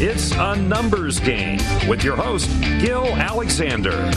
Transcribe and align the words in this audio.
It's 0.00 0.30
a 0.32 0.54
numbers 0.54 1.18
game 1.18 1.58
with 1.88 2.04
your 2.04 2.14
host, 2.14 2.48
Gil 2.80 3.04
Alexander. 3.16 4.10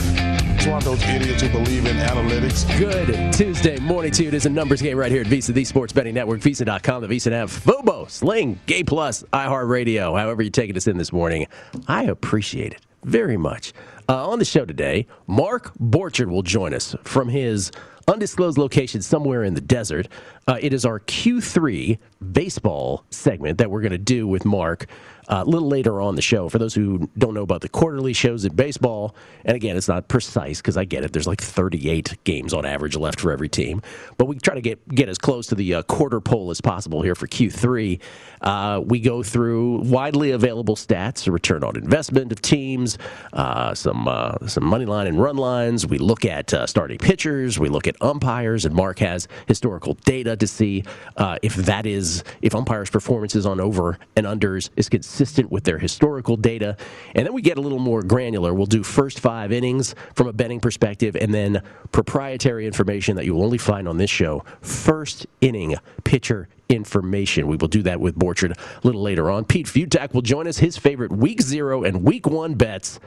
It's 0.54 0.66
one 0.68 0.78
of 0.78 0.84
those 0.84 1.02
idiots 1.02 1.42
who 1.42 1.48
believe 1.48 1.86
in 1.86 1.96
analytics. 1.96 2.78
Good 2.78 3.32
Tuesday 3.32 3.80
morning 3.80 4.12
to 4.12 4.22
you. 4.22 4.28
It 4.28 4.34
is 4.34 4.46
a 4.46 4.48
numbers 4.48 4.80
game 4.80 4.96
right 4.96 5.10
here 5.10 5.22
at 5.22 5.26
VSiN, 5.26 5.54
the 5.54 5.64
Sports 5.64 5.92
Betting 5.92 6.14
Network, 6.14 6.38
VSiN.com, 6.38 7.02
the 7.02 7.08
VSiN 7.08 7.32
app, 7.32 7.48
Fubo, 7.48 8.08
Sling, 8.08 8.60
Game 8.66 8.86
Plus, 8.86 9.24
iHeartRadio, 9.32 10.16
however 10.16 10.42
you're 10.42 10.52
taking 10.52 10.76
us 10.76 10.86
in 10.86 10.98
this 10.98 11.12
morning. 11.12 11.48
I 11.88 12.04
appreciate 12.04 12.74
it 12.74 12.80
very 13.02 13.36
much. 13.36 13.72
Uh, 14.08 14.28
on 14.28 14.38
the 14.38 14.44
show 14.44 14.64
today, 14.64 15.08
Mark 15.26 15.74
Borchard 15.78 16.28
will 16.28 16.42
join 16.42 16.74
us 16.74 16.94
from 17.02 17.28
his 17.28 17.72
undisclosed 18.08 18.58
location 18.58 19.02
somewhere 19.02 19.44
in 19.44 19.54
the 19.54 19.60
desert. 19.60 20.08
Uh, 20.46 20.58
it 20.60 20.72
is 20.72 20.84
our 20.84 21.00
Q3 21.00 21.98
baseball 22.32 23.04
segment 23.10 23.58
that 23.58 23.70
we're 23.70 23.80
going 23.80 23.92
to 23.92 23.98
do 23.98 24.26
with 24.26 24.44
Mark 24.44 24.86
uh, 25.28 25.44
a 25.46 25.48
little 25.48 25.68
later 25.68 26.00
on 26.00 26.16
the 26.16 26.22
show. 26.22 26.48
For 26.48 26.58
those 26.58 26.74
who 26.74 27.08
don't 27.16 27.34
know 27.34 27.42
about 27.42 27.60
the 27.60 27.68
quarterly 27.68 28.12
shows 28.12 28.44
in 28.44 28.54
baseball, 28.54 29.14
and 29.44 29.54
again, 29.56 29.76
it's 29.76 29.88
not 29.88 30.08
precise 30.08 30.60
because 30.60 30.76
I 30.76 30.84
get 30.84 31.04
it. 31.04 31.12
There's 31.12 31.26
like 31.26 31.40
38 31.40 32.18
games 32.24 32.52
on 32.52 32.66
average 32.66 32.96
left 32.96 33.20
for 33.20 33.32
every 33.32 33.48
team, 33.48 33.82
but 34.18 34.26
we 34.26 34.36
try 34.36 34.54
to 34.54 34.60
get 34.60 34.86
get 34.88 35.08
as 35.08 35.18
close 35.18 35.46
to 35.48 35.54
the 35.54 35.74
uh, 35.74 35.82
quarter 35.82 36.20
poll 36.20 36.50
as 36.50 36.60
possible 36.60 37.02
here 37.02 37.14
for 37.14 37.26
Q3. 37.26 38.00
Uh, 38.40 38.80
we 38.84 39.00
go 39.00 39.22
through 39.22 39.82
widely 39.82 40.32
available 40.32 40.76
stats, 40.76 41.26
a 41.28 41.32
return 41.32 41.62
on 41.62 41.76
investment 41.76 42.32
of 42.32 42.42
teams, 42.42 42.98
uh, 43.32 43.74
some 43.74 44.08
uh, 44.08 44.34
some 44.46 44.64
money 44.64 44.86
line 44.86 45.06
and 45.06 45.20
run 45.20 45.36
lines. 45.36 45.86
We 45.86 45.98
look 45.98 46.24
at 46.24 46.52
uh, 46.52 46.66
starting 46.66 46.98
pitchers. 46.98 47.58
We 47.58 47.68
look 47.68 47.86
at 47.86 47.96
umpires, 48.00 48.64
and 48.64 48.74
Mark 48.74 48.98
has 48.98 49.28
historical 49.46 49.94
data 50.04 50.36
to 50.36 50.46
see 50.46 50.84
if 51.42 51.54
that 51.54 51.86
is 51.86 52.24
if 52.40 52.54
umpires' 52.54 52.90
performances 52.90 53.46
on 53.46 53.60
over 53.60 53.98
and 54.16 54.26
unders 54.26 54.70
is 54.76 54.88
consistent 54.88 55.11
consistent 55.12 55.52
with 55.52 55.64
their 55.64 55.78
historical 55.78 56.38
data. 56.38 56.74
And 57.14 57.26
then 57.26 57.34
we 57.34 57.42
get 57.42 57.58
a 57.58 57.60
little 57.60 57.78
more 57.78 58.02
granular. 58.02 58.54
We'll 58.54 58.64
do 58.64 58.82
first 58.82 59.20
five 59.20 59.52
innings 59.52 59.94
from 60.14 60.26
a 60.26 60.32
betting 60.32 60.58
perspective, 60.58 61.14
and 61.16 61.34
then 61.34 61.62
proprietary 61.92 62.66
information 62.66 63.16
that 63.16 63.26
you 63.26 63.34
will 63.34 63.44
only 63.44 63.58
find 63.58 63.86
on 63.86 63.98
this 63.98 64.08
show. 64.08 64.42
First 64.62 65.26
inning 65.42 65.76
pitcher 66.04 66.48
information. 66.70 67.46
We 67.46 67.56
will 67.58 67.68
do 67.68 67.82
that 67.82 68.00
with 68.00 68.18
Borchard 68.18 68.56
a 68.56 68.86
little 68.86 69.02
later 69.02 69.30
on. 69.30 69.44
Pete 69.44 69.66
Fiutak 69.66 70.14
will 70.14 70.22
join 70.22 70.48
us, 70.48 70.56
his 70.56 70.78
favorite 70.78 71.12
week 71.12 71.42
zero 71.42 71.84
and 71.84 72.02
week 72.02 72.26
one 72.26 72.54
bets 72.54 72.98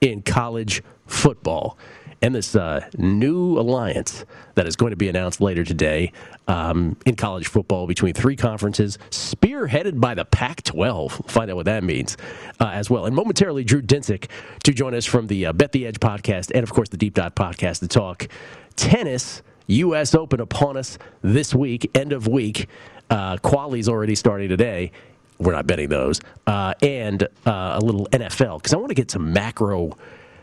in 0.00 0.22
college 0.22 0.82
football 1.06 1.78
and 2.22 2.34
this 2.34 2.54
uh, 2.54 2.88
new 2.96 3.58
alliance 3.58 4.24
that 4.54 4.66
is 4.66 4.76
going 4.76 4.90
to 4.90 4.96
be 4.96 5.08
announced 5.08 5.40
later 5.40 5.64
today 5.64 6.12
um, 6.46 6.96
in 7.04 7.16
college 7.16 7.48
football 7.48 7.86
between 7.86 8.14
three 8.14 8.36
conferences, 8.36 8.98
spearheaded 9.10 10.00
by 10.00 10.14
the 10.14 10.24
Pac 10.24 10.62
12. 10.62 11.22
find 11.26 11.50
out 11.50 11.56
what 11.56 11.66
that 11.66 11.82
means 11.82 12.16
uh, 12.60 12.68
as 12.68 12.88
well. 12.88 13.06
And 13.06 13.14
momentarily, 13.14 13.64
Drew 13.64 13.82
Dinsick 13.82 14.28
to 14.62 14.72
join 14.72 14.94
us 14.94 15.04
from 15.04 15.26
the 15.26 15.46
uh, 15.46 15.52
Bet 15.52 15.72
the 15.72 15.86
Edge 15.86 15.98
podcast 16.00 16.52
and, 16.54 16.62
of 16.62 16.72
course, 16.72 16.88
the 16.88 16.96
Deep 16.96 17.14
Dive 17.14 17.34
podcast 17.34 17.80
to 17.80 17.88
talk 17.88 18.28
tennis. 18.76 19.42
U.S. 19.66 20.14
Open 20.14 20.40
upon 20.40 20.76
us 20.76 20.98
this 21.22 21.54
week, 21.54 21.90
end 21.96 22.12
of 22.12 22.26
week. 22.26 22.68
Uh, 23.08 23.36
Quali's 23.38 23.88
already 23.88 24.14
starting 24.14 24.48
today. 24.48 24.92
We're 25.38 25.52
not 25.52 25.66
betting 25.66 25.88
those. 25.88 26.20
Uh, 26.46 26.74
and 26.82 27.22
uh, 27.46 27.78
a 27.80 27.80
little 27.80 28.06
NFL, 28.08 28.58
because 28.58 28.74
I 28.74 28.76
want 28.76 28.90
to 28.90 28.94
get 28.94 29.10
some 29.10 29.32
macro 29.32 29.96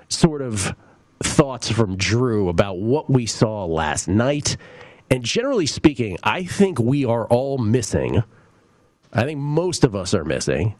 sort 0.07 0.41
of 0.41 0.73
thoughts 1.23 1.69
from 1.69 1.97
Drew 1.97 2.49
about 2.49 2.77
what 2.77 3.09
we 3.09 3.25
saw 3.25 3.65
last 3.65 4.07
night. 4.07 4.57
And 5.09 5.23
generally 5.23 5.65
speaking, 5.65 6.17
I 6.23 6.43
think 6.43 6.79
we 6.79 7.05
are 7.05 7.27
all 7.27 7.57
missing, 7.57 8.23
I 9.11 9.23
think 9.23 9.39
most 9.39 9.83
of 9.83 9.95
us 9.95 10.13
are 10.13 10.23
missing, 10.23 10.75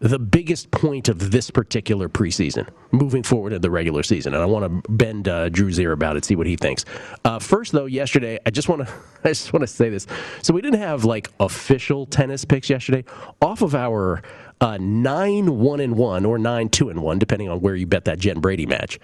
the 0.00 0.18
biggest 0.18 0.70
point 0.70 1.08
of 1.08 1.30
this 1.30 1.50
particular 1.50 2.08
preseason 2.08 2.68
moving 2.92 3.22
forward 3.22 3.52
in 3.52 3.60
the 3.60 3.70
regular 3.70 4.02
season. 4.02 4.32
And 4.34 4.42
I 4.42 4.46
want 4.46 4.84
to 4.84 4.92
bend 4.92 5.28
uh, 5.28 5.48
Drew's 5.48 5.78
ear 5.80 5.92
about 5.92 6.16
it, 6.16 6.24
see 6.24 6.36
what 6.36 6.46
he 6.46 6.56
thinks. 6.56 6.84
Uh, 7.24 7.38
first, 7.38 7.72
though, 7.72 7.86
yesterday, 7.86 8.38
I 8.46 8.50
just 8.50 8.68
want 8.68 8.86
to 8.86 8.92
I 9.24 9.28
just 9.28 9.52
want 9.52 9.62
to 9.62 9.66
say 9.66 9.88
this. 9.88 10.06
So 10.42 10.54
we 10.54 10.60
didn't 10.60 10.80
have 10.80 11.04
like 11.04 11.30
official 11.40 12.06
tennis 12.06 12.44
picks 12.44 12.70
yesterday. 12.70 13.04
Off 13.42 13.62
of 13.62 13.74
our 13.74 14.22
uh, 14.60 14.78
nine 14.80 15.58
one 15.58 15.80
and 15.80 15.96
one 15.96 16.24
or 16.24 16.38
nine 16.38 16.68
two 16.68 16.90
and 16.90 17.02
one, 17.02 17.18
depending 17.18 17.48
on 17.48 17.60
where 17.60 17.74
you 17.74 17.86
bet 17.86 18.04
that 18.04 18.18
Jen 18.18 18.40
Brady 18.40 18.66
match. 18.66 18.98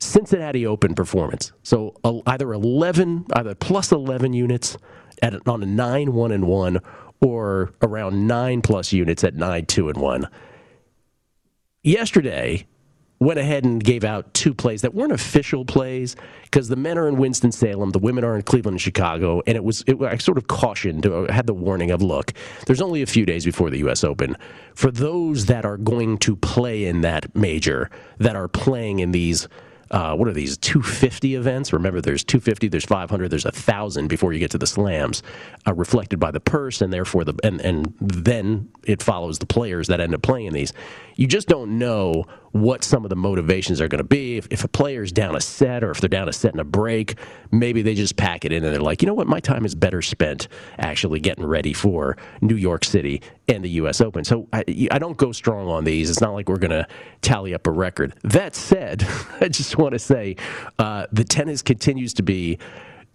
Cincinnati 0.00 0.66
Open 0.66 0.94
performance. 0.94 1.52
So 1.62 1.94
uh, 2.04 2.18
either 2.26 2.52
11, 2.52 3.26
either 3.34 3.54
plus 3.54 3.92
11 3.92 4.32
units 4.32 4.76
at 5.22 5.46
on 5.48 5.62
a 5.62 5.66
9 5.66 6.12
1 6.12 6.32
and 6.32 6.46
1 6.46 6.80
or 7.20 7.72
around 7.82 8.26
9 8.26 8.62
plus 8.62 8.92
units 8.92 9.24
at 9.24 9.34
9 9.34 9.66
2 9.66 9.88
and 9.88 9.98
1. 10.00 10.28
Yesterday, 11.82 12.66
went 13.20 13.38
ahead 13.38 13.64
and 13.64 13.82
gave 13.82 14.04
out 14.04 14.32
two 14.32 14.54
plays 14.54 14.82
that 14.82 14.94
weren't 14.94 15.12
official 15.12 15.64
plays 15.64 16.14
because 16.44 16.68
the 16.68 16.76
men 16.76 16.96
are 16.96 17.08
in 17.08 17.16
Winston 17.16 17.50
Salem, 17.50 17.90
the 17.90 17.98
women 17.98 18.24
are 18.24 18.36
in 18.36 18.42
Cleveland 18.42 18.74
and 18.74 18.80
Chicago, 18.80 19.42
and 19.46 19.56
it 19.56 19.64
was 19.64 19.82
it, 19.86 20.00
I 20.00 20.16
sort 20.18 20.38
of 20.38 20.46
cautioned, 20.46 21.06
uh, 21.06 21.30
had 21.32 21.46
the 21.46 21.54
warning 21.54 21.90
of 21.90 22.00
look, 22.00 22.32
there's 22.66 22.80
only 22.80 23.02
a 23.02 23.06
few 23.06 23.26
days 23.26 23.44
before 23.44 23.70
the 23.70 23.78
U.S. 23.78 24.04
Open. 24.04 24.36
For 24.74 24.90
those 24.90 25.46
that 25.46 25.64
are 25.64 25.76
going 25.76 26.18
to 26.18 26.36
play 26.36 26.84
in 26.84 27.00
that 27.00 27.34
major, 27.34 27.90
that 28.18 28.36
are 28.36 28.48
playing 28.48 29.00
in 29.00 29.10
these 29.10 29.48
uh, 29.90 30.14
what 30.14 30.28
are 30.28 30.32
these 30.32 30.56
250 30.58 31.34
events? 31.34 31.72
Remember, 31.72 32.00
there's 32.00 32.24
250, 32.24 32.68
there's 32.68 32.84
500, 32.84 33.30
there's 33.30 33.44
a 33.44 33.52
thousand 33.52 34.08
before 34.08 34.32
you 34.32 34.38
get 34.38 34.50
to 34.52 34.58
the 34.58 34.66
slams, 34.66 35.22
uh, 35.66 35.74
reflected 35.74 36.18
by 36.18 36.30
the 36.30 36.40
purse, 36.40 36.80
and 36.80 36.92
therefore 36.92 37.24
the 37.24 37.34
and 37.42 37.60
and 37.60 37.94
then 38.00 38.68
it 38.84 39.02
follows 39.02 39.38
the 39.38 39.46
players 39.46 39.88
that 39.88 40.00
end 40.00 40.14
up 40.14 40.22
playing 40.22 40.52
these. 40.52 40.72
You 41.18 41.26
just 41.26 41.48
don't 41.48 41.80
know 41.80 42.26
what 42.52 42.84
some 42.84 43.04
of 43.04 43.10
the 43.10 43.16
motivations 43.16 43.80
are 43.80 43.88
going 43.88 43.98
to 43.98 44.04
be. 44.04 44.36
If, 44.36 44.46
if 44.52 44.62
a 44.62 44.68
player's 44.68 45.10
down 45.10 45.34
a 45.34 45.40
set 45.40 45.82
or 45.82 45.90
if 45.90 46.00
they're 46.00 46.08
down 46.08 46.28
a 46.28 46.32
set 46.32 46.54
in 46.54 46.60
a 46.60 46.64
break, 46.64 47.16
maybe 47.50 47.82
they 47.82 47.96
just 47.96 48.16
pack 48.16 48.44
it 48.44 48.52
in 48.52 48.62
and 48.64 48.72
they're 48.72 48.80
like, 48.80 49.02
you 49.02 49.06
know 49.06 49.14
what, 49.14 49.26
my 49.26 49.40
time 49.40 49.64
is 49.64 49.74
better 49.74 50.00
spent 50.00 50.46
actually 50.78 51.18
getting 51.18 51.44
ready 51.44 51.72
for 51.72 52.16
New 52.40 52.54
York 52.54 52.84
City 52.84 53.20
and 53.48 53.64
the 53.64 53.68
U.S. 53.70 54.00
Open. 54.00 54.22
So 54.22 54.46
I, 54.52 54.64
I 54.92 55.00
don't 55.00 55.16
go 55.16 55.32
strong 55.32 55.66
on 55.66 55.82
these. 55.82 56.08
It's 56.08 56.20
not 56.20 56.34
like 56.34 56.48
we're 56.48 56.56
going 56.56 56.70
to 56.70 56.86
tally 57.20 57.52
up 57.52 57.66
a 57.66 57.72
record. 57.72 58.14
That 58.22 58.54
said, 58.54 59.04
I 59.40 59.48
just 59.48 59.76
want 59.76 59.94
to 59.94 59.98
say 59.98 60.36
uh, 60.78 61.08
the 61.10 61.24
tennis 61.24 61.62
continues 61.62 62.14
to 62.14 62.22
be 62.22 62.60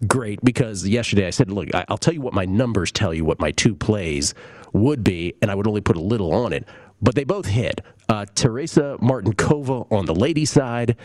great 0.06 0.44
because 0.44 0.86
yesterday 0.86 1.26
I 1.26 1.30
said, 1.30 1.50
look, 1.50 1.68
I'll 1.72 1.96
tell 1.96 2.12
you 2.12 2.20
what 2.20 2.34
my 2.34 2.44
numbers 2.44 2.92
tell 2.92 3.14
you 3.14 3.24
what 3.24 3.40
my 3.40 3.50
two 3.50 3.74
plays 3.74 4.34
would 4.74 5.04
be, 5.04 5.34
and 5.40 5.50
I 5.50 5.54
would 5.54 5.66
only 5.66 5.80
put 5.80 5.96
a 5.96 6.00
little 6.00 6.34
on 6.34 6.52
it 6.52 6.66
but 7.02 7.14
they 7.14 7.24
both 7.24 7.46
hit. 7.46 7.80
Uh, 8.08 8.26
Tereza 8.34 8.98
Martincová 9.00 9.90
on 9.90 10.06
the 10.06 10.14
lady 10.14 10.44
side. 10.44 10.96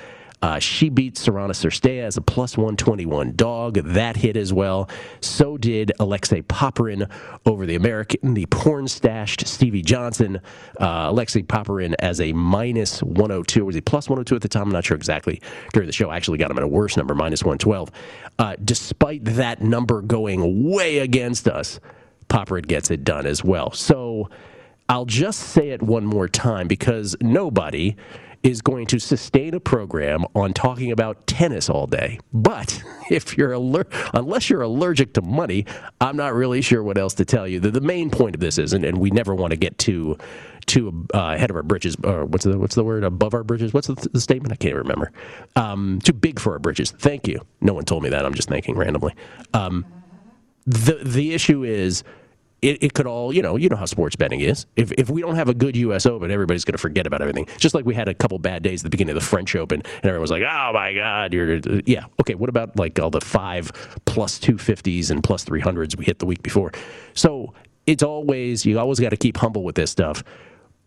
Uh, 0.42 0.58
she 0.58 0.90
beat 0.90 1.16
Sorana 1.16 1.50
Cirstea 1.50 2.04
as 2.04 2.16
a 2.16 2.22
plus 2.22 2.56
121 2.58 3.36
dog. 3.36 3.76
That 3.76 4.16
hit 4.16 4.38
as 4.38 4.54
well. 4.54 4.90
So 5.20 5.58
did 5.58 5.92
Alexei 6.00 6.42
Popyrin 6.44 7.10
over 7.46 7.66
the 7.66 7.76
American, 7.76 8.34
the 8.34 8.46
porn 8.46 8.88
stashed 8.88 9.46
Stevie 9.48 9.82
Johnson. 9.82 10.40
Uh, 10.80 11.08
Alexei 11.10 11.42
Popyrin 11.42 11.94
as 12.00 12.22
a 12.22 12.32
minus 12.32 13.04
102. 13.04 13.66
Was 13.66 13.76
he 13.76 13.82
plus 13.82 14.08
102 14.08 14.36
at 14.36 14.42
the 14.42 14.48
time? 14.48 14.64
I'm 14.64 14.72
not 14.72 14.86
sure 14.86 14.96
exactly. 14.96 15.42
During 15.74 15.88
the 15.88 15.94
show, 15.94 16.10
I 16.10 16.16
actually 16.16 16.38
got 16.38 16.52
him 16.52 16.58
at 16.58 16.64
a 16.64 16.68
worse 16.68 16.96
number, 16.96 17.16
minus 17.16 17.44
112. 17.44 17.92
Uh, 18.38 18.56
despite 18.64 19.26
that 19.26 19.62
number 19.62 20.02
going 20.02 20.70
way 20.70 21.00
against 21.00 21.50
us, 21.50 21.82
Popyrin 22.30 22.66
gets 22.66 22.92
it 22.92 23.04
done 23.04 23.26
as 23.26 23.44
well. 23.44 23.72
So 23.72 24.30
I'll 24.90 25.06
just 25.06 25.40
say 25.40 25.70
it 25.70 25.84
one 25.84 26.06
more 26.06 26.28
time 26.28 26.68
because 26.68 27.16
nobody 27.22 27.96
is 28.44 28.62
going 28.62 28.88
to 28.88 29.00
sustain 29.00 29.54
a 29.54 29.60
program 29.60 30.26
on 30.34 30.54
talking 30.54 30.92
about 30.92 31.28
tennis 31.28 31.70
all 31.70 31.88
day. 31.88 32.20
But 32.34 32.82
if 33.12 33.38
you're 33.38 33.54
aller- 33.54 33.88
unless 34.14 34.50
you're 34.50 34.62
allergic 34.62 35.14
to 35.14 35.22
money, 35.22 35.66
I'm 36.02 36.18
not 36.18 36.34
really 36.34 36.62
sure 36.62 36.84
what 36.84 36.98
else 36.98 37.14
to 37.16 37.26
tell 37.26 37.48
you. 37.48 37.60
The, 37.60 37.72
the 37.72 37.82
main 37.82 38.10
point 38.10 38.36
of 38.36 38.42
this 38.42 38.58
is, 38.58 38.74
and, 38.74 38.84
and 38.86 38.98
we 39.00 39.12
never 39.12 39.36
want 39.36 39.52
to 39.52 39.58
get 39.58 39.78
too 39.78 40.18
too 40.66 41.08
uh, 41.16 41.34
ahead 41.36 41.50
of 41.50 41.56
our 41.56 41.64
britches, 41.64 41.96
or 42.04 42.26
what's 42.26 42.46
the 42.46 42.58
what's 42.58 42.76
the 42.76 42.84
word 42.84 43.04
above 43.04 43.34
our 43.34 43.44
britches? 43.44 43.74
What's 43.74 43.88
the, 43.88 43.96
the 44.14 44.22
statement? 44.22 44.54
I 44.54 44.56
can't 44.56 44.76
remember. 44.76 45.12
Um, 45.56 46.00
too 46.04 46.14
big 46.14 46.40
for 46.40 46.54
our 46.54 46.60
britches. 46.60 46.92
Thank 46.92 47.28
you. 47.28 47.42
No 47.62 47.74
one 47.74 47.86
told 47.86 48.04
me 48.04 48.10
that. 48.10 48.26
I'm 48.26 48.36
just 48.36 48.50
thinking 48.50 48.76
randomly. 48.76 49.16
Um, 49.54 49.86
the 50.66 51.00
the 51.04 51.34
issue 51.34 51.64
is 51.64 52.04
it, 52.62 52.84
it 52.84 52.94
could 52.94 53.08
all, 53.08 53.34
you 53.34 53.42
know, 53.42 53.56
you 53.56 53.70
know 53.70 53.76
how 53.78 53.86
sports 53.86 54.16
betting 54.16 54.42
is. 54.42 54.66
If, 54.76 54.92
if 54.94 55.10
we 55.10 55.22
don't 55.22 55.36
have 55.36 55.50
a 55.50 55.54
good 55.54 55.76
U.S. 55.78 56.06
Open, 56.06 56.30
everybody's 56.30 56.66
going 56.66 56.74
to 56.74 56.80
forget 56.80 57.08
about 57.08 57.22
everything. 57.22 57.48
Just 57.58 57.74
like 57.74 57.86
we 57.86 57.96
had 57.96 58.08
a 58.08 58.14
couple 58.14 58.38
bad 58.40 58.64
days 58.64 58.82
at 58.82 58.84
the 58.84 58.90
beginning 58.90 59.16
of 59.16 59.22
the 59.22 59.28
French 59.28 59.56
Open, 59.56 59.82
and 59.82 60.06
everyone 60.06 60.22
was 60.22 60.32
like, 60.32 60.44
"Oh 60.44 60.72
my 60.74 60.94
God, 60.94 61.34
you're 61.34 61.60
yeah." 61.86 62.06
Okay, 62.20 62.36
what 62.36 62.50
about 62.50 62.78
like 62.78 63.00
all 63.00 63.10
the 63.10 63.22
five 63.22 63.72
plus 64.06 64.40
two 64.40 64.58
fifties 64.58 65.10
and 65.12 65.24
plus 65.24 65.30
plus 65.30 65.44
three 65.44 65.62
hundreds 65.62 65.96
we 65.96 66.06
hit 66.06 66.20
the 66.20 66.26
week 66.26 66.44
before? 66.44 66.72
So 67.14 67.54
it's 67.86 68.04
always 68.04 68.66
you 68.66 68.80
always 68.80 69.00
got 69.00 69.10
to 69.10 69.18
keep 69.18 69.38
humble 69.38 69.64
with 69.64 69.76
this 69.76 69.92
stuff, 69.92 70.24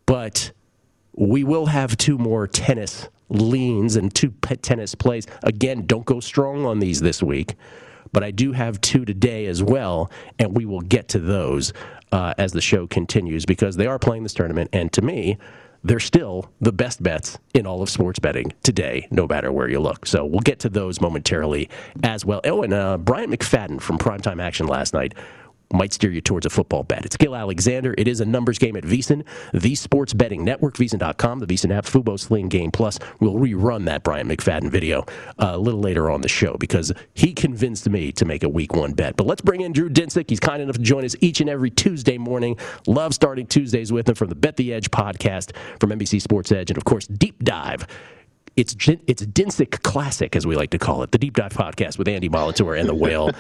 but 0.06 0.52
we 1.14 1.44
will 1.44 1.66
have 1.66 1.96
two 1.96 2.18
more 2.18 2.46
tennis 2.46 3.08
leans 3.28 3.96
and 3.96 4.14
two 4.14 4.30
tennis 4.60 4.94
plays. 4.94 5.26
Again, 5.42 5.86
don't 5.86 6.04
go 6.04 6.20
strong 6.20 6.66
on 6.66 6.80
these 6.80 7.00
this 7.00 7.22
week 7.22 7.54
but 8.12 8.22
I 8.22 8.30
do 8.30 8.52
have 8.52 8.80
two 8.80 9.04
today 9.04 9.46
as 9.46 9.62
well, 9.62 10.10
and 10.38 10.56
we 10.56 10.64
will 10.64 10.80
get 10.80 11.08
to 11.08 11.18
those 11.18 11.72
uh, 12.12 12.34
as 12.38 12.52
the 12.52 12.60
show 12.60 12.86
continues 12.86 13.46
because 13.46 13.76
they 13.76 13.86
are 13.86 13.98
playing 13.98 14.22
this 14.22 14.34
tournament, 14.34 14.70
and 14.72 14.92
to 14.92 15.02
me, 15.02 15.38
they're 15.84 16.00
still 16.00 16.50
the 16.60 16.72
best 16.72 17.02
bets 17.02 17.38
in 17.54 17.66
all 17.66 17.82
of 17.82 17.90
sports 17.90 18.18
betting 18.18 18.52
today, 18.62 19.08
no 19.10 19.26
matter 19.26 19.50
where 19.50 19.68
you 19.68 19.80
look. 19.80 20.06
So 20.06 20.24
we'll 20.24 20.40
get 20.40 20.60
to 20.60 20.68
those 20.68 21.00
momentarily 21.00 21.68
as 22.04 22.24
well. 22.24 22.40
Oh, 22.44 22.62
and 22.62 22.72
uh, 22.72 22.98
Bryant 22.98 23.32
McFadden 23.32 23.80
from 23.80 23.98
Primetime 23.98 24.40
Action 24.40 24.66
last 24.66 24.94
night 24.94 25.14
might 25.72 25.92
steer 25.92 26.10
you 26.10 26.20
towards 26.20 26.46
a 26.46 26.50
football 26.50 26.82
bet. 26.82 27.04
It's 27.04 27.16
Gil 27.16 27.34
Alexander. 27.34 27.94
It 27.98 28.08
is 28.08 28.20
a 28.20 28.24
numbers 28.24 28.58
game 28.58 28.76
at 28.76 28.84
VSiN, 28.84 29.24
the 29.52 29.74
sports 29.74 30.12
betting 30.12 30.44
network, 30.44 30.74
VSiN.com, 30.74 31.40
the 31.40 31.46
VSiN 31.46 31.74
app, 31.74 31.84
Fubo 31.84 32.18
Sling 32.18 32.48
Game 32.48 32.70
Plus. 32.70 32.98
We'll 33.20 33.34
rerun 33.34 33.84
that 33.86 34.02
Bryant 34.02 34.28
McFadden 34.28 34.70
video 34.70 35.00
uh, 35.38 35.52
a 35.52 35.58
little 35.58 35.80
later 35.80 36.10
on 36.10 36.20
the 36.20 36.28
show 36.28 36.56
because 36.58 36.92
he 37.14 37.32
convinced 37.32 37.88
me 37.88 38.12
to 38.12 38.24
make 38.24 38.42
a 38.42 38.48
week 38.48 38.74
one 38.74 38.92
bet. 38.92 39.16
But 39.16 39.26
let's 39.26 39.40
bring 39.40 39.60
in 39.60 39.72
Drew 39.72 39.88
Dinsick. 39.90 40.28
He's 40.28 40.40
kind 40.40 40.62
enough 40.62 40.76
to 40.76 40.82
join 40.82 41.04
us 41.04 41.16
each 41.20 41.40
and 41.40 41.48
every 41.50 41.70
Tuesday 41.70 42.18
morning. 42.18 42.56
Love 42.86 43.14
starting 43.14 43.46
Tuesdays 43.46 43.92
with 43.92 44.08
him 44.08 44.14
from 44.14 44.28
the 44.28 44.34
Bet 44.34 44.56
the 44.56 44.72
Edge 44.72 44.90
podcast 44.90 45.56
from 45.80 45.90
NBC 45.90 46.20
Sports 46.20 46.52
Edge 46.52 46.70
and, 46.70 46.76
of 46.76 46.84
course, 46.84 47.06
Deep 47.06 47.42
Dive 47.42 47.86
it's 48.56 48.74
it's 49.06 49.22
Dinsick 49.22 49.82
Classic, 49.82 50.34
as 50.36 50.46
we 50.46 50.56
like 50.56 50.70
to 50.70 50.78
call 50.78 51.02
it, 51.02 51.12
the 51.12 51.18
Deep 51.18 51.34
Dive 51.34 51.52
Podcast 51.52 51.98
with 51.98 52.08
Andy 52.08 52.28
Molitor 52.28 52.78
and 52.78 52.88
the 52.88 52.94
Whale. 52.94 53.30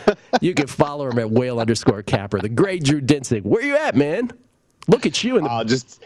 you 0.40 0.54
can 0.54 0.66
follow 0.66 1.08
him 1.10 1.18
at 1.18 1.30
Whale 1.30 1.60
underscore 1.60 2.02
Capper. 2.02 2.40
The 2.40 2.48
great 2.48 2.84
Drew 2.84 3.00
Dinsick. 3.00 3.42
Where 3.42 3.62
are 3.62 3.66
you 3.66 3.76
at, 3.76 3.94
man? 3.94 4.30
Look 4.88 5.06
at 5.06 5.22
you 5.22 5.36
in 5.36 5.44
the. 5.44 5.50
Uh, 5.50 5.64
just 5.64 6.02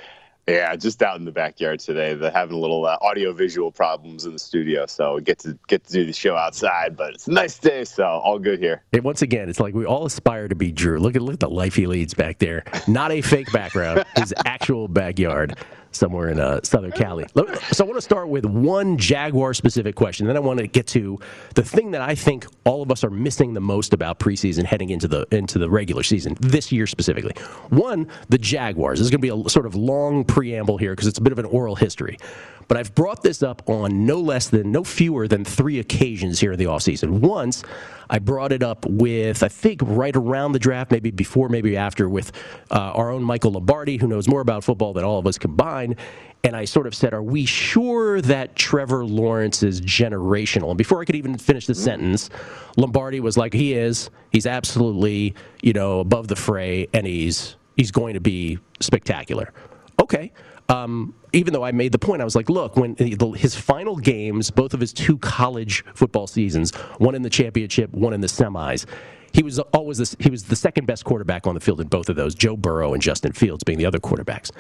yeah, 0.49 0.77
just 0.77 1.03
out 1.03 1.19
in 1.19 1.25
the 1.25 1.33
backyard 1.33 1.81
today. 1.81 2.15
They're 2.15 2.31
having 2.31 2.57
a 2.57 2.61
little 2.61 2.87
uh, 2.87 2.99
audio 3.01 3.33
visual 3.33 3.73
problems 3.73 4.27
in 4.27 4.33
the 4.33 4.39
studio, 4.39 4.87
so 4.87 5.17
we 5.17 5.23
get 5.23 5.39
to 5.41 5.59
get 5.67 5.85
to 5.85 5.93
do 5.93 6.07
the 6.07 6.13
show 6.13 6.37
outside. 6.37 6.97
But 6.97 7.15
it's 7.15 7.27
a 7.27 7.33
nice 7.33 7.59
day, 7.59 7.85
so 7.85 8.05
all 8.05 8.39
good 8.39 8.61
here. 8.61 8.83
And 8.93 9.03
once 9.03 9.23
again, 9.23 9.49
it's 9.49 9.59
like 9.59 9.75
we 9.75 9.85
all 9.85 10.07
aspire 10.07 10.47
to 10.47 10.55
be 10.55 10.71
Drew. 10.71 10.99
Look 10.99 11.17
at 11.17 11.23
look 11.23 11.35
at 11.35 11.41
the 11.41 11.51
life 11.51 11.75
he 11.75 11.87
leads 11.87 12.15
back 12.15 12.39
there. 12.39 12.65
Not 12.87 13.11
a 13.11 13.23
fake 13.23 13.51
background, 13.53 14.05
his 14.17 14.33
actual 14.45 14.87
backyard 14.89 15.57
somewhere 15.93 16.29
in 16.29 16.41
uh, 16.41 16.61
Southern 16.63 16.93
Cali. 16.93 17.27
So 17.73 17.85
I 17.85 17.87
want 17.87 17.97
to 17.97 18.03
start 18.03 18.29
with 18.29 18.45
one 18.45 18.99
Jaguar 18.99 19.55
specific 19.55 19.95
question. 19.95 20.27
Then 20.27 20.37
I 20.37 20.41
want 20.41 20.59
to 20.59 20.67
get 20.67 20.87
to 20.89 21.19
the 21.55 21.63
thing 21.63 21.93
that 21.93 22.03
I 22.03 22.15
think 22.15 22.47
all 22.65 22.83
of 22.83 22.91
us 22.91 23.05
are 23.05 23.11
missing 23.11 23.55
the 23.55 23.61
most 23.61 23.93
about 23.93 24.19
preseason 24.19 24.65
heading 24.65 24.91
into 24.91 25.09
the 25.09 25.27
into 25.31 25.59
the 25.59 25.71
regular 25.71 26.03
season 26.03 26.37
this 26.41 26.71
year 26.73 26.87
specifically. 26.87 27.33
One, 27.71 28.09
the 28.29 28.39
Jaguars. 28.39 28.99
This 28.99 29.07
is 29.07 29.11
going 29.11 29.23
to 29.23 29.35
be 29.35 29.47
a 29.47 29.49
sort 29.49 29.67
of 29.67 29.75
long 29.75 30.25
preamble 30.25 30.77
here 30.77 30.93
because 30.93 31.07
it's 31.07 31.19
a 31.19 31.23
bit 31.23 31.33
of 31.33 31.39
an 31.39 31.47
oral 31.47 31.77
history. 31.77 32.19
But 32.69 32.77
I've 32.77 32.95
brought 32.95 33.23
this 33.23 33.43
up 33.43 33.69
on 33.69 34.07
no 34.07 34.21
less 34.21 34.49
than, 34.49 34.73
no 34.73 34.83
fewer 34.83 35.29
than 35.29 35.45
three 35.45 35.79
occasions 35.79 36.41
here 36.41 36.53
in 36.53 36.59
the 36.59 36.65
offseason. 36.65 37.21
Once, 37.21 37.63
I 38.11 38.19
brought 38.19 38.53
it 38.53 38.63
up 38.63 38.87
with, 38.87 39.43
I 39.43 39.49
think, 39.49 39.81
right 39.83 40.15
around 40.15 40.53
the 40.53 40.59
draft, 40.59 40.91
maybe 40.91 41.11
before, 41.11 41.49
maybe 41.49 41.77
after, 41.77 42.09
with 42.09 42.33
uh, 42.71 42.93
our 42.95 43.11
own 43.11 43.23
Michael 43.23 43.53
Lombardi, 43.53 43.97
who 43.97 44.07
knows 44.07 44.29
more 44.29 44.41
about 44.41 44.65
football 44.65 44.93
than 44.93 45.05
all 45.05 45.19
of 45.19 45.27
us 45.27 45.39
combined. 45.39 45.97
And 46.45 46.55
I 46.55 46.65
sort 46.65 46.87
of 46.87 46.95
said, 46.95 47.13
Are 47.13 47.23
we 47.23 47.45
sure 47.45 48.21
that 48.21 48.55
Trevor 48.55 49.05
Lawrence 49.05 49.63
is 49.63 49.81
generational? 49.81 50.69
And 50.69 50.79
before 50.79 51.01
I 51.01 51.05
could 51.05 51.17
even 51.17 51.37
finish 51.39 51.67
the 51.67 51.73
mm-hmm. 51.73 51.83
sentence, 51.83 52.31
Lombardi 52.77 53.21
was 53.21 53.37
like, 53.37 53.53
He 53.53 53.75
is. 53.75 54.11
He's 54.31 54.47
absolutely, 54.47 55.35
you 55.63 55.73
know, 55.73 56.01
above 56.01 56.29
the 56.29 56.37
fray, 56.37 56.89
and 56.95 57.07
he's 57.07 57.57
he's 57.77 57.91
going 57.91 58.15
to 58.15 58.21
be 58.21 58.59
spectacular. 58.81 59.53
Okay. 60.01 60.33
Um, 60.69 61.15
even 61.37 61.53
though 61.53 61.65
I 61.65 61.71
made 61.73 61.93
the 61.93 61.99
point, 61.99 62.23
I 62.23 62.25
was 62.25 62.35
like, 62.35 62.49
look, 62.49 62.77
when 62.77 62.97
his 62.97 63.55
final 63.55 63.97
games, 63.97 64.51
both 64.51 64.73
of 64.73 64.81
his 64.81 64.93
two 64.95 65.19
college 65.19 65.85
football 65.95 66.27
seasons, 66.27 66.75
one 66.99 67.15
in 67.15 67.21
the 67.21 67.31
championship, 67.31 67.93
one 67.93 68.15
in 68.15 68.23
the 68.23 68.27
semis, 68.27 68.87
he 69.33 69.43
was 69.43 69.59
always 69.59 69.99
this, 69.99 70.17
he 70.19 70.31
was 70.31 70.45
the 70.45 70.57
second 70.57 70.87
best 70.87 71.05
quarterback 71.05 71.47
on 71.47 71.55
the 71.55 71.61
field 71.61 71.83
in 71.83 71.89
both 71.89 72.09
of 72.09 72.17
those. 72.17 72.35
Joe 72.35 72.57
Burrow 72.57 72.95
and 72.95 73.03
Justin 73.03 73.33
Fields 73.33 73.65
being 73.65 73.77
the 73.77 73.85
other 73.85 73.99
quarterbacks. 73.99 74.51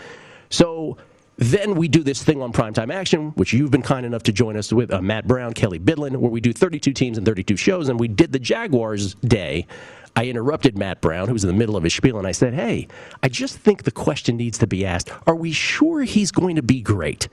So 0.50 0.98
then 1.38 1.76
we 1.76 1.88
do 1.88 2.02
this 2.02 2.22
thing 2.22 2.42
on 2.42 2.52
primetime 2.52 2.92
action, 2.92 3.30
which 3.36 3.54
you've 3.54 3.70
been 3.70 3.82
kind 3.82 4.04
enough 4.04 4.24
to 4.24 4.32
join 4.32 4.54
us 4.54 4.70
with, 4.70 4.92
uh, 4.92 5.00
Matt 5.00 5.26
Brown, 5.26 5.54
Kelly 5.54 5.78
Bidlin, 5.78 6.16
where 6.16 6.30
we 6.30 6.42
do 6.42 6.52
32 6.52 6.92
teams 6.92 7.16
and 7.16 7.26
32 7.26 7.56
shows, 7.56 7.88
and 7.88 7.98
we 7.98 8.08
did 8.08 8.32
the 8.32 8.38
Jaguars 8.38 9.14
day 9.14 9.66
I 10.16 10.24
interrupted 10.24 10.78
Matt 10.78 11.02
Brown, 11.02 11.28
who 11.28 11.34
was 11.34 11.44
in 11.44 11.48
the 11.48 11.56
middle 11.56 11.76
of 11.76 11.84
his 11.84 11.94
spiel, 11.94 12.18
and 12.18 12.26
I 12.26 12.32
said, 12.32 12.54
Hey, 12.54 12.88
I 13.22 13.28
just 13.28 13.58
think 13.58 13.84
the 13.84 13.90
question 13.90 14.36
needs 14.36 14.58
to 14.58 14.66
be 14.66 14.84
asked 14.84 15.10
Are 15.26 15.36
we 15.36 15.52
sure 15.52 16.02
he's 16.02 16.32
going 16.32 16.56
to 16.56 16.62
be 16.62 16.80
great? 16.80 17.28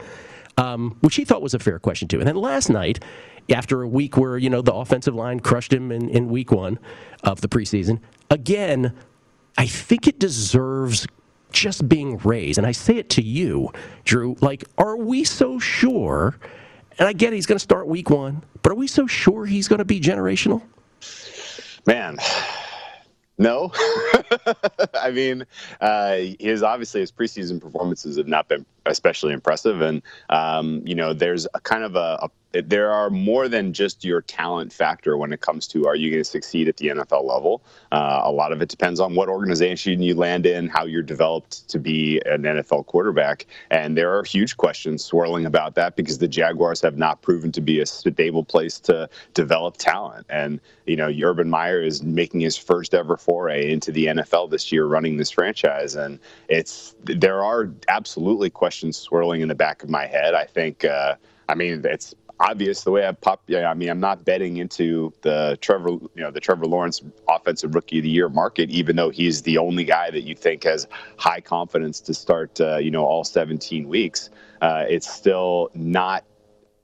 Um, 0.57 0.97
which 0.99 1.15
he 1.15 1.25
thought 1.25 1.41
was 1.41 1.55
a 1.55 1.59
fair 1.59 1.79
question, 1.79 2.07
too. 2.07 2.19
And 2.19 2.27
then 2.27 2.35
last 2.35 2.69
night, 2.69 3.03
after 3.49 3.81
a 3.81 3.87
week 3.87 4.17
where, 4.17 4.37
you 4.37 4.49
know, 4.49 4.61
the 4.61 4.73
offensive 4.73 5.15
line 5.15 5.39
crushed 5.39 5.73
him 5.73 5.91
in, 5.91 6.09
in 6.09 6.29
week 6.29 6.51
one 6.51 6.77
of 7.23 7.41
the 7.41 7.47
preseason, 7.47 7.99
again, 8.29 8.93
I 9.57 9.65
think 9.65 10.07
it 10.07 10.19
deserves 10.19 11.07
just 11.51 11.87
being 11.89 12.17
raised. 12.17 12.57
And 12.57 12.67
I 12.67 12.71
say 12.71 12.97
it 12.97 13.09
to 13.11 13.23
you, 13.23 13.71
Drew, 14.03 14.35
like, 14.41 14.65
are 14.77 14.97
we 14.97 15.23
so 15.23 15.57
sure? 15.57 16.37
And 16.99 17.07
I 17.07 17.13
get 17.13 17.33
he's 17.33 17.45
going 17.45 17.57
to 17.57 17.63
start 17.63 17.87
week 17.87 18.09
one, 18.09 18.43
but 18.61 18.71
are 18.71 18.75
we 18.75 18.87
so 18.87 19.07
sure 19.07 19.45
he's 19.45 19.67
going 19.67 19.79
to 19.79 19.85
be 19.85 19.99
generational? 19.99 20.61
Man, 21.85 22.17
no, 23.37 23.71
I 24.93 25.11
mean, 25.11 25.45
uh, 25.81 26.17
his 26.39 26.63
obviously 26.63 27.01
his 27.01 27.11
preseason 27.11 27.59
performances 27.59 28.17
have 28.17 28.27
not 28.27 28.47
been 28.47 28.65
especially 28.85 29.33
impressive, 29.33 29.81
and 29.81 30.01
um, 30.29 30.81
you 30.85 30.95
know, 30.95 31.13
there's 31.13 31.47
a 31.53 31.59
kind 31.59 31.83
of 31.83 31.95
a, 31.95 32.19
a 32.21 32.29
there 32.53 32.91
are 32.91 33.09
more 33.09 33.47
than 33.47 33.73
just 33.73 34.05
your 34.05 34.21
talent 34.21 34.71
factor 34.71 35.17
when 35.17 35.33
it 35.33 35.41
comes 35.41 35.67
to 35.67 35.87
are 35.87 35.95
you 35.95 36.11
going 36.11 36.21
to 36.21 36.29
succeed 36.29 36.67
at 36.67 36.77
the 36.77 36.87
NFL 36.87 37.23
level. 37.23 37.63
Uh, 37.91 38.21
a 38.23 38.31
lot 38.31 38.51
of 38.51 38.61
it 38.61 38.69
depends 38.69 38.99
on 38.99 39.15
what 39.15 39.27
organization 39.27 40.01
you 40.01 40.15
land 40.15 40.45
in, 40.45 40.67
how 40.67 40.85
you're 40.85 41.01
developed 41.01 41.67
to 41.69 41.79
be 41.79 42.21
an 42.25 42.43
NFL 42.43 42.85
quarterback, 42.85 43.47
and 43.71 43.97
there 43.97 44.15
are 44.15 44.23
huge 44.23 44.57
questions 44.57 45.03
swirling 45.03 45.45
about 45.45 45.75
that 45.75 45.95
because 45.95 46.19
the 46.19 46.27
Jaguars 46.27 46.81
have 46.81 46.97
not 46.97 47.21
proven 47.21 47.51
to 47.51 47.61
be 47.61 47.79
a 47.79 47.85
stable 47.85 48.43
place 48.43 48.79
to 48.81 49.09
develop 49.33 49.77
talent. 49.77 50.25
And 50.29 50.59
you 50.85 50.95
know, 50.95 51.11
Urban 51.23 51.49
Meyer 51.49 51.81
is 51.81 52.03
making 52.03 52.41
his 52.41 52.57
first 52.57 52.93
ever 52.93 53.17
foray 53.17 53.71
into 53.71 53.91
the 53.91 54.07
NFL 54.07 54.51
this 54.51 54.71
year, 54.71 54.85
running 54.85 55.17
this 55.17 55.31
franchise, 55.31 55.95
and 55.95 56.19
it's 56.49 56.95
there 57.03 57.43
are 57.43 57.71
absolutely 57.87 58.49
questions 58.49 58.97
swirling 58.97 59.41
in 59.41 59.47
the 59.47 59.55
back 59.55 59.81
of 59.81 59.89
my 59.89 60.05
head. 60.05 60.35
I 60.35 60.45
think. 60.45 60.85
Uh, 60.85 61.15
I 61.49 61.55
mean, 61.55 61.81
it's 61.83 62.15
obvious 62.39 62.83
the 62.83 62.91
way 62.91 63.07
I 63.07 63.11
pop. 63.11 63.43
Yeah, 63.47 63.69
I 63.69 63.73
mean, 63.73 63.89
I'm 63.89 63.99
not 63.99 64.25
betting 64.25 64.57
into 64.57 65.13
the 65.21 65.57
Trevor, 65.61 65.89
you 65.89 66.09
know, 66.15 66.31
the 66.31 66.39
Trevor 66.39 66.65
Lawrence 66.65 67.01
Offensive 67.29 67.73
Rookie 67.75 67.99
of 67.99 68.03
the 68.03 68.09
Year 68.09 68.29
market, 68.29 68.69
even 68.69 68.95
though 68.95 69.09
he's 69.09 69.41
the 69.43 69.57
only 69.57 69.83
guy 69.83 70.11
that 70.11 70.23
you 70.23 70.35
think 70.35 70.63
has 70.63 70.87
high 71.17 71.41
confidence 71.41 71.99
to 72.01 72.13
start, 72.13 72.59
uh, 72.59 72.77
you 72.77 72.91
know, 72.91 73.05
all 73.05 73.23
17 73.23 73.87
weeks. 73.87 74.29
Uh, 74.61 74.85
it's 74.87 75.11
still 75.11 75.69
not 75.73 76.23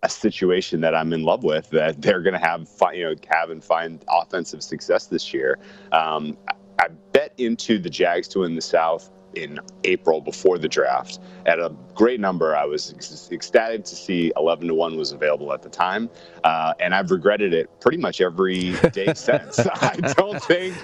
a 0.04 0.10
situation 0.10 0.82
that 0.82 0.96
I'm 0.96 1.12
in 1.14 1.24
love 1.24 1.44
with. 1.44 1.70
That 1.72 2.02
they're 2.02 2.22
going 2.22 2.34
to 2.34 2.40
have, 2.40 2.68
you 2.94 3.04
know, 3.06 3.16
have 3.30 3.50
and 3.50 3.64
find 3.64 4.04
offensive 4.10 4.64
success 4.64 5.08
this 5.08 5.34
year. 5.34 5.60
Um, 5.92 6.38
I 6.80 6.88
bet 7.12 7.34
into 7.38 7.78
the 7.78 7.90
Jags 7.90 8.28
to 8.30 8.40
win 8.40 8.56
the 8.56 8.62
South 8.62 9.10
in 9.44 9.60
April 9.84 10.22
before 10.22 10.58
the 10.58 10.68
draft 10.68 11.20
at 11.46 11.60
a 11.60 11.74
great 11.96 12.20
number. 12.20 12.56
I 12.56 12.66
was 12.66 13.30
ecstatic 13.32 13.86
to 13.86 13.96
see 13.96 14.32
11 14.38 14.68
to 14.68 14.74
1 14.74 14.98
was 14.98 15.12
available 15.12 15.54
at 15.54 15.62
the 15.62 15.70
time. 15.70 16.10
Uh, 16.44 16.74
and 16.80 16.94
I've 16.94 17.12
regretted 17.12 17.54
it 17.54 17.70
pretty 17.80 17.98
much 17.98 18.22
every 18.22 18.74
day 18.92 19.14
since. 19.16 19.60
I 19.82 19.96
don't 20.16 20.42
think, 20.44 20.76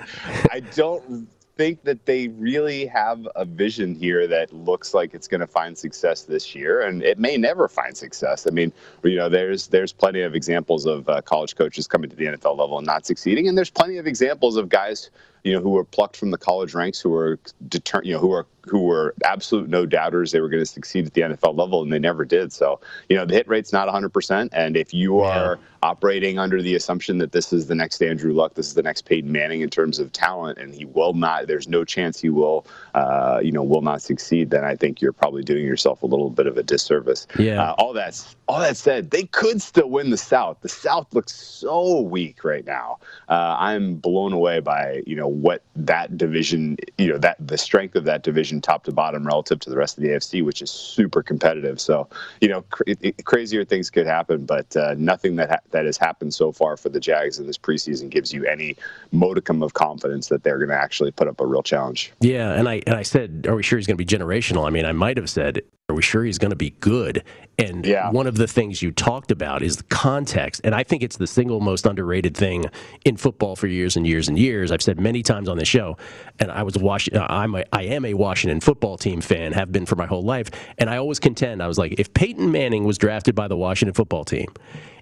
I 0.51 0.61
don't 0.75 1.27
think 1.55 1.83
that 1.83 2.05
they 2.05 2.27
really 2.29 2.85
have 2.85 3.27
a 3.35 3.45
vision 3.45 3.95
here 3.95 4.27
that 4.27 4.53
looks 4.53 4.93
like 4.93 5.13
it's 5.13 5.27
going 5.27 5.41
to 5.41 5.47
find 5.47 5.77
success 5.77 6.23
this 6.23 6.53
year, 6.55 6.81
and 6.81 7.01
it 7.03 7.17
may 7.17 7.37
never 7.37 7.67
find 7.67 7.95
success. 7.95 8.45
I 8.47 8.51
mean, 8.51 8.73
you 9.03 9.15
know, 9.15 9.29
there's 9.29 9.67
there's 9.67 9.93
plenty 9.93 10.21
of 10.21 10.35
examples 10.35 10.85
of 10.85 11.07
uh, 11.07 11.21
college 11.21 11.55
coaches 11.55 11.87
coming 11.87 12.09
to 12.09 12.15
the 12.15 12.25
NFL 12.25 12.57
level 12.57 12.77
and 12.77 12.85
not 12.85 13.05
succeeding, 13.05 13.47
and 13.47 13.57
there's 13.57 13.69
plenty 13.69 13.97
of 13.97 14.07
examples 14.07 14.57
of 14.57 14.69
guys 14.69 15.09
you 15.45 15.53
know, 15.53 15.61
who 15.61 15.69
were 15.69 15.83
plucked 15.83 16.17
from 16.17 16.31
the 16.31 16.37
college 16.37 16.73
ranks, 16.73 16.99
who 16.99 17.11
were 17.11 17.39
deter- 17.69 18.01
you 18.03 18.13
know, 18.13 18.19
who 18.19 18.31
are 18.33 18.47
who 18.67 18.81
were 18.81 19.13
absolute 19.23 19.69
no 19.69 19.85
doubters 19.85 20.31
they 20.31 20.41
were 20.41 20.49
going 20.49 20.61
to 20.61 20.65
succeed 20.65 21.05
at 21.05 21.13
the 21.13 21.21
NFL 21.21 21.55
level, 21.55 21.83
and 21.83 21.93
they 21.93 21.99
never 21.99 22.25
did. 22.25 22.51
So, 22.51 22.79
you 23.09 23.15
know, 23.15 23.25
the 23.25 23.35
hit 23.35 23.47
rate's 23.47 23.71
not 23.71 23.87
100%. 23.87 24.49
And 24.51 24.75
if 24.75 24.93
you 24.93 25.19
are 25.19 25.59
operating 25.83 26.39
under 26.39 26.61
the 26.61 26.73
assumption 26.73 27.19
that 27.19 27.31
this 27.31 27.53
is 27.53 27.67
the 27.67 27.75
next 27.75 28.01
Andrew 28.01 28.33
Luck, 28.33 28.55
this 28.55 28.67
is 28.67 28.73
the 28.73 28.81
next 28.81 29.03
Peyton 29.03 29.31
Manning 29.31 29.61
in 29.61 29.69
terms 29.69 29.99
of 29.99 30.11
talent, 30.11 30.57
and 30.57 30.73
he 30.73 30.85
will 30.85 31.13
not, 31.13 31.45
there's 31.45 31.67
no 31.67 31.85
chance 31.85 32.19
he 32.19 32.29
will, 32.29 32.65
uh, 32.95 33.39
you 33.43 33.51
know, 33.51 33.61
will 33.61 33.83
not 33.83 34.01
succeed, 34.01 34.49
then 34.49 34.63
I 34.63 34.75
think 34.75 34.99
you're 34.99 35.13
probably 35.13 35.43
doing 35.43 35.63
yourself 35.63 36.01
a 36.01 36.07
little 36.07 36.31
bit 36.31 36.47
of 36.47 36.57
a 36.57 36.63
disservice. 36.63 37.27
Yeah. 37.37 37.61
Uh, 37.61 37.75
all 37.77 37.93
that's 37.93 38.35
all 38.47 38.59
that 38.59 38.77
said, 38.77 39.11
they 39.11 39.23
could 39.23 39.61
still 39.61 39.89
win 39.89 40.09
the 40.09 40.17
South. 40.17 40.57
The 40.61 40.69
South 40.69 41.13
looks 41.13 41.33
so 41.33 42.01
weak 42.01 42.43
right 42.43 42.65
now. 42.65 42.99
Uh, 43.27 43.55
I'm 43.59 43.95
blown 43.95 44.33
away 44.33 44.59
by 44.59 45.03
you 45.05 45.15
know 45.15 45.27
what 45.41 45.61
that 45.75 46.17
division, 46.17 46.77
you 46.97 47.07
know 47.07 47.17
that 47.17 47.35
the 47.45 47.57
strength 47.57 47.95
of 47.95 48.03
that 48.05 48.23
division, 48.23 48.61
top 48.61 48.83
to 48.85 48.91
bottom, 48.91 49.25
relative 49.25 49.59
to 49.61 49.69
the 49.69 49.77
rest 49.77 49.97
of 49.97 50.03
the 50.03 50.09
AFC, 50.09 50.43
which 50.43 50.61
is 50.61 50.71
super 50.71 51.21
competitive. 51.21 51.79
So 51.79 52.07
you 52.41 52.47
know 52.47 52.61
cr- 52.63 52.83
it, 52.87 53.25
crazier 53.25 53.65
things 53.65 53.89
could 53.89 54.07
happen, 54.07 54.45
but 54.45 54.75
uh, 54.75 54.95
nothing 54.97 55.35
that 55.37 55.49
ha- 55.49 55.59
that 55.71 55.85
has 55.85 55.97
happened 55.97 56.33
so 56.33 56.51
far 56.51 56.77
for 56.77 56.89
the 56.89 56.99
Jags 56.99 57.39
in 57.39 57.47
this 57.47 57.57
preseason 57.57 58.09
gives 58.09 58.33
you 58.33 58.45
any 58.45 58.75
modicum 59.11 59.61
of 59.61 59.73
confidence 59.73 60.27
that 60.29 60.43
they're 60.43 60.57
going 60.57 60.69
to 60.69 60.75
actually 60.75 61.11
put 61.11 61.27
up 61.27 61.39
a 61.39 61.45
real 61.45 61.63
challenge. 61.63 62.13
Yeah, 62.21 62.53
and 62.53 62.67
I 62.69 62.81
and 62.87 62.95
I 62.95 63.03
said, 63.03 63.45
are 63.47 63.55
we 63.55 63.63
sure 63.63 63.77
he's 63.77 63.87
going 63.87 63.97
to 63.97 64.03
be 64.03 64.05
generational? 64.05 64.65
I 64.65 64.69
mean, 64.69 64.85
I 64.85 64.91
might 64.91 65.17
have 65.17 65.29
said, 65.29 65.61
are 65.87 65.95
we 65.95 66.01
sure 66.01 66.23
he's 66.23 66.39
going 66.39 66.49
to 66.51 66.55
be 66.55 66.71
good? 66.79 67.23
And 67.59 67.85
Yeah. 67.85 68.09
one 68.09 68.25
of 68.25 68.35
the 68.37 68.47
things 68.47 68.81
you 68.81 68.91
talked 68.91 69.29
about 69.29 69.61
is 69.61 69.77
the 69.77 69.83
context, 69.83 70.61
and 70.63 70.73
I 70.73 70.83
think 70.83 71.03
it's 71.03 71.17
the 71.17 71.27
single 71.27 71.59
most 71.61 71.85
underrated 71.85 72.35
thing 72.35 72.65
in 73.05 73.17
football 73.17 73.55
for 73.55 73.67
years 73.67 73.95
and 73.95 74.07
years 74.07 74.27
and 74.27 74.37
years. 74.37 74.71
I've 74.71 74.81
said 74.81 74.99
many 74.99 75.21
times 75.21 75.47
on 75.47 75.57
the 75.57 75.65
show, 75.65 75.95
and 76.39 76.51
I 76.51 76.63
was 76.63 76.75
a 76.75 76.79
Washington, 76.79 77.21
uh, 77.21 77.27
I'm 77.29 77.53
a, 77.55 77.63
I 77.71 77.83
am 77.83 78.03
a 78.03 78.15
Washington 78.15 78.59
football 78.61 78.97
team 78.97 79.21
fan, 79.21 79.53
have 79.53 79.71
been 79.71 79.85
for 79.85 79.95
my 79.95 80.07
whole 80.07 80.23
life, 80.23 80.49
and 80.79 80.89
I 80.89 80.97
always 80.97 81.19
contend 81.19 81.61
I 81.61 81.67
was 81.67 81.77
like, 81.77 81.93
if 81.99 82.13
Peyton 82.13 82.51
Manning 82.51 82.83
was 82.83 82.97
drafted 82.97 83.35
by 83.35 83.47
the 83.47 83.57
Washington 83.57 83.93
football 83.93 84.25
team 84.25 84.47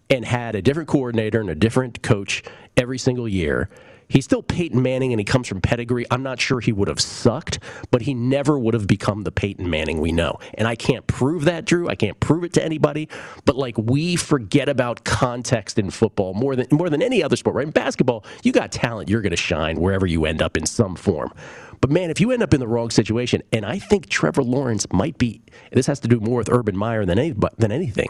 and 0.09 0.25
had 0.25 0.53
a 0.53 0.61
different 0.61 0.89
coordinator 0.89 1.39
and 1.39 1.49
a 1.49 1.55
different 1.55 2.03
coach 2.03 2.43
every 2.75 2.97
single 2.97 3.27
year. 3.27 3.69
He's 4.13 4.25
still 4.25 4.43
Peyton 4.43 4.79
Manning 4.79 5.11
and 5.11 5.19
he 5.19 5.23
comes 5.23 5.47
from 5.47 5.59
pedigree. 5.59 6.05
I'm 6.11 6.21
not 6.21 6.39
sure 6.39 6.59
he 6.59 6.71
would 6.71 6.87
have 6.87 7.01
sucked, 7.01 7.57
but 7.89 8.03
he 8.03 8.13
never 8.13 8.59
would 8.59 8.75
have 8.75 8.85
become 8.85 9.23
the 9.23 9.31
Peyton 9.31 9.67
Manning 9.67 9.99
we 10.01 10.11
know. 10.11 10.37
And 10.53 10.67
I 10.67 10.75
can't 10.75 11.07
prove 11.07 11.45
that, 11.45 11.65
Drew. 11.65 11.89
I 11.89 11.95
can't 11.95 12.19
prove 12.19 12.43
it 12.43 12.53
to 12.53 12.63
anybody. 12.63 13.09
But 13.45 13.55
like 13.55 13.75
we 13.75 14.15
forget 14.15 14.69
about 14.69 15.03
context 15.03 15.79
in 15.79 15.89
football 15.89 16.35
more 16.35 16.55
than 16.55 16.67
more 16.71 16.91
than 16.91 17.01
any 17.01 17.23
other 17.23 17.35
sport, 17.35 17.55
right? 17.55 17.65
In 17.65 17.71
basketball, 17.71 18.23
you 18.43 18.51
got 18.51 18.71
talent, 18.71 19.09
you're 19.09 19.23
gonna 19.23 19.35
shine 19.35 19.77
wherever 19.79 20.05
you 20.05 20.25
end 20.25 20.43
up 20.43 20.57
in 20.57 20.67
some 20.67 20.95
form. 20.95 21.33
But 21.81 21.89
man, 21.89 22.11
if 22.11 22.21
you 22.21 22.31
end 22.31 22.43
up 22.43 22.53
in 22.53 22.59
the 22.59 22.67
wrong 22.67 22.91
situation, 22.91 23.41
and 23.51 23.65
I 23.65 23.79
think 23.79 24.07
Trevor 24.09 24.43
Lawrence 24.43 24.85
might 24.93 25.17
be 25.17 25.41
this 25.71 25.87
has 25.87 25.99
to 26.01 26.07
do 26.07 26.19
more 26.19 26.37
with 26.37 26.49
Urban 26.51 26.77
Meyer 26.77 27.03
than 27.03 27.17
any, 27.17 27.33
than 27.57 27.71
anything. 27.71 28.09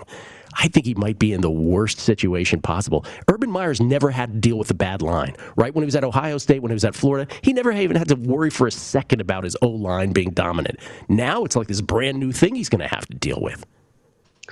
I 0.58 0.68
think 0.68 0.86
he 0.86 0.94
might 0.96 1.20
be 1.20 1.34
in 1.34 1.42
the 1.42 1.52
worst 1.52 2.00
situation 2.00 2.62
possible. 2.62 3.06
Urban 3.30 3.52
Meyer's 3.52 3.82
never 3.82 4.12
had 4.12 4.34
to 4.34 4.40
deal 4.40 4.58
with 4.58 4.72
a 4.72 4.76
bad 4.76 5.02
line, 5.02 5.36
right? 5.56 5.74
When 5.74 5.84
he 5.84 5.86
was 5.86 5.96
at 5.96 6.04
Ohio 6.04 6.38
State, 6.38 6.62
when 6.62 6.72
he 6.72 6.76
was 6.76 6.86
at 6.86 6.96
Florida, 6.96 7.32
he 7.42 7.54
never 7.54 7.72
even 7.72 7.96
had 7.96 8.08
to 8.10 8.16
worry 8.16 8.50
for 8.50 8.68
a 8.68 8.72
second 8.72 9.22
about 9.22 9.44
his 9.44 9.58
O 9.62 9.68
line 9.68 10.14
being 10.14 10.32
dominant. 10.32 10.80
Now 11.10 11.44
it's 11.44 11.56
like 11.56 11.68
this 11.68 11.82
brand 11.82 12.20
new 12.20 12.32
thing 12.32 12.56
he's 12.56 12.70
going 12.70 12.82
to 12.82 12.88
have 12.88 13.06
to 13.08 13.16
deal 13.16 13.40
with. 13.42 13.66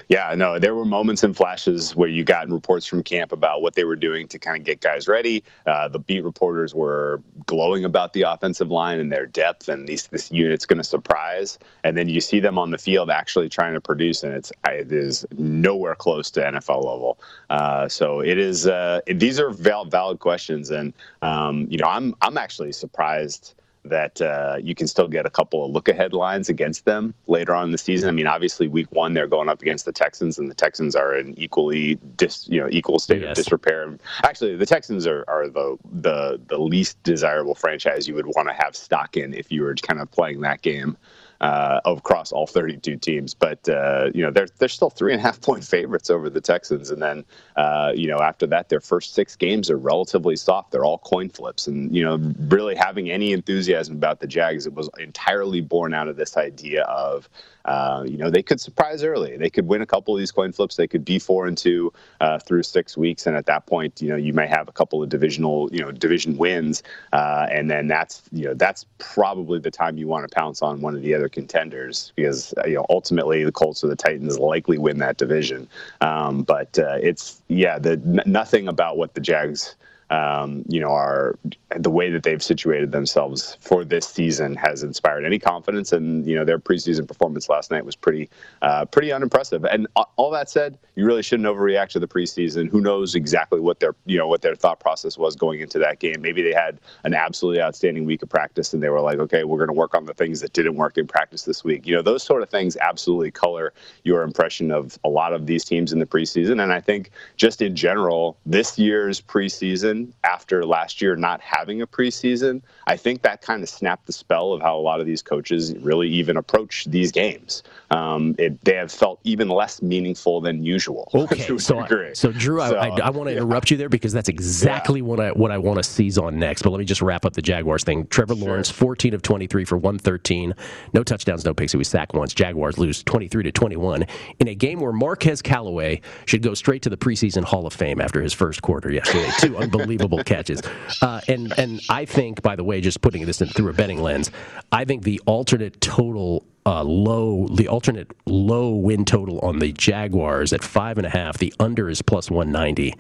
Yeah, 0.07 0.33
no, 0.35 0.57
there 0.59 0.75
were 0.75 0.85
moments 0.85 1.23
and 1.23 1.35
flashes 1.35 1.95
where 1.95 2.09
you 2.09 2.23
got 2.23 2.49
reports 2.49 2.85
from 2.85 3.03
camp 3.03 3.31
about 3.31 3.61
what 3.61 3.75
they 3.75 3.83
were 3.83 3.95
doing 3.95 4.27
to 4.29 4.39
kind 4.39 4.57
of 4.57 4.63
get 4.63 4.81
guys 4.81 5.07
ready. 5.07 5.43
Uh, 5.65 5.87
the 5.87 5.99
beat 5.99 6.23
reporters 6.23 6.73
were 6.73 7.21
glowing 7.45 7.85
about 7.85 8.13
the 8.13 8.21
offensive 8.23 8.69
line 8.71 8.99
and 8.99 9.11
their 9.11 9.25
depth, 9.25 9.67
and 9.67 9.87
these, 9.87 10.07
this 10.07 10.31
unit's 10.31 10.65
going 10.65 10.77
to 10.77 10.83
surprise. 10.83 11.59
And 11.83 11.97
then 11.97 12.07
you 12.07 12.21
see 12.21 12.39
them 12.39 12.57
on 12.57 12.71
the 12.71 12.77
field 12.77 13.09
actually 13.09 13.49
trying 13.49 13.73
to 13.73 13.81
produce, 13.81 14.23
and 14.23 14.33
it's 14.33 14.51
it 14.67 14.91
is 14.91 15.25
nowhere 15.37 15.95
close 15.95 16.31
to 16.31 16.41
NFL 16.41 16.83
level. 16.85 17.19
Uh, 17.49 17.87
so 17.89 18.21
it 18.21 18.37
is. 18.37 18.67
Uh, 18.67 19.01
these 19.07 19.39
are 19.39 19.49
val- 19.51 19.85
valid 19.85 20.19
questions, 20.19 20.71
and 20.71 20.93
um, 21.21 21.67
you 21.69 21.77
know, 21.77 21.87
I'm 21.87 22.15
I'm 22.21 22.37
actually 22.37 22.71
surprised 22.71 23.55
that 23.83 24.21
uh, 24.21 24.57
you 24.61 24.75
can 24.75 24.87
still 24.87 25.07
get 25.07 25.25
a 25.25 25.29
couple 25.29 25.65
of 25.65 25.71
look 25.71 25.87
ahead 25.87 26.13
lines 26.13 26.49
against 26.49 26.85
them 26.85 27.13
later 27.27 27.53
on 27.55 27.65
in 27.65 27.71
the 27.71 27.77
season. 27.77 28.09
I 28.09 28.11
mean, 28.11 28.27
obviously, 28.27 28.67
week 28.67 28.91
one 28.91 29.13
they're 29.13 29.27
going 29.27 29.49
up 29.49 29.61
against 29.61 29.85
the 29.85 29.91
Texans, 29.91 30.37
and 30.37 30.49
the 30.49 30.55
Texans 30.55 30.95
are 30.95 31.15
in 31.17 31.37
equally 31.37 31.95
dis, 32.17 32.47
you 32.47 32.59
know 32.59 32.67
equal 32.71 32.99
state 32.99 33.21
Yes. 33.21 33.31
of 33.31 33.35
disrepair. 33.35 33.97
Actually, 34.23 34.55
the 34.55 34.65
Texans 34.65 35.07
are, 35.07 35.25
are 35.27 35.47
the 35.47 35.77
the 36.01 36.39
the 36.47 36.57
least 36.57 37.01
desirable 37.03 37.55
franchise 37.55 38.07
you 38.07 38.13
would 38.15 38.27
want 38.27 38.47
to 38.47 38.53
have 38.53 38.75
stock 38.75 39.17
in 39.17 39.33
if 39.33 39.51
you 39.51 39.63
were 39.63 39.73
kind 39.75 39.99
of 39.99 40.09
playing 40.11 40.41
that 40.41 40.61
game. 40.61 40.95
Uh, 41.41 41.81
across 41.85 42.31
all 42.31 42.45
32 42.45 42.97
teams, 42.97 43.33
but 43.33 43.67
uh, 43.67 44.11
you 44.13 44.21
know 44.21 44.29
they're 44.29 44.45
they're 44.59 44.69
still 44.69 44.91
three 44.91 45.11
and 45.11 45.19
a 45.19 45.23
half 45.23 45.41
point 45.49 45.63
favorites 45.63 46.11
over 46.11 46.29
the 46.29 46.39
Texans, 46.39 46.91
and 46.91 47.01
then 47.01 47.25
uh, 47.55 47.91
you 47.95 48.07
know 48.07 48.19
after 48.19 48.45
that 48.45 48.69
their 48.69 48.79
first 48.79 49.15
six 49.15 49.35
games 49.35 49.67
are 49.71 49.77
relatively 49.77 50.35
soft. 50.35 50.69
They're 50.69 50.85
all 50.85 50.99
coin 50.99 51.29
flips, 51.29 51.65
and 51.65 51.95
you 51.95 52.03
know 52.03 52.19
really 52.47 52.75
having 52.75 53.09
any 53.09 53.31
enthusiasm 53.33 53.95
about 53.95 54.19
the 54.19 54.27
Jags, 54.27 54.67
it 54.67 54.73
was 54.75 54.87
entirely 54.99 55.61
born 55.61 55.95
out 55.95 56.07
of 56.07 56.15
this 56.15 56.37
idea 56.37 56.83
of 56.83 57.27
uh, 57.65 58.03
you 58.07 58.17
know 58.17 58.29
they 58.29 58.43
could 58.43 58.61
surprise 58.61 59.03
early, 59.03 59.35
they 59.35 59.49
could 59.49 59.65
win 59.65 59.81
a 59.81 59.87
couple 59.87 60.13
of 60.13 60.19
these 60.19 60.31
coin 60.31 60.51
flips, 60.51 60.75
they 60.75 60.87
could 60.87 61.03
be 61.03 61.17
four 61.17 61.47
and 61.47 61.57
two 61.57 61.91
uh, 62.19 62.37
through 62.37 62.61
six 62.61 62.95
weeks, 62.95 63.25
and 63.25 63.35
at 63.35 63.47
that 63.47 63.65
point 63.65 63.99
you 63.99 64.09
know 64.09 64.15
you 64.15 64.31
may 64.33 64.45
have 64.45 64.67
a 64.67 64.71
couple 64.71 65.01
of 65.01 65.09
divisional 65.09 65.69
you 65.73 65.79
know 65.79 65.91
division 65.91 66.37
wins, 66.37 66.83
uh, 67.13 67.47
and 67.49 67.67
then 67.71 67.87
that's 67.87 68.21
you 68.31 68.45
know 68.45 68.53
that's 68.53 68.85
probably 68.99 69.57
the 69.57 69.71
time 69.71 69.97
you 69.97 70.07
want 70.07 70.29
to 70.29 70.35
pounce 70.35 70.61
on 70.61 70.81
one 70.81 70.95
of 70.95 71.01
the 71.01 71.15
other 71.15 71.30
contenders 71.31 72.11
because 72.15 72.53
uh, 72.57 72.67
you 72.67 72.75
know 72.75 72.85
ultimately 72.89 73.43
the 73.43 73.51
Colts 73.51 73.83
or 73.83 73.87
the 73.87 73.95
Titans 73.95 74.39
likely 74.39 74.77
win 74.77 74.99
that 74.99 75.17
division. 75.17 75.67
Um, 76.01 76.43
but 76.43 76.77
uh, 76.79 76.97
it's 77.01 77.41
yeah, 77.47 77.79
the 77.79 77.97
nothing 78.25 78.67
about 78.67 78.97
what 78.97 79.13
the 79.13 79.21
Jags. 79.21 79.75
Um, 80.11 80.65
you 80.67 80.81
know, 80.81 80.91
are 80.91 81.39
the 81.77 81.89
way 81.89 82.09
that 82.11 82.23
they've 82.23 82.43
situated 82.43 82.91
themselves 82.91 83.57
for 83.61 83.85
this 83.85 84.05
season 84.05 84.55
has 84.55 84.83
inspired 84.83 85.23
any 85.25 85.39
confidence, 85.39 85.93
and 85.93 86.27
you 86.27 86.35
know 86.35 86.43
their 86.43 86.59
preseason 86.59 87.07
performance 87.07 87.47
last 87.47 87.71
night 87.71 87.85
was 87.85 87.95
pretty, 87.95 88.29
uh, 88.61 88.83
pretty 88.85 89.13
unimpressive. 89.13 89.63
And 89.63 89.87
all 90.17 90.29
that 90.31 90.49
said, 90.49 90.77
you 90.95 91.05
really 91.05 91.23
shouldn't 91.23 91.47
overreact 91.47 91.89
to 91.89 91.99
the 91.99 92.09
preseason. 92.09 92.69
Who 92.69 92.81
knows 92.81 93.15
exactly 93.15 93.61
what 93.61 93.79
their, 93.79 93.95
you 94.05 94.17
know, 94.17 94.27
what 94.27 94.41
their 94.41 94.53
thought 94.53 94.81
process 94.81 95.17
was 95.17 95.37
going 95.37 95.61
into 95.61 95.79
that 95.79 95.99
game? 95.99 96.21
Maybe 96.21 96.41
they 96.41 96.53
had 96.53 96.79
an 97.05 97.13
absolutely 97.13 97.61
outstanding 97.61 98.05
week 98.05 98.21
of 98.21 98.27
practice, 98.29 98.73
and 98.73 98.83
they 98.83 98.89
were 98.89 98.99
like, 98.99 99.19
okay, 99.19 99.45
we're 99.45 99.59
going 99.59 99.69
to 99.69 99.73
work 99.73 99.95
on 99.95 100.05
the 100.05 100.13
things 100.13 100.41
that 100.41 100.51
didn't 100.51 100.75
work 100.75 100.97
in 100.97 101.07
practice 101.07 101.43
this 101.43 101.63
week. 101.63 101.87
You 101.87 101.95
know, 101.95 102.01
those 102.01 102.23
sort 102.23 102.41
of 102.41 102.49
things 102.49 102.75
absolutely 102.77 103.31
color 103.31 103.73
your 104.03 104.23
impression 104.23 104.71
of 104.71 104.99
a 105.05 105.09
lot 105.09 105.31
of 105.31 105.45
these 105.45 105.63
teams 105.63 105.93
in 105.93 105.99
the 105.99 106.05
preseason. 106.05 106.61
And 106.61 106.73
I 106.73 106.81
think 106.81 107.11
just 107.37 107.61
in 107.61 107.75
general, 107.75 108.37
this 108.45 108.77
year's 108.77 109.21
preseason, 109.21 110.00
after 110.23 110.65
last 110.65 111.01
year 111.01 111.15
not 111.15 111.41
having 111.41 111.81
a 111.81 111.87
preseason, 111.87 112.61
I 112.87 112.97
think 112.97 113.21
that 113.21 113.41
kind 113.41 113.63
of 113.63 113.69
snapped 113.69 114.05
the 114.05 114.13
spell 114.13 114.53
of 114.53 114.61
how 114.61 114.77
a 114.77 114.81
lot 114.81 114.99
of 114.99 115.05
these 115.05 115.21
coaches 115.21 115.75
really 115.77 116.09
even 116.09 116.37
approach 116.37 116.85
these 116.85 117.11
games. 117.11 117.63
Um, 117.91 118.35
it, 118.37 118.63
they 118.63 118.75
have 118.75 118.91
felt 118.91 119.19
even 119.23 119.49
less 119.49 119.81
meaningful 119.81 120.41
than 120.41 120.63
usual. 120.63 121.09
Okay, 121.21 121.57
so 121.59 121.81
degree. 121.83 122.15
so 122.15 122.31
Drew, 122.31 122.59
I, 122.59 122.69
So, 122.69 122.75
I, 122.77 122.87
I 122.99 123.09
want 123.11 123.29
to 123.29 123.35
interrupt 123.35 123.69
you 123.69 123.77
there 123.77 123.89
because 123.89 124.11
that's 124.11 124.27
exactly 124.27 125.01
what 125.03 125.19
I 125.19 125.31
what 125.31 125.51
I 125.51 125.59
want 125.59 125.77
to 125.77 125.83
seize 125.83 126.17
on 126.17 126.39
next. 126.39 126.63
But 126.63 126.71
let 126.71 126.79
me 126.79 126.85
just 126.85 127.01
wrap 127.01 127.25
up 127.25 127.33
the 127.33 127.43
Jaguars 127.43 127.83
thing. 127.83 128.07
Trevor 128.07 128.33
Lawrence, 128.33 128.69
fourteen 128.71 129.13
of 129.13 129.21
twenty 129.21 129.45
three 129.45 129.63
for 129.63 129.77
one 129.77 129.99
thirteen, 129.99 130.55
no 130.93 131.03
touchdowns, 131.03 131.45
no 131.45 131.53
picks. 131.53 131.73
He 131.73 131.77
was 131.77 131.87
sacked 131.87 132.13
once. 132.13 132.33
Jaguars 132.33 132.79
lose 132.79 133.03
twenty 133.03 133.27
three 133.27 133.43
to 133.43 133.51
twenty 133.51 133.77
one 133.77 134.05
in 134.39 134.47
a 134.47 134.55
game 134.55 134.79
where 134.79 134.91
Marquez 134.91 135.41
Callaway 135.41 136.01
should 136.25 136.41
go 136.41 136.53
straight 136.55 136.81
to 136.81 136.89
the 136.89 136.97
preseason 136.97 137.43
Hall 137.43 137.67
of 137.67 137.73
Fame 137.73 138.01
after 138.01 138.21
his 138.21 138.33
first 138.33 138.61
quarter 138.63 138.91
yesterday. 138.91 139.29
Two 139.39 139.57
unbelievable 139.57 139.90
catches, 140.25 140.61
uh, 141.01 141.21
and 141.27 141.57
and 141.57 141.81
I 141.89 142.05
think, 142.05 142.41
by 142.41 142.55
the 142.55 142.63
way, 142.63 142.81
just 142.81 143.01
putting 143.01 143.25
this 143.25 143.41
in 143.41 143.47
through 143.47 143.69
a 143.69 143.73
betting 143.73 144.01
lens, 144.01 144.31
I 144.71 144.85
think 144.85 145.03
the 145.03 145.21
alternate 145.25 145.79
total 145.81 146.45
uh, 146.65 146.83
low, 146.83 147.47
the 147.47 147.67
alternate 147.67 148.11
low 148.25 148.75
win 148.75 149.05
total 149.05 149.39
on 149.39 149.59
the 149.59 149.71
Jaguars 149.71 150.53
at 150.53 150.63
five 150.63 150.97
and 150.97 151.07
a 151.07 151.09
half. 151.09 151.37
The 151.37 151.53
under 151.59 151.89
is 151.89 152.01
plus 152.01 152.29
one 152.29 152.51
ninety. 152.51 152.93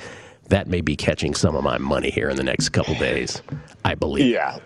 That 0.49 0.67
may 0.67 0.81
be 0.81 0.97
catching 0.97 1.33
some 1.33 1.55
of 1.55 1.63
my 1.63 1.77
money 1.77 2.09
here 2.09 2.29
in 2.29 2.35
the 2.35 2.43
next 2.43 2.69
couple 2.69 2.95
days. 2.95 3.41
I 3.85 3.95
believe. 3.95 4.25
Yeah. 4.25 4.59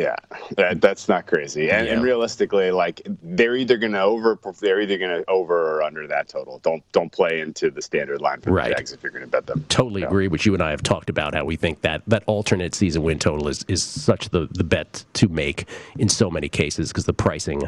Yeah, 0.00 0.16
that, 0.56 0.80
that's 0.80 1.08
not 1.08 1.26
crazy. 1.26 1.70
And, 1.70 1.86
and 1.86 2.02
realistically, 2.02 2.70
like 2.70 3.06
they're 3.22 3.56
either 3.56 3.76
going 3.76 3.92
to 3.92 4.02
over, 4.02 4.38
they're 4.60 4.80
either 4.80 4.96
going 4.96 5.10
to 5.10 5.30
over 5.30 5.76
or 5.76 5.82
under 5.82 6.06
that 6.06 6.28
total. 6.28 6.58
Don't 6.60 6.82
don't 6.92 7.12
play 7.12 7.40
into 7.40 7.70
the 7.70 7.82
standard 7.82 8.20
line 8.20 8.40
for 8.40 8.50
Right. 8.52 8.68
the 8.70 8.76
Jags 8.76 8.92
if 8.92 9.02
you're 9.02 9.12
going 9.12 9.24
to 9.24 9.28
bet 9.28 9.46
them. 9.46 9.64
Totally 9.68 10.02
agree. 10.02 10.28
Which 10.28 10.46
you 10.46 10.54
and 10.54 10.62
I 10.62 10.70
have 10.70 10.82
talked 10.82 11.10
about 11.10 11.34
how 11.34 11.44
we 11.44 11.56
think 11.56 11.82
that 11.82 12.02
that 12.06 12.22
alternate 12.26 12.74
season 12.74 13.02
win 13.02 13.18
total 13.18 13.48
is 13.48 13.64
is 13.68 13.82
such 13.82 14.30
the 14.30 14.48
the 14.52 14.64
bet 14.64 15.04
to 15.14 15.28
make 15.28 15.68
in 15.98 16.08
so 16.08 16.30
many 16.30 16.48
cases 16.48 16.88
because 16.88 17.04
the 17.04 17.12
pricing 17.12 17.62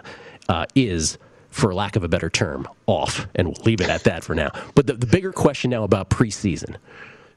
uh, 0.48 0.66
is. 0.74 1.18
For 1.50 1.74
lack 1.74 1.96
of 1.96 2.02
a 2.02 2.08
better 2.08 2.30
term, 2.30 2.66
off, 2.86 3.26
and 3.34 3.48
we'll 3.48 3.62
leave 3.66 3.82
it 3.82 3.90
at 3.90 4.04
that 4.04 4.24
for 4.24 4.34
now. 4.34 4.52
But 4.74 4.86
the, 4.86 4.94
the 4.94 5.04
bigger 5.04 5.32
question 5.34 5.68
now 5.68 5.84
about 5.84 6.08
preseason. 6.08 6.76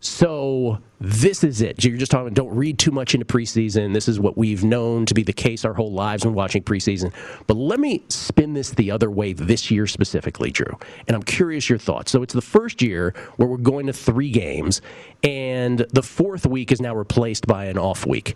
So 0.06 0.78
this 1.02 1.44
is 1.44 1.62
it. 1.62 1.84
You're 1.84 1.98
just 1.98 2.12
talking. 2.12 2.32
Don't 2.34 2.56
read 2.56 2.78
too 2.78 2.92
much 2.92 3.16
into 3.16 3.26
preseason. 3.26 3.92
This 3.92 4.08
is 4.08 4.20
what 4.20 4.38
we've 4.38 4.64
known 4.64 5.08
to 5.08 5.16
be 5.16 5.24
the 5.24 5.34
case 5.34 5.66
our 5.66 5.74
whole 5.74 5.92
lives 5.92 6.26
when 6.26 6.36
watching 6.36 6.62
preseason. 6.62 7.12
But 7.48 7.58
let 7.58 7.80
me 7.80 8.04
spin 8.10 8.54
this 8.54 8.70
the 8.70 8.92
other 8.92 9.10
way 9.10 9.34
this 9.34 9.72
year 9.72 9.88
specifically, 9.88 10.52
Drew. 10.52 10.78
And 11.08 11.16
I'm 11.16 11.24
curious 11.24 11.70
your 11.70 11.80
thoughts. 11.80 12.12
So 12.12 12.22
it's 12.22 12.36
the 12.36 12.42
first 12.42 12.84
year 12.84 13.16
where 13.38 13.48
we're 13.48 13.58
going 13.58 13.88
to 13.88 13.94
three 13.94 14.30
games, 14.30 14.82
and 15.24 15.80
the 15.92 16.04
fourth 16.04 16.46
week 16.46 16.72
is 16.72 16.80
now 16.80 16.96
replaced 16.96 17.48
by 17.48 17.66
an 17.66 17.80
off 17.80 18.06
week. 18.06 18.36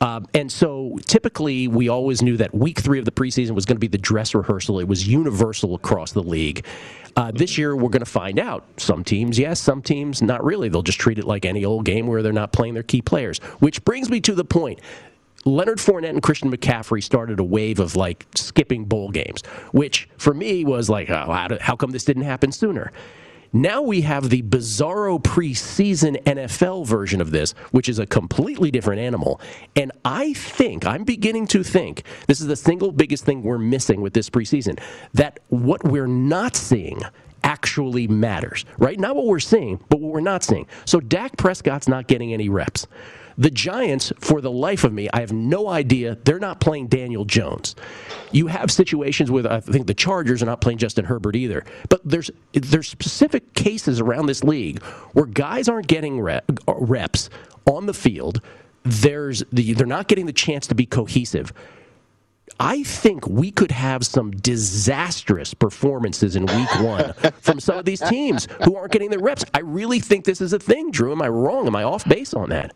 Um, 0.00 0.26
and 0.32 0.50
so 0.50 0.98
typically, 1.06 1.66
we 1.66 1.88
always 1.88 2.22
knew 2.22 2.36
that 2.36 2.54
week 2.54 2.78
three 2.78 2.98
of 2.98 3.04
the 3.04 3.10
preseason 3.10 3.52
was 3.52 3.64
going 3.64 3.76
to 3.76 3.80
be 3.80 3.88
the 3.88 3.98
dress 3.98 4.34
rehearsal. 4.34 4.78
It 4.78 4.86
was 4.86 5.08
universal 5.08 5.74
across 5.74 6.12
the 6.12 6.22
league. 6.22 6.64
Uh, 7.16 7.32
this 7.32 7.58
year, 7.58 7.74
we're 7.74 7.88
going 7.88 8.00
to 8.00 8.06
find 8.06 8.38
out. 8.38 8.64
Some 8.76 9.02
teams, 9.02 9.38
yes, 9.38 9.58
some 9.58 9.82
teams, 9.82 10.22
not 10.22 10.44
really. 10.44 10.68
They'll 10.68 10.82
just 10.82 11.00
treat 11.00 11.18
it 11.18 11.24
like 11.24 11.44
any 11.44 11.64
old 11.64 11.84
game 11.84 12.06
where 12.06 12.22
they're 12.22 12.32
not 12.32 12.52
playing 12.52 12.74
their 12.74 12.84
key 12.84 13.02
players. 13.02 13.38
Which 13.58 13.84
brings 13.84 14.08
me 14.08 14.20
to 14.20 14.34
the 14.34 14.44
point. 14.44 14.80
Leonard 15.44 15.78
Fournette 15.78 16.10
and 16.10 16.22
Christian 16.22 16.50
McCaffrey 16.50 17.02
started 17.02 17.40
a 17.40 17.44
wave 17.44 17.80
of 17.80 17.96
like 17.96 18.26
skipping 18.34 18.84
bowl 18.84 19.10
games, 19.10 19.42
which 19.72 20.08
for 20.16 20.34
me 20.34 20.64
was 20.64 20.88
like, 20.88 21.10
oh, 21.10 21.32
how, 21.32 21.58
how 21.60 21.76
come 21.76 21.90
this 21.90 22.04
didn't 22.04 22.24
happen 22.24 22.52
sooner? 22.52 22.92
Now 23.52 23.80
we 23.80 24.02
have 24.02 24.28
the 24.28 24.42
bizarro 24.42 25.22
preseason 25.22 26.22
NFL 26.24 26.86
version 26.86 27.20
of 27.20 27.30
this, 27.30 27.52
which 27.70 27.88
is 27.88 27.98
a 27.98 28.06
completely 28.06 28.70
different 28.70 29.00
animal. 29.00 29.40
And 29.74 29.92
I 30.04 30.34
think, 30.34 30.86
I'm 30.86 31.04
beginning 31.04 31.46
to 31.48 31.64
think, 31.64 32.02
this 32.26 32.40
is 32.40 32.46
the 32.46 32.56
single 32.56 32.92
biggest 32.92 33.24
thing 33.24 33.42
we're 33.42 33.58
missing 33.58 34.00
with 34.00 34.12
this 34.12 34.28
preseason, 34.28 34.78
that 35.14 35.40
what 35.48 35.82
we're 35.84 36.06
not 36.06 36.56
seeing 36.56 37.00
actually 37.42 38.06
matters, 38.06 38.64
right? 38.78 38.98
Not 38.98 39.16
what 39.16 39.26
we're 39.26 39.38
seeing, 39.38 39.80
but 39.88 40.00
what 40.00 40.12
we're 40.12 40.20
not 40.20 40.42
seeing. 40.42 40.66
So 40.84 41.00
Dak 41.00 41.36
Prescott's 41.36 41.88
not 41.88 42.06
getting 42.06 42.34
any 42.34 42.48
reps. 42.48 42.86
The 43.38 43.50
Giants, 43.50 44.12
for 44.18 44.40
the 44.40 44.50
life 44.50 44.82
of 44.82 44.92
me, 44.92 45.08
I 45.12 45.20
have 45.20 45.32
no 45.32 45.68
idea. 45.68 46.18
They're 46.24 46.40
not 46.40 46.60
playing 46.60 46.88
Daniel 46.88 47.24
Jones. 47.24 47.76
You 48.32 48.48
have 48.48 48.68
situations 48.70 49.30
with 49.30 49.46
I 49.46 49.60
think 49.60 49.86
the 49.86 49.94
Chargers 49.94 50.42
are 50.42 50.46
not 50.46 50.60
playing 50.60 50.78
Justin 50.78 51.04
Herbert 51.04 51.36
either. 51.36 51.64
But 51.88 52.00
there's 52.04 52.32
there's 52.52 52.88
specific 52.88 53.54
cases 53.54 54.00
around 54.00 54.26
this 54.26 54.42
league 54.42 54.82
where 55.12 55.24
guys 55.24 55.68
aren't 55.68 55.86
getting 55.86 56.20
reps 56.20 57.30
on 57.64 57.86
the 57.86 57.94
field. 57.94 58.40
There's 58.82 59.44
the, 59.52 59.72
they're 59.72 59.86
not 59.86 60.08
getting 60.08 60.26
the 60.26 60.32
chance 60.32 60.66
to 60.66 60.74
be 60.74 60.84
cohesive. 60.84 61.52
I 62.58 62.82
think 62.82 63.26
we 63.28 63.52
could 63.52 63.70
have 63.70 64.04
some 64.04 64.32
disastrous 64.32 65.54
performances 65.54 66.34
in 66.34 66.46
week 66.46 66.80
one 66.80 67.12
from 67.40 67.60
some 67.60 67.78
of 67.78 67.84
these 67.84 68.00
teams 68.00 68.48
who 68.64 68.74
aren't 68.74 68.90
getting 68.90 69.10
the 69.10 69.18
reps. 69.20 69.44
I 69.54 69.60
really 69.60 70.00
think 70.00 70.24
this 70.24 70.40
is 70.40 70.52
a 70.52 70.58
thing, 70.58 70.90
Drew. 70.90 71.12
Am 71.12 71.22
I 71.22 71.28
wrong? 71.28 71.68
Am 71.68 71.76
I 71.76 71.84
off 71.84 72.04
base 72.08 72.34
on 72.34 72.48
that? 72.48 72.74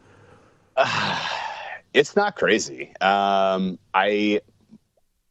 it's 1.95 2.17
not 2.17 2.37
crazy. 2.37 2.95
Um, 3.01 3.79
I 3.95 4.41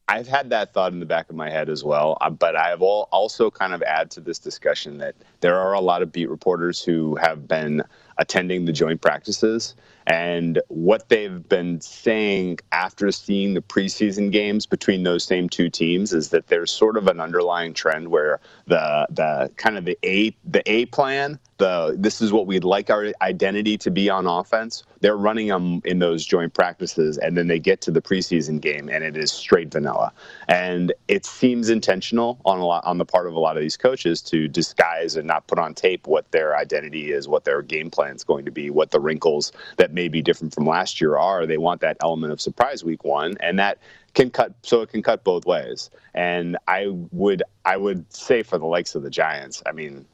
I've 0.07 0.27
had 0.27 0.50
that 0.50 0.74
thought 0.74 0.91
in 0.91 1.00
the 1.00 1.05
back 1.05 1.29
of 1.29 1.38
my 1.38 1.50
head 1.50 1.69
as 1.69 1.86
well, 1.86 2.17
uh, 2.19 2.29
but 2.29 2.55
I 2.55 2.69
have 2.69 2.81
also 2.81 3.50
kind 3.50 3.74
of 3.74 3.81
add 3.81 4.12
to 4.12 4.19
this 4.19 4.39
discussion 4.39 4.98
that 4.98 5.15
there 5.39 5.57
are 5.57 5.74
a 5.74 5.79
lot 5.79 6.01
of 6.01 6.12
beat 6.12 6.29
reporters 6.29 6.83
who 6.83 7.15
have 7.15 7.48
been 7.48 7.81
attending 8.17 8.65
the 8.65 8.74
joint 8.74 9.01
practices 9.01 9.74
and 10.07 10.62
what 10.67 11.10
they've 11.10 11.48
been 11.48 11.79
saying 11.79 12.57
after 12.71 13.12
seeing 13.12 13.53
the 13.53 13.62
preseason 13.62 14.31
games 14.31 14.65
between 14.65 15.03
those 15.03 15.24
same 15.24 15.48
two 15.48 15.69
teams 15.69 16.12
is 16.12 16.29
that 16.29 16.48
there's 16.48 16.71
sort 16.71 16.98
of 16.98 17.07
an 17.07 17.19
underlying 17.19 17.74
trend 17.74 18.10
where 18.10 18.39
the 18.67 19.07
the 19.10 19.50
kind 19.57 19.77
of 19.77 19.86
the 19.86 19.98
A 20.03 20.36
the 20.43 20.63
A 20.69 20.86
plan 20.88 21.39
the 21.57 21.95
this 21.98 22.21
is 22.21 22.33
what 22.33 22.48
we'd 22.48 22.63
like 22.63 22.89
our 22.89 23.12
identity 23.21 23.77
to 23.77 23.91
be 23.91 24.10
on 24.10 24.25
offense. 24.25 24.83
They're 25.01 25.17
running 25.17 25.48
them 25.48 25.81
in 25.84 26.00
those 26.00 26.25
joint 26.25 26.53
practices, 26.53 27.17
and 27.17 27.38
then 27.38 27.48
they 27.48 27.60
get 27.60 27.81
to 27.81 27.91
the 27.91 28.01
preseason 28.01 28.62
game, 28.62 28.89
and 28.89 29.03
it 29.03 29.17
is 29.17 29.31
straight 29.31 29.72
vanilla. 29.72 30.13
And 30.48 30.93
it 31.08 31.25
seems 31.25 31.70
intentional 31.70 32.39
on 32.46 32.60
a 32.60 32.65
lot 32.65 32.86
on 32.86 32.98
the 32.98 33.05
part 33.05 33.27
of 33.27 33.34
a 33.34 33.39
lot 33.39 33.58
of 33.58 33.62
these 33.62 33.77
coaches 33.77 34.22
to 34.24 34.48
disguise 34.48 35.15
and 35.15 35.27
not 35.27 35.48
put 35.48 35.60
on 35.60 35.74
tape 35.74 36.08
what 36.08 36.31
their 36.31 36.55
identity 36.55 37.12
is, 37.12 37.27
what 37.27 37.43
their 37.46 37.62
game 37.62 37.89
plan 37.89 38.15
is 38.15 38.24
going 38.24 38.46
to 38.46 38.51
be, 38.51 38.70
what 38.70 38.91
the 38.91 39.00
wrinkles 39.00 39.51
that 39.77 39.93
may 39.93 40.08
be 40.08 40.22
different 40.22 40.53
from 40.53 40.65
last 40.65 41.01
year 41.01 41.17
are. 41.17 41.46
They 41.46 41.58
want 41.58 41.81
that 41.81 41.98
element 42.01 42.31
of 42.31 42.39
surprise 42.39 42.84
week 42.84 43.03
one, 43.03 43.36
and 43.41 43.60
that 43.60 43.79
can 44.13 44.29
cut 44.29 44.53
so 44.63 44.81
it 44.81 44.89
can 44.89 45.01
cut 45.01 45.24
both 45.24 45.46
ways. 45.46 45.89
And 46.13 46.58
I 46.67 46.88
would 47.12 47.43
I 47.65 47.77
would 47.77 48.12
say 48.13 48.43
for 48.43 48.58
the 48.58 48.65
likes 48.65 48.95
of 48.95 49.04
the 49.04 49.10
Giants, 49.10 49.63
I 49.65 49.71
mean 49.71 50.06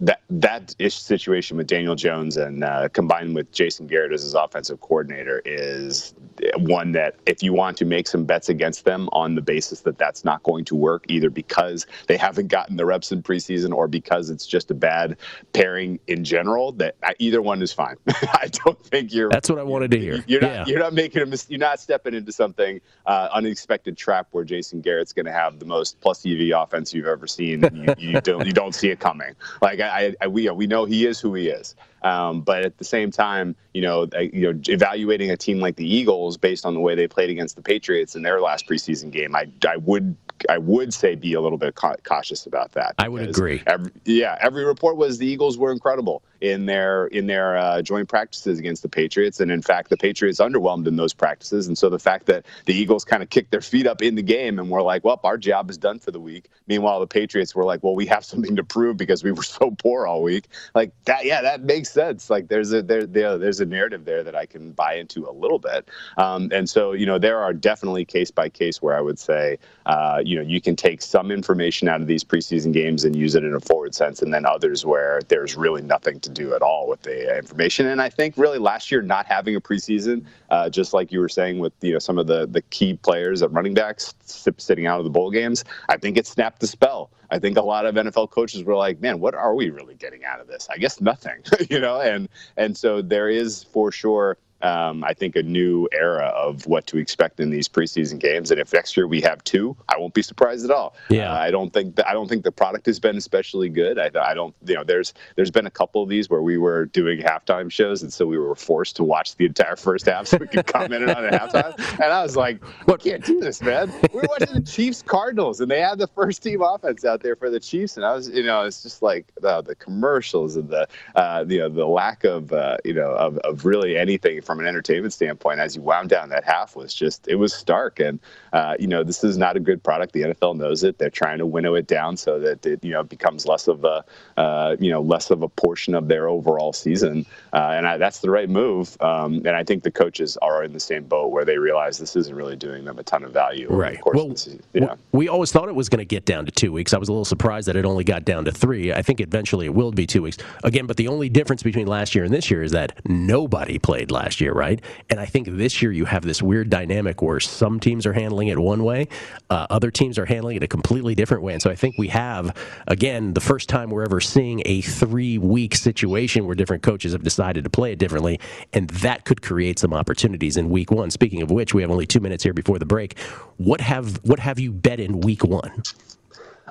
that 0.00 0.20
that 0.28 0.74
ish 0.78 0.98
situation 0.98 1.56
with 1.56 1.66
Daniel 1.66 1.94
Jones 1.94 2.36
and 2.36 2.62
uh, 2.62 2.88
combined 2.90 3.34
with 3.34 3.50
Jason 3.52 3.86
Garrett 3.86 4.12
as 4.12 4.22
his 4.22 4.34
offensive 4.34 4.80
coordinator 4.80 5.40
is 5.44 6.14
one 6.58 6.92
that 6.92 7.16
if 7.24 7.42
you 7.42 7.54
want 7.54 7.78
to 7.78 7.84
make 7.84 8.06
some 8.06 8.24
bets 8.24 8.48
against 8.48 8.84
them 8.84 9.08
on 9.12 9.34
the 9.34 9.40
basis 9.40 9.80
that 9.80 9.96
that's 9.96 10.24
not 10.24 10.42
going 10.42 10.64
to 10.66 10.74
work, 10.74 11.04
either 11.08 11.30
because 11.30 11.86
they 12.08 12.16
haven't 12.16 12.48
gotten 12.48 12.76
the 12.76 12.84
reps 12.84 13.10
in 13.10 13.22
preseason 13.22 13.72
or 13.72 13.88
because 13.88 14.28
it's 14.28 14.46
just 14.46 14.70
a 14.70 14.74
bad 14.74 15.16
pairing 15.54 15.98
in 16.08 16.24
general, 16.24 16.72
that 16.72 16.96
uh, 17.02 17.12
either 17.18 17.40
one 17.40 17.62
is 17.62 17.72
fine. 17.72 17.96
I 18.08 18.50
don't 18.64 18.82
think 18.84 19.14
you're. 19.14 19.30
That's 19.30 19.48
what 19.48 19.58
I 19.58 19.62
wanted 19.62 19.92
to 19.92 19.98
hear. 19.98 20.22
You're 20.26 20.42
not. 20.42 20.50
Yeah. 20.50 20.64
You're 20.66 20.80
not 20.80 20.92
making 20.92 21.22
a. 21.22 21.26
Mis- 21.26 21.46
you're 21.48 21.58
not 21.58 21.80
stepping 21.80 22.12
into 22.12 22.32
something 22.32 22.80
uh, 23.06 23.28
unexpected 23.32 23.96
trap 23.96 24.28
where 24.32 24.44
Jason 24.44 24.82
Garrett's 24.82 25.14
going 25.14 25.26
to 25.26 25.32
have 25.32 25.58
the 25.58 25.66
most 25.66 26.00
plus 26.00 26.26
EV 26.26 26.50
offense 26.54 26.92
you've 26.92 27.06
ever 27.06 27.26
seen. 27.26 27.62
You, 27.72 27.94
you 27.96 28.20
don't. 28.20 28.44
You 28.44 28.52
don't 28.52 28.74
see 28.74 28.90
it 28.90 29.00
coming. 29.00 29.34
Like 29.62 29.80
I, 29.80 30.14
I 30.20 30.28
we 30.28 30.48
we 30.50 30.66
know 30.66 30.84
he 30.84 31.06
is 31.06 31.20
who 31.20 31.34
he 31.34 31.48
is. 31.48 31.74
Um, 32.02 32.42
but 32.42 32.64
at 32.64 32.78
the 32.78 32.84
same 32.84 33.10
time, 33.10 33.56
you 33.72 33.82
know, 33.82 34.08
you 34.18 34.52
know, 34.52 34.60
evaluating 34.68 35.30
a 35.30 35.36
team 35.36 35.60
like 35.60 35.76
the 35.76 35.92
Eagles 35.92 36.36
based 36.36 36.64
on 36.64 36.74
the 36.74 36.80
way 36.80 36.94
they 36.94 37.08
played 37.08 37.30
against 37.30 37.56
the 37.56 37.62
Patriots 37.62 38.14
in 38.14 38.22
their 38.22 38.40
last 38.40 38.68
preseason 38.68 39.10
game, 39.10 39.34
I 39.34 39.48
I 39.66 39.76
would 39.78 40.16
I 40.48 40.58
would 40.58 40.92
say 40.92 41.14
be 41.14 41.34
a 41.34 41.40
little 41.40 41.58
bit 41.58 41.74
cautious 41.74 42.46
about 42.46 42.72
that. 42.72 42.94
I 42.98 43.08
would 43.08 43.28
agree. 43.28 43.62
Every, 43.66 43.90
yeah, 44.04 44.36
every 44.40 44.64
report 44.64 44.96
was 44.96 45.18
the 45.18 45.26
Eagles 45.26 45.56
were 45.56 45.72
incredible 45.72 46.22
in 46.40 46.66
their 46.66 47.06
in 47.06 47.26
their 47.26 47.56
uh, 47.56 47.82
joint 47.82 48.08
practices 48.08 48.58
against 48.58 48.82
the 48.82 48.88
Patriots, 48.88 49.40
and 49.40 49.50
in 49.50 49.62
fact, 49.62 49.88
the 49.90 49.96
Patriots 49.96 50.38
underwhelmed 50.38 50.86
in 50.86 50.96
those 50.96 51.14
practices. 51.14 51.66
And 51.66 51.76
so 51.76 51.88
the 51.88 51.98
fact 51.98 52.26
that 52.26 52.44
the 52.66 52.74
Eagles 52.74 53.04
kind 53.04 53.22
of 53.22 53.30
kicked 53.30 53.50
their 53.50 53.60
feet 53.60 53.86
up 53.86 54.02
in 54.02 54.14
the 54.14 54.22
game 54.22 54.58
and 54.58 54.70
were 54.70 54.82
like, 54.82 55.04
"Well, 55.04 55.20
our 55.24 55.38
job 55.38 55.70
is 55.70 55.78
done 55.78 55.98
for 55.98 56.10
the 56.10 56.20
week," 56.20 56.50
meanwhile 56.66 57.00
the 57.00 57.06
Patriots 57.06 57.54
were 57.54 57.64
like, 57.64 57.82
"Well, 57.82 57.94
we 57.94 58.06
have 58.06 58.24
something 58.32 58.56
to 58.56 58.64
prove 58.64 58.96
because 58.96 59.24
we 59.24 59.32
were 59.32 59.42
so 59.42 59.70
poor 59.70 60.06
all 60.06 60.22
week." 60.22 60.48
Like 60.74 60.92
that, 61.04 61.24
yeah, 61.24 61.42
that 61.42 61.62
makes 61.62 61.92
sense. 61.96 62.28
Like 62.28 62.48
there's 62.48 62.72
a 62.72 62.82
there, 62.82 63.06
there 63.06 63.38
there's 63.38 63.60
a 63.60 63.66
narrative 63.66 64.04
there 64.04 64.22
that 64.22 64.36
I 64.36 64.46
can 64.46 64.72
buy 64.72 64.94
into 64.94 65.26
a 65.28 65.32
little 65.32 65.58
bit. 65.58 65.88
Um, 66.18 66.50
and 66.52 66.68
so 66.68 66.92
you 66.92 67.06
know 67.06 67.18
there 67.18 67.38
are 67.38 67.52
definitely 67.52 68.04
case 68.04 68.30
by 68.30 68.48
case 68.50 68.82
where 68.82 68.96
I 68.96 69.00
would 69.00 69.18
say 69.18 69.58
uh, 69.86 70.20
you 70.24 70.36
know 70.36 70.42
you 70.42 70.60
can 70.60 70.76
take 70.76 71.00
some 71.00 71.30
information 71.30 71.88
out 71.88 72.00
of 72.02 72.06
these 72.06 72.22
preseason 72.22 72.72
games 72.72 73.04
and 73.04 73.16
use 73.16 73.34
it 73.34 73.44
in 73.44 73.54
a 73.54 73.60
forward 73.60 73.94
sense, 73.94 74.22
and 74.22 74.32
then 74.32 74.44
others 74.44 74.84
where 74.84 75.20
there's 75.28 75.56
really 75.56 75.82
nothing 75.82 76.20
to 76.20 76.30
do 76.30 76.54
at 76.54 76.62
all 76.62 76.86
with 76.88 77.02
the 77.02 77.36
information. 77.38 77.86
And 77.86 78.02
I 78.02 78.10
think 78.10 78.34
really 78.36 78.58
last 78.58 78.90
year 78.90 79.00
not 79.02 79.26
having 79.26 79.56
a 79.56 79.60
preseason, 79.60 80.24
uh, 80.50 80.68
just 80.68 80.92
like 80.92 81.10
you 81.10 81.20
were 81.20 81.30
saying 81.30 81.58
with 81.58 81.72
you 81.80 81.92
know 81.94 81.98
some 81.98 82.18
of 82.18 82.26
the 82.26 82.46
the 82.46 82.62
key 82.76 82.94
players 83.08 83.42
at 83.42 83.50
running 83.52 83.74
backs 83.74 84.14
sitting 84.58 84.86
out 84.86 84.98
of 84.98 85.04
the 85.04 85.10
bowl 85.10 85.30
games, 85.30 85.64
I 85.88 85.96
think 85.96 86.16
it 86.18 86.26
snapped 86.26 86.60
the 86.60 86.66
spell. 86.66 87.10
I 87.30 87.38
think 87.38 87.56
a 87.56 87.62
lot 87.62 87.86
of 87.86 87.94
NFL 87.94 88.30
coaches 88.30 88.64
were 88.64 88.76
like, 88.76 89.00
"Man, 89.00 89.20
what 89.20 89.34
are 89.34 89.54
we 89.54 89.70
really 89.70 89.94
getting 89.94 90.24
out 90.24 90.40
of 90.40 90.46
this? 90.46 90.68
I 90.70 90.78
guess 90.78 91.00
nothing," 91.00 91.42
you 91.70 91.80
know. 91.80 92.00
And 92.00 92.28
and 92.56 92.76
so 92.76 93.02
there 93.02 93.28
is 93.28 93.64
for 93.64 93.90
sure 93.92 94.38
um, 94.62 95.04
I 95.04 95.12
think, 95.14 95.36
a 95.36 95.42
new 95.42 95.88
era 95.92 96.26
of 96.26 96.66
what 96.66 96.86
to 96.88 96.98
expect 96.98 97.40
in 97.40 97.50
these 97.50 97.68
preseason 97.68 98.18
games. 98.18 98.50
And 98.50 98.60
if 98.60 98.72
next 98.72 98.96
year 98.96 99.06
we 99.06 99.20
have 99.20 99.42
two, 99.44 99.76
I 99.88 99.98
won't 99.98 100.14
be 100.14 100.22
surprised 100.22 100.64
at 100.64 100.70
all. 100.70 100.94
Yeah, 101.08 101.32
uh, 101.32 101.36
I 101.36 101.50
don't 101.50 101.72
think 101.72 101.96
the, 101.96 102.08
I 102.08 102.12
don't 102.12 102.28
think 102.28 102.44
the 102.44 102.52
product 102.52 102.86
has 102.86 102.98
been 102.98 103.16
especially 103.16 103.68
good. 103.68 103.98
I, 103.98 104.10
I, 104.20 104.34
don't, 104.34 104.54
you 104.64 104.74
know, 104.74 104.84
there's 104.84 105.14
there's 105.36 105.50
been 105.50 105.66
a 105.66 105.70
couple 105.70 106.02
of 106.02 106.08
these 106.08 106.30
where 106.30 106.42
we 106.42 106.58
were 106.58 106.86
doing 106.86 107.20
halftime 107.20 107.70
shows, 107.70 108.02
and 108.02 108.12
so 108.12 108.26
we 108.26 108.38
were 108.38 108.54
forced 108.54 108.96
to 108.96 109.04
watch 109.04 109.36
the 109.36 109.46
entire 109.46 109.76
first 109.76 110.06
half 110.06 110.26
so 110.26 110.38
we 110.38 110.46
could 110.46 110.66
comment 110.66 111.08
on 111.08 111.24
it 111.24 111.34
at 111.34 111.52
halftime. 111.52 111.74
And 112.06 112.12
I 112.12 112.22
was 112.22 112.36
like, 112.36 112.62
we 112.86 112.96
can't 112.96 113.24
do 113.24 113.40
this, 113.40 113.62
man." 113.62 113.92
We're 114.12 114.24
watching 114.28 114.54
the 114.54 114.60
Chiefs 114.60 115.02
Cardinals, 115.02 115.60
and 115.60 115.70
they 115.70 115.80
had 115.80 115.98
the 115.98 116.06
first 116.08 116.42
team 116.42 116.62
offense 116.62 117.04
out 117.04 117.22
there 117.22 117.36
for 117.36 117.50
the 117.50 117.60
Chiefs, 117.60 117.96
and 117.96 118.04
I 118.04 118.14
was, 118.14 118.28
you 118.28 118.42
know, 118.42 118.62
it's 118.62 118.82
just 118.82 119.02
like 119.02 119.32
the, 119.40 119.62
the 119.62 119.74
commercials 119.74 120.56
and 120.56 120.68
the, 120.68 120.88
uh, 121.14 121.44
you 121.48 121.58
know, 121.58 121.68
the 121.68 121.86
lack 121.86 122.24
of, 122.24 122.52
uh, 122.52 122.76
you 122.84 122.94
know, 122.94 123.10
of, 123.10 123.38
of 123.38 123.64
really 123.64 123.96
anything 123.96 124.40
from 124.46 124.60
an 124.60 124.66
entertainment 124.66 125.12
standpoint, 125.12 125.60
as 125.60 125.76
you 125.76 125.82
wound 125.82 126.08
down 126.08 126.28
that 126.30 126.44
half, 126.44 126.76
was 126.76 126.94
just 126.94 127.26
it 127.28 127.36
was 127.36 127.52
stark. 127.52 128.00
And 128.00 128.20
uh, 128.52 128.76
you 128.78 128.86
know, 128.86 129.02
this 129.04 129.24
is 129.24 129.36
not 129.36 129.56
a 129.56 129.60
good 129.60 129.82
product. 129.82 130.12
The 130.12 130.22
NFL 130.22 130.56
knows 130.56 130.84
it. 130.84 130.98
They're 130.98 131.10
trying 131.10 131.38
to 131.38 131.46
winnow 131.46 131.74
it 131.74 131.86
down 131.86 132.16
so 132.16 132.38
that 132.40 132.64
it 132.64 132.82
you 132.84 132.92
know 132.92 133.02
becomes 133.02 133.46
less 133.46 133.68
of 133.68 133.84
a 133.84 134.04
uh, 134.36 134.76
you 134.78 134.90
know 134.90 135.00
less 135.00 135.30
of 135.30 135.42
a 135.42 135.48
portion 135.48 135.94
of 135.94 136.08
their 136.08 136.28
overall 136.28 136.72
season. 136.72 137.26
Uh, 137.52 137.72
and 137.74 137.86
I, 137.86 137.98
that's 137.98 138.20
the 138.20 138.30
right 138.30 138.48
move. 138.48 138.96
Um, 139.00 139.34
and 139.44 139.50
I 139.50 139.64
think 139.64 139.82
the 139.82 139.90
coaches 139.90 140.36
are 140.42 140.62
in 140.62 140.72
the 140.72 140.80
same 140.80 141.04
boat 141.04 141.28
where 141.32 141.44
they 141.44 141.58
realize 141.58 141.98
this 141.98 142.16
isn't 142.16 142.34
really 142.34 142.56
doing 142.56 142.84
them 142.84 142.98
a 142.98 143.02
ton 143.02 143.24
of 143.24 143.32
value. 143.32 143.68
Right. 143.68 143.98
Well, 144.04 144.34
yeah. 144.72 144.94
we 145.12 145.28
always 145.28 145.52
thought 145.52 145.68
it 145.68 145.74
was 145.74 145.88
going 145.88 145.98
to 145.98 146.04
get 146.04 146.24
down 146.24 146.46
to 146.46 146.52
two 146.52 146.72
weeks. 146.72 146.94
I 146.94 146.98
was 146.98 147.08
a 147.08 147.12
little 147.12 147.24
surprised 147.24 147.68
that 147.68 147.76
it 147.76 147.84
only 147.84 148.04
got 148.04 148.24
down 148.24 148.44
to 148.44 148.52
three. 148.52 148.92
I 148.92 149.02
think 149.02 149.20
eventually 149.20 149.66
it 149.66 149.74
will 149.74 149.92
be 149.92 150.06
two 150.06 150.22
weeks 150.22 150.38
again. 150.64 150.86
But 150.86 150.96
the 150.96 151.08
only 151.08 151.28
difference 151.28 151.62
between 151.62 151.86
last 151.86 152.14
year 152.14 152.24
and 152.24 152.32
this 152.32 152.50
year 152.50 152.62
is 152.62 152.72
that 152.72 152.98
nobody 153.06 153.78
played 153.78 154.10
last 154.10 154.35
year, 154.40 154.52
right? 154.52 154.80
And 155.10 155.20
I 155.20 155.26
think 155.26 155.48
this 155.48 155.82
year 155.82 155.92
you 155.92 156.04
have 156.04 156.22
this 156.22 156.42
weird 156.42 156.70
dynamic 156.70 157.22
where 157.22 157.40
some 157.40 157.80
teams 157.80 158.06
are 158.06 158.12
handling 158.12 158.48
it 158.48 158.58
one 158.58 158.84
way, 158.84 159.08
uh, 159.50 159.66
other 159.70 159.90
teams 159.90 160.18
are 160.18 160.26
handling 160.26 160.56
it 160.56 160.62
a 160.62 160.68
completely 160.68 161.14
different 161.14 161.42
way. 161.42 161.52
And 161.52 161.62
so 161.62 161.70
I 161.70 161.74
think 161.74 161.96
we 161.98 162.08
have 162.08 162.56
again 162.86 163.34
the 163.34 163.40
first 163.40 163.68
time 163.68 163.90
we're 163.90 164.04
ever 164.04 164.20
seeing 164.20 164.62
a 164.64 164.80
three-week 164.80 165.74
situation 165.74 166.46
where 166.46 166.54
different 166.54 166.82
coaches 166.82 167.12
have 167.12 167.22
decided 167.22 167.64
to 167.64 167.70
play 167.70 167.92
it 167.92 167.98
differently, 167.98 168.40
and 168.72 168.88
that 168.90 169.24
could 169.24 169.42
create 169.42 169.78
some 169.78 169.92
opportunities 169.92 170.56
in 170.56 170.70
week 170.70 170.90
one. 170.90 171.10
Speaking 171.10 171.42
of 171.42 171.50
which, 171.50 171.74
we 171.74 171.82
have 171.82 171.90
only 171.90 172.06
two 172.06 172.20
minutes 172.20 172.44
here 172.44 172.54
before 172.54 172.78
the 172.78 172.86
break. 172.86 173.18
What 173.56 173.80
have 173.80 174.16
what 174.24 174.38
have 174.38 174.58
you 174.58 174.72
bet 174.72 175.00
in 175.00 175.20
week 175.20 175.44
one? 175.44 175.82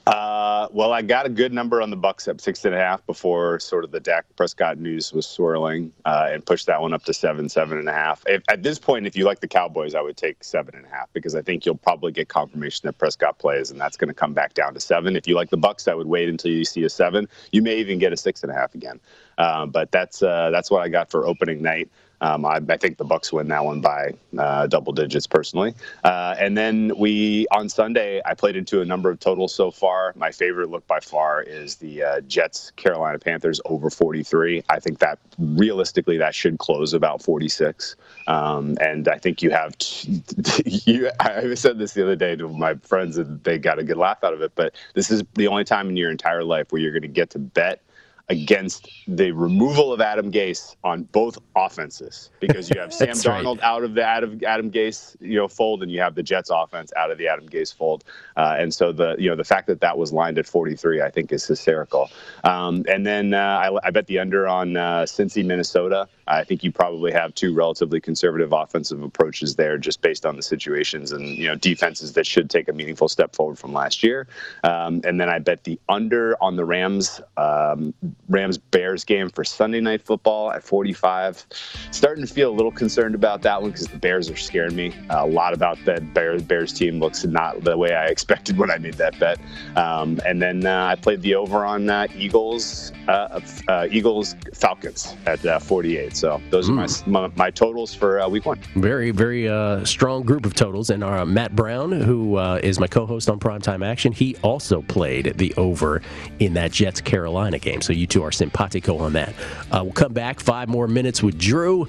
Uh, 0.06 0.68
well, 0.72 0.94
I 0.94 1.02
got 1.02 1.26
a 1.26 1.30
good 1.30 1.52
number 1.52 1.82
on 1.82 1.90
the 1.90 1.96
Bucks 1.96 2.28
at 2.28 2.40
six 2.40 2.64
and 2.66 2.76
a 2.76 2.78
half 2.78 3.06
before 3.08 3.60
sort 3.60 3.84
of 3.86 3.92
the 3.92 4.00
Dak 4.00 4.26
Prescott 4.36 4.78
news 4.78 5.12
was 5.12 5.26
swirling, 5.26 5.94
uh, 6.06 6.30
and 6.32 6.46
pushed 6.46 6.68
that 6.68 6.82
one 6.82 6.94
up 6.94 7.04
to 7.06 7.14
seven, 7.14 7.50
seven 7.50 7.80
and 7.80 7.90
a 7.90 7.94
half. 7.94 8.24
If, 8.28 8.44
at 8.50 8.62
this 8.62 8.78
point, 8.78 9.08
if 9.08 9.16
you 9.16 9.26
like 9.26 9.40
the 9.40 9.48
Cowboys, 9.48 9.96
I 9.96 10.02
would 10.02 10.18
take 10.18 10.44
seven 10.44 10.76
and 10.76 10.86
a 10.86 10.90
half 10.90 11.12
because 11.14 11.36
I 11.36 11.42
think 11.42 11.66
you'll 11.66 11.78
probably 11.78 12.12
get 12.12 12.28
confirmation 12.30 12.86
that 12.86 13.00
Prescott 13.00 13.40
plays, 13.40 13.72
and 13.72 13.82
that's 13.82 13.98
going 13.98 14.10
to 14.10 14.14
come 14.14 14.34
back 14.34 14.54
down 14.54 14.76
to 14.76 14.80
seven. 14.80 15.16
If 15.16 15.28
you 15.28 15.36
like 15.36 15.50
the 15.50 15.58
Bucks, 15.58 15.88
I 15.88 15.96
would 15.96 16.08
wait 16.08 16.30
until 16.30 16.52
you 16.52 16.66
see 16.66 16.84
a 16.84 16.90
seven. 16.90 17.28
You 17.52 17.64
may 17.64 17.78
even 17.78 17.98
get 17.98 18.14
a 18.14 18.18
six 18.18 18.44
and 18.44 18.52
a 18.52 18.56
half 18.56 18.76
again. 18.76 19.00
Uh, 19.40 19.66
but 19.66 19.92
that's 19.92 20.22
uh, 20.22 20.50
that's 20.52 20.70
what 20.70 20.84
I 20.84 20.90
got 20.90 21.10
for 21.10 21.26
opening 21.26 21.62
night. 21.64 21.90
Um, 22.22 22.46
I, 22.46 22.60
I, 22.70 22.78
think 22.78 22.98
the 22.98 23.04
Bucks 23.04 23.32
win 23.34 23.48
that 23.50 23.64
one 23.64 23.82
by 23.82 24.14
uh, 24.38 24.68
double 24.68 24.94
digits 24.94 25.28
personally. 25.28 25.74
Uh, 26.04 26.36
and 26.40 26.58
then 26.58 26.92
we 26.98 27.46
on 27.52 27.70
Sunday, 27.70 28.22
I 28.26 28.34
played 28.34 28.56
into 28.56 28.82
a 28.82 28.86
number 28.86 29.10
of 29.10 29.20
totals 29.20 29.54
so 29.54 29.72
far. 29.72 30.14
My 30.16 30.32
favorite 30.32 30.70
look 30.70 30.86
by 30.88 31.00
far 31.00 31.42
is 31.42 31.76
the 31.76 32.04
uh, 32.04 32.22
Jets 32.22 32.72
Carolina 32.72 33.20
Panthers 33.20 33.60
over 33.66 33.90
43. 33.90 34.64
I 34.70 34.80
think 34.80 35.00
that 35.00 35.20
realistically 35.38 36.18
that 36.18 36.34
should 36.34 36.60
close 36.60 36.94
about 36.94 37.22
46. 37.22 37.96
Um, 38.28 38.78
and 38.80 39.08
I 39.08 39.18
think 39.18 39.42
you 39.42 39.52
have 39.52 39.76
you. 40.66 41.10
I 41.20 41.54
said 41.56 41.78
this 41.78 41.94
the 41.94 42.04
other 42.04 42.16
day 42.16 42.36
to 42.36 42.48
my 42.50 42.76
friends, 42.76 43.18
and 43.18 43.44
they 43.44 43.58
got 43.58 43.80
a 43.80 43.84
good 43.84 43.98
laugh 43.98 44.24
out 44.24 44.34
of 44.34 44.42
it. 44.42 44.54
But 44.56 44.76
this 44.94 45.12
is 45.12 45.24
the 45.36 45.48
only 45.48 45.64
time 45.64 45.90
in 45.90 45.98
your 45.98 46.12
entire 46.12 46.44
life 46.44 46.72
where 46.72 46.82
you're 46.82 46.92
going 46.92 47.02
to 47.02 47.08
get 47.08 47.30
to 47.32 47.40
bet 47.40 47.82
against 48.30 48.90
the 49.08 49.32
removal 49.32 49.94
of 49.94 50.02
Adam 50.02 50.32
Gase 50.32 50.76
on 50.84 51.04
both 51.04 51.38
offenses 51.56 52.32
because 52.40 52.70
you 52.70 52.80
have 52.80 52.94
Sam 52.94 53.10
Darnold 53.10 53.58
right. 53.58 53.64
out 53.64 53.84
of 53.84 53.94
the 53.94 54.04
Adam, 54.04 54.40
Adam 54.46 54.72
Gase 54.72 55.16
you 55.20 55.38
know 55.38 55.48
fold 55.48 55.84
and 55.84 55.92
you 55.92 56.02
have 56.02 56.16
the 56.16 56.24
Jets 56.24 56.50
offense 56.52 56.92
out 56.98 57.12
of 57.12 57.18
the 57.18 57.28
Adam 57.28 57.48
Gase 57.48 57.74
fold, 57.74 58.04
uh, 58.36 58.56
and 58.58 58.74
so 58.74 58.92
the 58.92 59.16
you 59.20 59.30
know 59.30 59.36
the 59.36 59.44
fact 59.44 59.68
that 59.68 59.82
that 59.82 59.98
was 59.98 60.12
lined 60.12 60.38
at 60.40 60.48
43 60.48 61.02
I 61.02 61.10
think 61.10 61.32
is 61.32 61.46
hysterical. 61.46 62.10
Um, 62.44 62.84
and 62.90 63.06
then 63.06 63.34
uh, 63.34 63.38
I, 63.38 63.88
I, 63.88 63.92
bet 63.92 64.08
the 64.08 64.20
under 64.20 64.48
on 64.48 64.76
uh, 64.76 65.04
Cincy 65.04 65.46
Minnesota. 65.46 66.08
I 66.28 66.44
think 66.44 66.64
you 66.64 66.72
probably 66.72 67.12
have 67.12 67.36
two 67.36 67.54
relatively 67.54 68.00
conservative 68.00 68.52
offensive 68.52 69.04
approaches 69.04 69.56
there, 69.56 69.78
just 69.78 70.02
based 70.02 70.26
on 70.26 70.36
the 70.36 70.42
situations 70.42 71.12
and 71.12 71.28
you 71.28 71.48
know 71.48 71.56
defenses 71.56 72.14
that 72.14 72.26
should 72.26 72.50
take 72.50 72.68
a 72.68 72.74
meaningful 72.74 73.08
step 73.08 73.36
forward 73.36 73.60
from 73.60 73.74
last 73.74 74.04
year. 74.04 74.28
Um, 74.64 75.02
and 75.04 75.20
then 75.22 75.30
I 75.30 75.40
bet 75.40 75.64
the 75.64 75.80
under 75.90 76.36
on 76.42 76.56
the 76.56 76.66
Rams 76.66 77.22
um, 77.38 77.94
Rams 78.28 78.58
Bears 78.58 79.04
game 79.04 79.30
for 79.30 79.44
Sunday 79.44 79.80
Night 79.80 80.02
Football 80.02 80.52
at 80.52 80.64
45. 80.64 81.46
Starting 81.92 82.26
to 82.26 82.34
feel 82.34 82.52
a 82.52 82.56
little 82.56 82.72
concerned 82.72 83.16
about 83.16 83.42
that 83.44 83.62
one 83.62 83.72
because 83.72 83.88
the 83.88 83.98
Bears 83.98 84.30
are 84.30 84.36
scaring 84.36 84.76
me 84.76 84.94
a 85.10 85.26
lot. 85.26 85.54
About 85.54 85.78
that 85.86 86.14
Bears 86.14 86.42
Bears 86.42 86.74
team 86.74 87.00
looks 87.00 87.24
not 87.24 87.64
the 87.64 87.78
way 87.78 87.94
I 87.94 88.06
expected 88.16 88.58
when 88.58 88.72
I 88.72 88.78
made 88.78 88.96
that 88.96 89.18
bet. 89.20 89.40
Um, 89.76 90.20
and 90.26 90.42
then 90.42 90.66
uh, 90.66 90.88
I 90.88 90.96
played 90.96 91.22
the 91.22 91.36
over 91.36 91.66
on 91.66 91.90
uh, 91.90 92.08
Eagles 92.16 92.92
uh, 93.08 93.40
uh 93.68 93.88
Eagles 93.92 94.36
Falcons 94.54 95.16
at 95.28 95.46
uh, 95.46 95.60
48. 95.60 96.16
So 96.16 96.42
those 96.50 96.70
mm. 96.70 97.06
are 97.06 97.10
my, 97.10 97.28
my, 97.28 97.34
my 97.36 97.52
totals 97.52 97.94
for 97.94 98.20
uh, 98.20 98.28
week 98.28 98.46
one. 98.46 98.60
Very 98.76 99.12
very 99.12 99.46
strong 99.86 100.24
group 100.24 100.46
of 100.46 100.56
totals. 100.56 100.90
And 100.90 101.04
our 101.04 101.26
Matt 101.26 101.56
Brown, 101.56 101.92
who 101.92 102.40
is 102.40 102.80
my 102.80 102.88
co-host 102.88 103.30
on 103.30 103.40
Primetime 103.40 103.86
Action, 103.86 104.12
he 104.12 104.36
also 104.42 104.82
played 104.82 105.38
the 105.38 105.54
over 105.56 106.02
in 106.40 106.54
that 106.56 106.72
Jets 106.72 107.02
Carolina 107.02 107.60
game. 107.60 107.82
So 107.82 107.94
you 107.94 108.05
two 108.06 108.24
are 108.24 108.32
simpatico 108.32 108.98
on 108.98 109.14
that. 109.14 109.34
Uh, 109.72 109.82
we'll 109.84 109.94
come 109.94 110.14
back 110.14 110.40
five 110.40 110.70
more 110.70 110.88
minutes 110.88 111.22
with 111.24 111.38
Drew. 111.38 111.88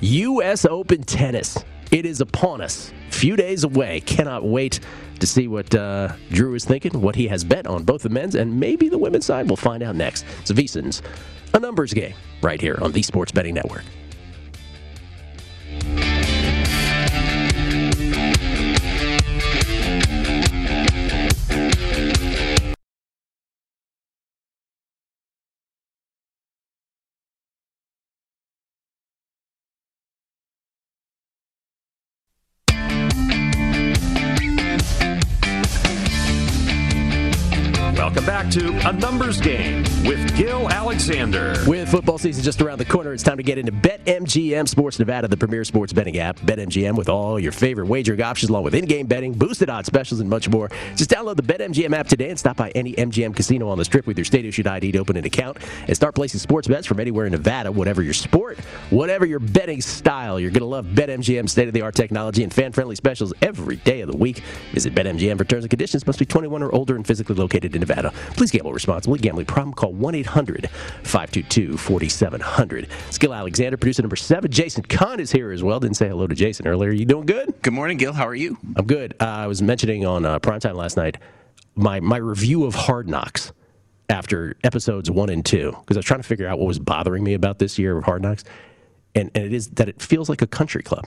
U.S. 0.00 0.64
Open 0.64 1.02
tennis. 1.02 1.58
It 1.90 2.06
is 2.06 2.20
upon 2.20 2.60
us. 2.60 2.92
Few 3.10 3.36
days 3.36 3.64
away. 3.64 4.00
Cannot 4.00 4.44
wait 4.44 4.80
to 5.20 5.26
see 5.26 5.48
what 5.48 5.74
uh, 5.74 6.12
Drew 6.30 6.54
is 6.54 6.64
thinking, 6.64 7.00
what 7.00 7.14
he 7.14 7.28
has 7.28 7.44
bet 7.44 7.66
on 7.66 7.84
both 7.84 8.02
the 8.02 8.08
men's 8.08 8.34
and 8.34 8.58
maybe 8.58 8.88
the 8.88 8.98
women's 8.98 9.26
side. 9.26 9.46
We'll 9.46 9.56
find 9.56 9.82
out 9.82 9.94
next. 9.96 10.24
It's 10.40 10.50
VSiN's 10.50 11.02
A 11.52 11.60
Numbers 11.60 11.94
Game 11.94 12.14
right 12.42 12.60
here 12.60 12.78
on 12.82 12.92
the 12.92 13.02
Sports 13.02 13.32
Betting 13.32 13.54
Network. 13.54 13.84
To 38.54 38.88
A 38.88 38.92
Numbers 38.92 39.40
Game 39.40 39.82
with 40.06 40.36
Gil 40.36 40.70
Alexander. 40.70 41.56
With 41.66 41.83
football 41.94 42.18
season 42.18 42.42
just 42.42 42.60
around 42.60 42.78
the 42.78 42.84
corner, 42.84 43.12
it's 43.12 43.22
time 43.22 43.36
to 43.36 43.44
get 43.44 43.56
into 43.56 43.70
BetMGM 43.70 44.66
Sports 44.66 44.98
Nevada, 44.98 45.28
the 45.28 45.36
premier 45.36 45.62
sports 45.62 45.92
betting 45.92 46.18
app. 46.18 46.36
BetMGM 46.40 46.96
with 46.96 47.08
all 47.08 47.38
your 47.38 47.52
favorite 47.52 47.86
wagering 47.86 48.20
options, 48.20 48.50
along 48.50 48.64
with 48.64 48.74
in-game 48.74 49.06
betting, 49.06 49.32
boosted 49.32 49.70
odds 49.70 49.86
specials, 49.86 50.18
and 50.18 50.28
much 50.28 50.48
more. 50.48 50.68
Just 50.96 51.08
download 51.10 51.36
the 51.36 51.44
BetMGM 51.44 51.96
app 51.96 52.08
today 52.08 52.30
and 52.30 52.36
stop 52.36 52.56
by 52.56 52.70
any 52.70 52.94
MGM 52.94 53.36
casino 53.36 53.68
on 53.68 53.78
the 53.78 53.84
Strip 53.84 54.08
with 54.08 54.18
your 54.18 54.24
state-issued 54.24 54.66
ID 54.66 54.90
to 54.90 54.98
open 54.98 55.16
an 55.16 55.24
account 55.24 55.58
and 55.86 55.94
start 55.94 56.16
placing 56.16 56.40
sports 56.40 56.66
bets 56.66 56.84
from 56.84 56.98
anywhere 56.98 57.26
in 57.26 57.32
Nevada, 57.32 57.70
whatever 57.70 58.02
your 58.02 58.12
sport, 58.12 58.58
whatever 58.90 59.24
your 59.24 59.38
betting 59.38 59.80
style. 59.80 60.40
You're 60.40 60.50
going 60.50 60.62
to 60.62 60.66
love 60.66 60.86
BetMGM 60.86 61.48
state-of-the-art 61.48 61.94
technology 61.94 62.42
and 62.42 62.52
fan-friendly 62.52 62.96
specials 62.96 63.32
every 63.40 63.76
day 63.76 64.00
of 64.00 64.10
the 64.10 64.16
week. 64.16 64.42
Visit 64.72 64.96
BetMGM 64.96 65.38
for 65.38 65.44
terms 65.44 65.62
and 65.62 65.70
conditions. 65.70 66.04
Must 66.08 66.18
be 66.18 66.26
21 66.26 66.60
or 66.60 66.74
older 66.74 66.96
and 66.96 67.06
physically 67.06 67.36
located 67.36 67.72
in 67.76 67.78
Nevada. 67.78 68.12
Please 68.30 68.50
gamble 68.50 68.72
responsibly. 68.72 69.20
Gambling 69.20 69.46
problem? 69.46 69.74
Call 69.74 69.94
1-800-522-4700. 71.84 72.88
Skill 73.12 73.34
Alexander, 73.34 73.76
producer 73.76 74.02
number 74.02 74.16
seven. 74.16 74.50
Jason 74.50 74.82
Kahn 74.84 75.20
is 75.20 75.30
here 75.32 75.52
as 75.52 75.62
well. 75.62 75.80
Didn't 75.80 75.96
say 75.96 76.08
hello 76.08 76.26
to 76.26 76.34
Jason 76.34 76.66
earlier. 76.66 76.90
You 76.90 77.04
doing 77.04 77.26
good? 77.26 77.54
Good 77.62 77.72
morning, 77.72 77.96
Gil. 77.96 78.12
How 78.12 78.26
are 78.26 78.34
you? 78.34 78.58
I'm 78.76 78.86
good. 78.86 79.14
Uh, 79.20 79.24
I 79.24 79.46
was 79.46 79.62
mentioning 79.62 80.06
on 80.06 80.24
uh, 80.24 80.38
primetime 80.38 80.74
last 80.74 80.96
night 80.96 81.18
my 81.76 82.00
my 82.00 82.16
review 82.16 82.64
of 82.64 82.74
Hard 82.74 83.08
Knocks 83.08 83.52
after 84.08 84.56
episodes 84.64 85.10
one 85.10 85.30
and 85.30 85.44
two 85.44 85.72
because 85.80 85.96
I 85.96 85.98
was 85.98 86.06
trying 86.06 86.20
to 86.20 86.26
figure 86.28 86.46
out 86.46 86.58
what 86.58 86.66
was 86.66 86.78
bothering 86.78 87.24
me 87.24 87.34
about 87.34 87.58
this 87.58 87.78
year 87.78 87.96
of 87.96 88.04
Hard 88.04 88.22
Knocks, 88.22 88.44
and 89.14 89.30
and 89.34 89.44
it 89.44 89.52
is 89.52 89.68
that 89.70 89.88
it 89.88 90.00
feels 90.00 90.28
like 90.28 90.42
a 90.42 90.46
country 90.46 90.82
club. 90.82 91.06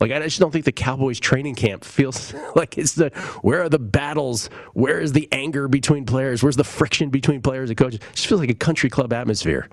Like 0.00 0.10
I 0.10 0.18
just 0.20 0.40
don't 0.40 0.50
think 0.50 0.64
the 0.64 0.72
Cowboys 0.72 1.20
training 1.20 1.54
camp 1.54 1.84
feels 1.84 2.34
like 2.56 2.76
it's 2.78 2.94
the 2.94 3.10
where 3.42 3.62
are 3.62 3.68
the 3.68 3.78
battles? 3.78 4.50
Where 4.74 4.98
is 5.00 5.12
the 5.12 5.28
anger 5.30 5.68
between 5.68 6.04
players? 6.04 6.42
Where's 6.42 6.56
the 6.56 6.64
friction 6.64 7.10
between 7.10 7.40
players 7.40 7.70
and 7.70 7.76
coaches? 7.76 8.00
It 8.00 8.16
just 8.16 8.26
feels 8.26 8.40
like 8.40 8.50
a 8.50 8.54
country 8.54 8.90
club 8.90 9.12
atmosphere. 9.12 9.68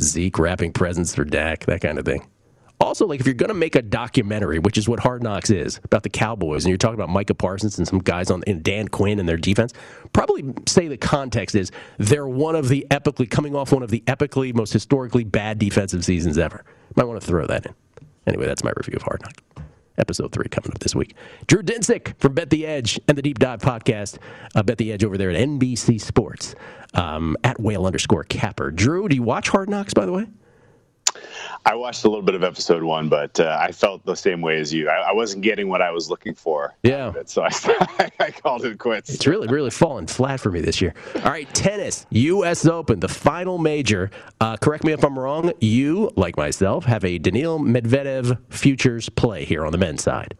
Zeke 0.00 0.38
wrapping 0.38 0.72
presents 0.72 1.14
for 1.14 1.24
Dak, 1.24 1.66
that 1.66 1.80
kind 1.80 1.98
of 1.98 2.04
thing. 2.04 2.26
Also, 2.80 3.06
like 3.06 3.20
if 3.20 3.26
you're 3.26 3.34
to 3.34 3.54
make 3.54 3.76
a 3.76 3.82
documentary, 3.82 4.58
which 4.58 4.76
is 4.76 4.88
what 4.88 4.98
Hard 4.98 5.22
Knocks 5.22 5.48
is 5.48 5.80
about 5.84 6.02
the 6.02 6.08
Cowboys, 6.10 6.64
and 6.64 6.70
you're 6.70 6.76
talking 6.76 6.96
about 6.96 7.08
Micah 7.08 7.34
Parsons 7.34 7.78
and 7.78 7.86
some 7.86 8.00
guys 8.00 8.30
on 8.30 8.42
and 8.46 8.62
Dan 8.62 8.88
Quinn 8.88 9.20
and 9.20 9.28
their 9.28 9.36
defense, 9.36 9.72
probably 10.12 10.52
say 10.66 10.88
the 10.88 10.96
context 10.96 11.54
is 11.54 11.70
they're 11.98 12.26
one 12.26 12.56
of 12.56 12.68
the 12.68 12.84
epically 12.90 13.30
coming 13.30 13.54
off 13.54 13.72
one 13.72 13.82
of 13.82 13.90
the 13.90 14.02
epically 14.06 14.52
most 14.52 14.72
historically 14.72 15.24
bad 15.24 15.58
defensive 15.58 16.04
seasons 16.04 16.36
ever. 16.36 16.64
Might 16.96 17.04
want 17.04 17.20
to 17.20 17.26
throw 17.26 17.46
that 17.46 17.64
in. 17.64 17.74
Anyway, 18.26 18.46
that's 18.46 18.64
my 18.64 18.72
review 18.76 18.96
of 18.96 19.02
Hard 19.02 19.22
Knock. 19.22 19.66
Episode 19.96 20.32
three 20.32 20.48
coming 20.48 20.70
up 20.72 20.80
this 20.80 20.94
week. 20.94 21.14
Drew 21.46 21.62
Dinsick 21.62 22.18
from 22.18 22.34
Bet 22.34 22.50
the 22.50 22.66
Edge 22.66 23.00
and 23.06 23.16
the 23.16 23.22
Deep 23.22 23.38
Dive 23.38 23.60
podcast. 23.60 24.18
Uh, 24.54 24.62
Bet 24.62 24.78
the 24.78 24.92
Edge 24.92 25.04
over 25.04 25.16
there 25.16 25.30
at 25.30 25.36
NBC 25.36 26.00
Sports 26.00 26.54
um, 26.94 27.36
at 27.44 27.60
whale 27.60 27.86
underscore 27.86 28.24
capper. 28.24 28.70
Drew, 28.70 29.08
do 29.08 29.14
you 29.14 29.22
watch 29.22 29.50
Hard 29.50 29.70
Knocks, 29.70 29.94
by 29.94 30.06
the 30.06 30.12
way? 30.12 30.26
I 31.66 31.74
watched 31.74 32.04
a 32.04 32.08
little 32.08 32.22
bit 32.22 32.34
of 32.34 32.44
episode 32.44 32.82
one, 32.82 33.08
but 33.08 33.40
uh, 33.40 33.56
I 33.60 33.72
felt 33.72 34.04
the 34.04 34.14
same 34.14 34.40
way 34.40 34.58
as 34.58 34.72
you. 34.72 34.88
I, 34.88 35.10
I, 35.10 35.12
wasn't 35.12 35.42
getting 35.42 35.68
what 35.68 35.80
I 35.80 35.90
was 35.90 36.10
looking 36.10 36.34
for. 36.34 36.74
Yeah. 36.82 37.12
It, 37.14 37.30
so 37.30 37.42
I, 37.42 38.10
I 38.20 38.30
called 38.30 38.64
it 38.64 38.78
quits. 38.78 39.10
It's 39.10 39.26
really, 39.26 39.48
really 39.48 39.70
fallen 39.70 40.06
flat 40.06 40.40
for 40.40 40.50
me 40.50 40.60
this 40.60 40.80
year. 40.80 40.94
All 41.16 41.22
right, 41.22 41.52
tennis, 41.54 42.06
U.S. 42.10 42.66
Open, 42.66 43.00
the 43.00 43.08
final 43.08 43.58
major. 43.58 44.10
Uh, 44.40 44.56
correct 44.56 44.84
me 44.84 44.92
if 44.92 45.04
I'm 45.04 45.18
wrong. 45.18 45.52
You, 45.60 46.10
like 46.16 46.36
myself, 46.36 46.84
have 46.84 47.04
a 47.04 47.18
Daniil 47.18 47.58
Medvedev 47.58 48.38
futures 48.50 49.08
play 49.08 49.44
here 49.44 49.64
on 49.64 49.72
the 49.72 49.78
men's 49.78 50.02
side. 50.02 50.36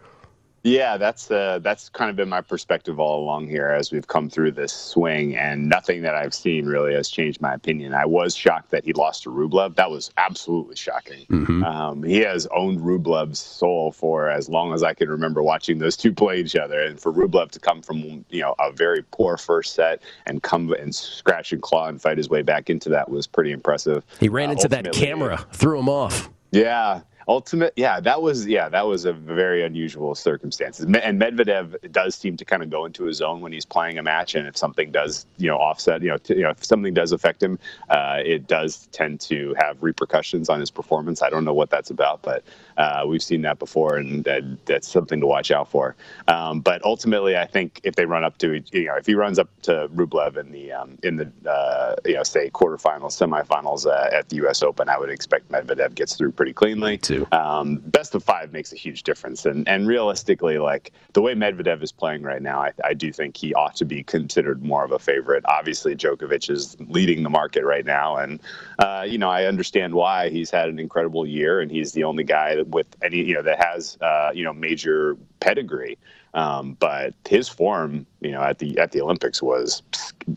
Yeah, 0.64 0.96
that's 0.96 1.30
uh, 1.30 1.58
that's 1.62 1.90
kind 1.90 2.08
of 2.08 2.16
been 2.16 2.30
my 2.30 2.40
perspective 2.40 2.98
all 2.98 3.22
along 3.22 3.48
here 3.48 3.68
as 3.68 3.92
we've 3.92 4.06
come 4.06 4.30
through 4.30 4.52
this 4.52 4.72
swing, 4.72 5.36
and 5.36 5.68
nothing 5.68 6.00
that 6.02 6.14
I've 6.14 6.32
seen 6.32 6.64
really 6.64 6.94
has 6.94 7.10
changed 7.10 7.42
my 7.42 7.52
opinion. 7.52 7.92
I 7.92 8.06
was 8.06 8.34
shocked 8.34 8.70
that 8.70 8.82
he 8.82 8.94
lost 8.94 9.24
to 9.24 9.30
Rublev. 9.30 9.74
That 9.74 9.90
was 9.90 10.10
absolutely 10.16 10.76
shocking. 10.76 11.26
Mm-hmm. 11.26 11.64
Um, 11.64 12.02
he 12.02 12.20
has 12.20 12.46
owned 12.46 12.80
Rublev's 12.80 13.40
soul 13.40 13.92
for 13.92 14.30
as 14.30 14.48
long 14.48 14.72
as 14.72 14.82
I 14.82 14.94
can 14.94 15.10
remember 15.10 15.42
watching 15.42 15.78
those 15.78 15.98
two 15.98 16.14
play 16.14 16.40
each 16.40 16.56
other, 16.56 16.80
and 16.80 16.98
for 16.98 17.12
Rublev 17.12 17.50
to 17.50 17.60
come 17.60 17.82
from 17.82 18.24
you 18.30 18.40
know 18.40 18.54
a 18.58 18.72
very 18.72 19.02
poor 19.10 19.36
first 19.36 19.74
set 19.74 20.00
and 20.24 20.42
come 20.42 20.72
and 20.72 20.94
scratch 20.94 21.52
and 21.52 21.60
claw 21.60 21.88
and 21.88 22.00
fight 22.00 22.16
his 22.16 22.30
way 22.30 22.40
back 22.40 22.70
into 22.70 22.88
that 22.88 23.10
was 23.10 23.26
pretty 23.26 23.52
impressive. 23.52 24.02
He 24.18 24.30
ran 24.30 24.48
uh, 24.48 24.52
into 24.52 24.68
that 24.68 24.92
camera, 24.94 25.44
threw 25.52 25.78
him 25.78 25.90
off. 25.90 26.30
Yeah, 26.52 27.00
ultimate 27.28 27.72
yeah 27.76 28.00
that 28.00 28.20
was 28.22 28.46
yeah 28.46 28.68
that 28.68 28.86
was 28.86 29.04
a 29.04 29.12
very 29.12 29.64
unusual 29.64 30.14
circumstances. 30.14 30.84
And 30.84 31.20
medvedev 31.20 31.90
does 31.92 32.14
seem 32.14 32.36
to 32.36 32.44
kind 32.44 32.62
of 32.62 32.70
go 32.70 32.84
into 32.84 33.04
his 33.04 33.18
zone 33.18 33.40
when 33.40 33.52
he's 33.52 33.64
playing 33.64 33.98
a 33.98 34.02
match 34.02 34.34
and 34.34 34.46
if 34.46 34.56
something 34.56 34.90
does 34.90 35.26
you 35.38 35.48
know 35.48 35.56
offset 35.56 36.02
you 36.02 36.08
know, 36.08 36.18
t- 36.18 36.34
you 36.36 36.42
know 36.42 36.50
if 36.50 36.64
something 36.64 36.94
does 36.94 37.12
affect 37.12 37.42
him 37.42 37.58
uh, 37.90 38.18
it 38.24 38.46
does 38.46 38.88
tend 38.92 39.20
to 39.20 39.54
have 39.58 39.82
repercussions 39.82 40.48
on 40.48 40.60
his 40.60 40.70
performance. 40.70 41.22
I 41.22 41.30
don't 41.30 41.44
know 41.44 41.54
what 41.54 41.70
that's 41.70 41.90
about 41.90 42.22
but 42.22 42.44
uh, 42.76 43.04
we've 43.06 43.22
seen 43.22 43.42
that 43.42 43.58
before 43.58 43.96
and 43.96 44.24
that, 44.24 44.42
that's 44.66 44.88
something 44.88 45.20
to 45.20 45.26
watch 45.26 45.50
out 45.50 45.70
for 45.70 45.94
um, 46.28 46.60
but 46.60 46.84
ultimately 46.84 47.36
i 47.36 47.46
think 47.46 47.80
if 47.84 47.94
they 47.94 48.06
run 48.06 48.24
up 48.24 48.38
to 48.38 48.62
you 48.72 48.86
know 48.86 48.96
if 48.96 49.06
he 49.06 49.14
runs 49.14 49.38
up 49.38 49.48
to 49.62 49.88
rublev 49.94 50.36
in 50.36 50.50
the 50.52 50.72
um, 50.72 50.98
in 51.02 51.16
the 51.16 51.30
uh, 51.48 51.94
you 52.04 52.14
know 52.14 52.22
say 52.22 52.50
quarterfinals 52.50 53.12
semifinals 53.12 53.86
uh, 53.86 54.14
at 54.14 54.28
the 54.28 54.36
us 54.38 54.62
open 54.62 54.88
i 54.88 54.98
would 54.98 55.10
expect 55.10 55.50
medvedev 55.50 55.94
gets 55.94 56.16
through 56.16 56.32
pretty 56.32 56.52
cleanly 56.52 56.98
too. 57.04 57.26
Um, 57.32 57.76
best 57.76 58.14
of 58.14 58.24
five 58.24 58.52
makes 58.52 58.72
a 58.72 58.76
huge 58.76 59.02
difference, 59.02 59.46
and 59.46 59.68
and 59.68 59.86
realistically, 59.86 60.58
like 60.58 60.92
the 61.12 61.22
way 61.22 61.34
Medvedev 61.34 61.82
is 61.82 61.92
playing 61.92 62.22
right 62.22 62.42
now, 62.42 62.60
I, 62.60 62.72
I 62.84 62.94
do 62.94 63.12
think 63.12 63.36
he 63.36 63.54
ought 63.54 63.76
to 63.76 63.84
be 63.84 64.02
considered 64.02 64.64
more 64.64 64.84
of 64.84 64.92
a 64.92 64.98
favorite. 64.98 65.44
Obviously, 65.46 65.94
Djokovic 65.94 66.50
is 66.50 66.76
leading 66.88 67.22
the 67.22 67.30
market 67.30 67.64
right 67.64 67.84
now, 67.84 68.16
and 68.16 68.40
uh, 68.78 69.04
you 69.08 69.18
know 69.18 69.30
I 69.30 69.44
understand 69.44 69.94
why 69.94 70.30
he's 70.30 70.50
had 70.50 70.68
an 70.68 70.78
incredible 70.78 71.26
year, 71.26 71.60
and 71.60 71.70
he's 71.70 71.92
the 71.92 72.04
only 72.04 72.24
guy 72.24 72.62
with 72.62 72.86
any 73.02 73.18
you 73.18 73.34
know 73.34 73.42
that 73.42 73.62
has 73.62 73.98
uh, 74.00 74.30
you 74.34 74.44
know 74.44 74.52
major 74.52 75.16
pedigree. 75.40 75.98
Um, 76.34 76.76
but 76.80 77.14
his 77.28 77.48
form, 77.48 78.06
you 78.24 78.32
know, 78.32 78.42
at 78.42 78.58
the 78.58 78.78
at 78.78 78.92
the 78.92 79.00
Olympics 79.00 79.42
was 79.42 79.82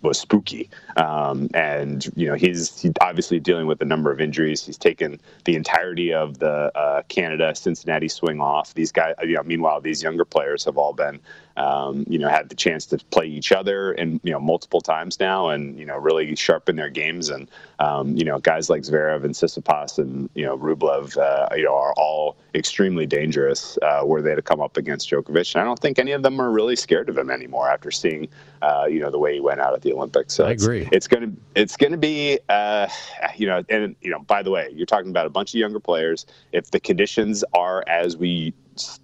was 0.01 0.19
spooky. 0.19 0.69
Um, 0.97 1.49
and 1.53 2.05
you 2.15 2.27
know, 2.27 2.35
he's, 2.35 2.81
he's, 2.81 2.91
obviously 3.01 3.39
dealing 3.39 3.67
with 3.67 3.81
a 3.81 3.85
number 3.85 4.11
of 4.11 4.19
injuries. 4.19 4.65
He's 4.65 4.77
taken 4.77 5.19
the 5.45 5.55
entirety 5.55 6.13
of 6.13 6.39
the 6.39 6.71
uh, 6.77 7.03
Canada 7.03 7.53
Cincinnati 7.55 8.07
swing 8.07 8.41
off. 8.41 8.73
These 8.73 8.91
guys, 8.91 9.15
you 9.23 9.35
know, 9.35 9.43
meanwhile, 9.43 9.79
these 9.79 10.03
younger 10.03 10.25
players 10.25 10.65
have 10.65 10.77
all 10.77 10.93
been 10.93 11.19
um, 11.57 12.05
you 12.07 12.19
know, 12.19 12.29
had 12.29 12.49
the 12.49 12.55
chance 12.55 12.85
to 12.87 12.97
play 13.09 13.25
each 13.25 13.51
other 13.51 13.91
and 13.93 14.21
you 14.23 14.31
know 14.31 14.39
multiple 14.39 14.79
times 14.79 15.19
now, 15.19 15.49
and 15.49 15.77
you 15.77 15.85
know 15.85 15.97
really 15.97 16.35
sharpen 16.35 16.75
their 16.75 16.89
games. 16.89 17.29
And 17.29 17.49
um, 17.79 18.15
you 18.15 18.23
know, 18.23 18.37
guys 18.37 18.69
like 18.69 18.83
Zverev 18.83 19.25
and 19.25 19.33
Tsitsipas 19.33 19.97
and 19.97 20.29
you 20.35 20.45
know 20.45 20.57
Rublev, 20.57 21.17
uh, 21.17 21.53
you 21.55 21.63
know, 21.63 21.75
are 21.75 21.93
all 21.97 22.37
extremely 22.53 23.07
dangerous 23.07 23.77
uh, 23.81 24.01
were 24.05 24.21
they 24.21 24.35
to 24.35 24.41
come 24.41 24.61
up 24.61 24.77
against 24.77 25.09
Djokovic. 25.09 25.55
And 25.55 25.61
I 25.61 25.65
don't 25.65 25.79
think 25.79 25.97
any 25.97 26.11
of 26.11 26.21
them 26.21 26.39
are 26.39 26.51
really 26.51 26.75
scared 26.75 27.09
of 27.09 27.17
him 27.17 27.31
anymore 27.31 27.67
after 27.77 27.91
seeing 27.91 28.27
uh, 28.63 28.87
you 28.89 28.99
know 28.99 29.11
the 29.11 29.19
way 29.19 29.35
he 29.35 29.39
went 29.39 29.59
out 29.59 29.73
at 29.73 29.81
the 29.83 29.93
Olympics. 29.93 30.33
So 30.33 30.45
I 30.45 30.51
agree. 30.51 30.81
It's, 30.81 30.89
it's 30.91 31.07
gonna 31.07 31.31
it's 31.55 31.77
gonna 31.77 31.97
be 31.97 32.39
uh, 32.49 32.87
you 33.35 33.45
know, 33.45 33.63
and 33.69 33.95
you 34.01 34.09
know, 34.09 34.19
by 34.19 34.41
the 34.41 34.49
way, 34.49 34.69
you're 34.73 34.87
talking 34.87 35.11
about 35.11 35.27
a 35.27 35.29
bunch 35.29 35.53
of 35.53 35.59
younger 35.59 35.79
players. 35.79 36.25
If 36.51 36.71
the 36.71 36.79
conditions 36.79 37.43
are 37.53 37.83
as 37.87 38.17
we 38.17 38.53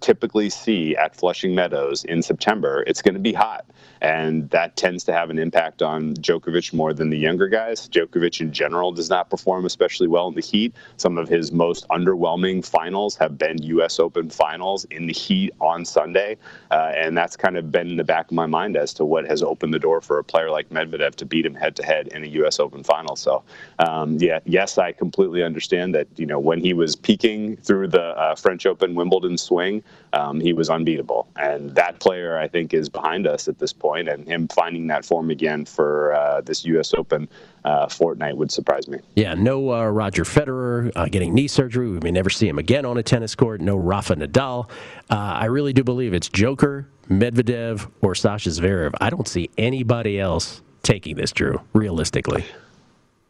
typically 0.00 0.50
see 0.50 0.96
at 0.96 1.16
Flushing 1.16 1.54
Meadows 1.54 2.04
in 2.04 2.22
September, 2.22 2.84
it's 2.86 3.02
going 3.02 3.14
to 3.14 3.20
be 3.20 3.32
hot 3.32 3.64
and 4.04 4.50
that 4.50 4.76
tends 4.76 5.02
to 5.02 5.14
have 5.14 5.30
an 5.30 5.38
impact 5.38 5.80
on 5.80 6.12
Djokovic 6.16 6.74
more 6.74 6.92
than 6.92 7.08
the 7.08 7.16
younger 7.16 7.48
guys. 7.48 7.88
Djokovic 7.88 8.38
in 8.38 8.52
general 8.52 8.92
does 8.92 9.08
not 9.08 9.30
perform 9.30 9.64
especially 9.64 10.08
well 10.08 10.28
in 10.28 10.34
the 10.34 10.42
heat. 10.42 10.74
Some 10.98 11.16
of 11.16 11.26
his 11.26 11.52
most 11.52 11.88
underwhelming 11.88 12.62
finals 12.62 13.16
have 13.16 13.38
been 13.38 13.62
U.S. 13.62 13.98
Open 13.98 14.28
finals 14.28 14.84
in 14.90 15.06
the 15.06 15.14
heat 15.14 15.54
on 15.58 15.86
Sunday, 15.86 16.36
uh, 16.70 16.92
and 16.94 17.16
that's 17.16 17.34
kind 17.34 17.56
of 17.56 17.72
been 17.72 17.88
in 17.88 17.96
the 17.96 18.04
back 18.04 18.26
of 18.26 18.32
my 18.32 18.44
mind 18.44 18.76
as 18.76 18.92
to 18.94 19.06
what 19.06 19.26
has 19.26 19.42
opened 19.42 19.72
the 19.72 19.78
door 19.78 20.02
for 20.02 20.18
a 20.18 20.24
player 20.24 20.50
like 20.50 20.68
Medvedev 20.68 21.14
to 21.14 21.24
beat 21.24 21.46
him 21.46 21.54
head 21.54 21.74
to 21.76 21.82
head 21.82 22.08
in 22.08 22.24
a 22.24 22.28
U.S. 22.28 22.60
Open 22.60 22.84
final. 22.84 23.16
So, 23.16 23.42
um, 23.78 24.18
yeah, 24.18 24.40
yes, 24.44 24.76
I 24.76 24.92
completely 24.92 25.42
understand 25.42 25.94
that. 25.94 26.08
You 26.16 26.26
know, 26.26 26.38
when 26.38 26.60
he 26.60 26.74
was 26.74 26.94
peaking 26.94 27.56
through 27.56 27.88
the 27.88 28.02
uh, 28.02 28.34
French 28.34 28.66
Open, 28.66 28.94
Wimbledon 28.94 29.38
swing, 29.38 29.63
um, 30.12 30.40
he 30.40 30.52
was 30.52 30.70
unbeatable, 30.70 31.26
and 31.36 31.74
that 31.74 32.00
player 32.00 32.38
I 32.38 32.48
think 32.48 32.74
is 32.74 32.88
behind 32.88 33.26
us 33.26 33.48
at 33.48 33.58
this 33.58 33.72
point 33.72 34.08
and 34.08 34.26
him 34.26 34.48
finding 34.48 34.86
that 34.88 35.04
form 35.04 35.30
again 35.30 35.64
for 35.64 36.14
uh, 36.14 36.40
this 36.40 36.64
U.S. 36.66 36.94
Open 36.94 37.28
uh, 37.64 37.88
fortnight 37.88 38.36
would 38.36 38.52
surprise 38.52 38.88
me. 38.88 38.98
Yeah, 39.16 39.34
no 39.34 39.72
uh, 39.72 39.86
Roger 39.86 40.24
Federer 40.24 40.92
uh, 40.94 41.06
getting 41.06 41.34
knee 41.34 41.48
surgery. 41.48 41.90
We 41.90 42.00
may 42.00 42.10
never 42.10 42.30
see 42.30 42.48
him 42.48 42.58
again 42.58 42.84
on 42.84 42.98
a 42.98 43.02
tennis 43.02 43.34
court. 43.34 43.60
No 43.60 43.76
Rafa 43.76 44.16
Nadal. 44.16 44.70
Uh, 45.10 45.14
I 45.14 45.46
really 45.46 45.72
do 45.72 45.82
believe 45.82 46.14
it's 46.14 46.28
Joker, 46.28 46.88
Medvedev, 47.08 47.90
or 48.02 48.14
Sasha 48.14 48.50
Zverev. 48.50 48.94
I 49.00 49.10
don't 49.10 49.28
see 49.28 49.50
anybody 49.58 50.20
else 50.20 50.62
taking 50.82 51.16
this, 51.16 51.32
Drew, 51.32 51.60
realistically. 51.72 52.44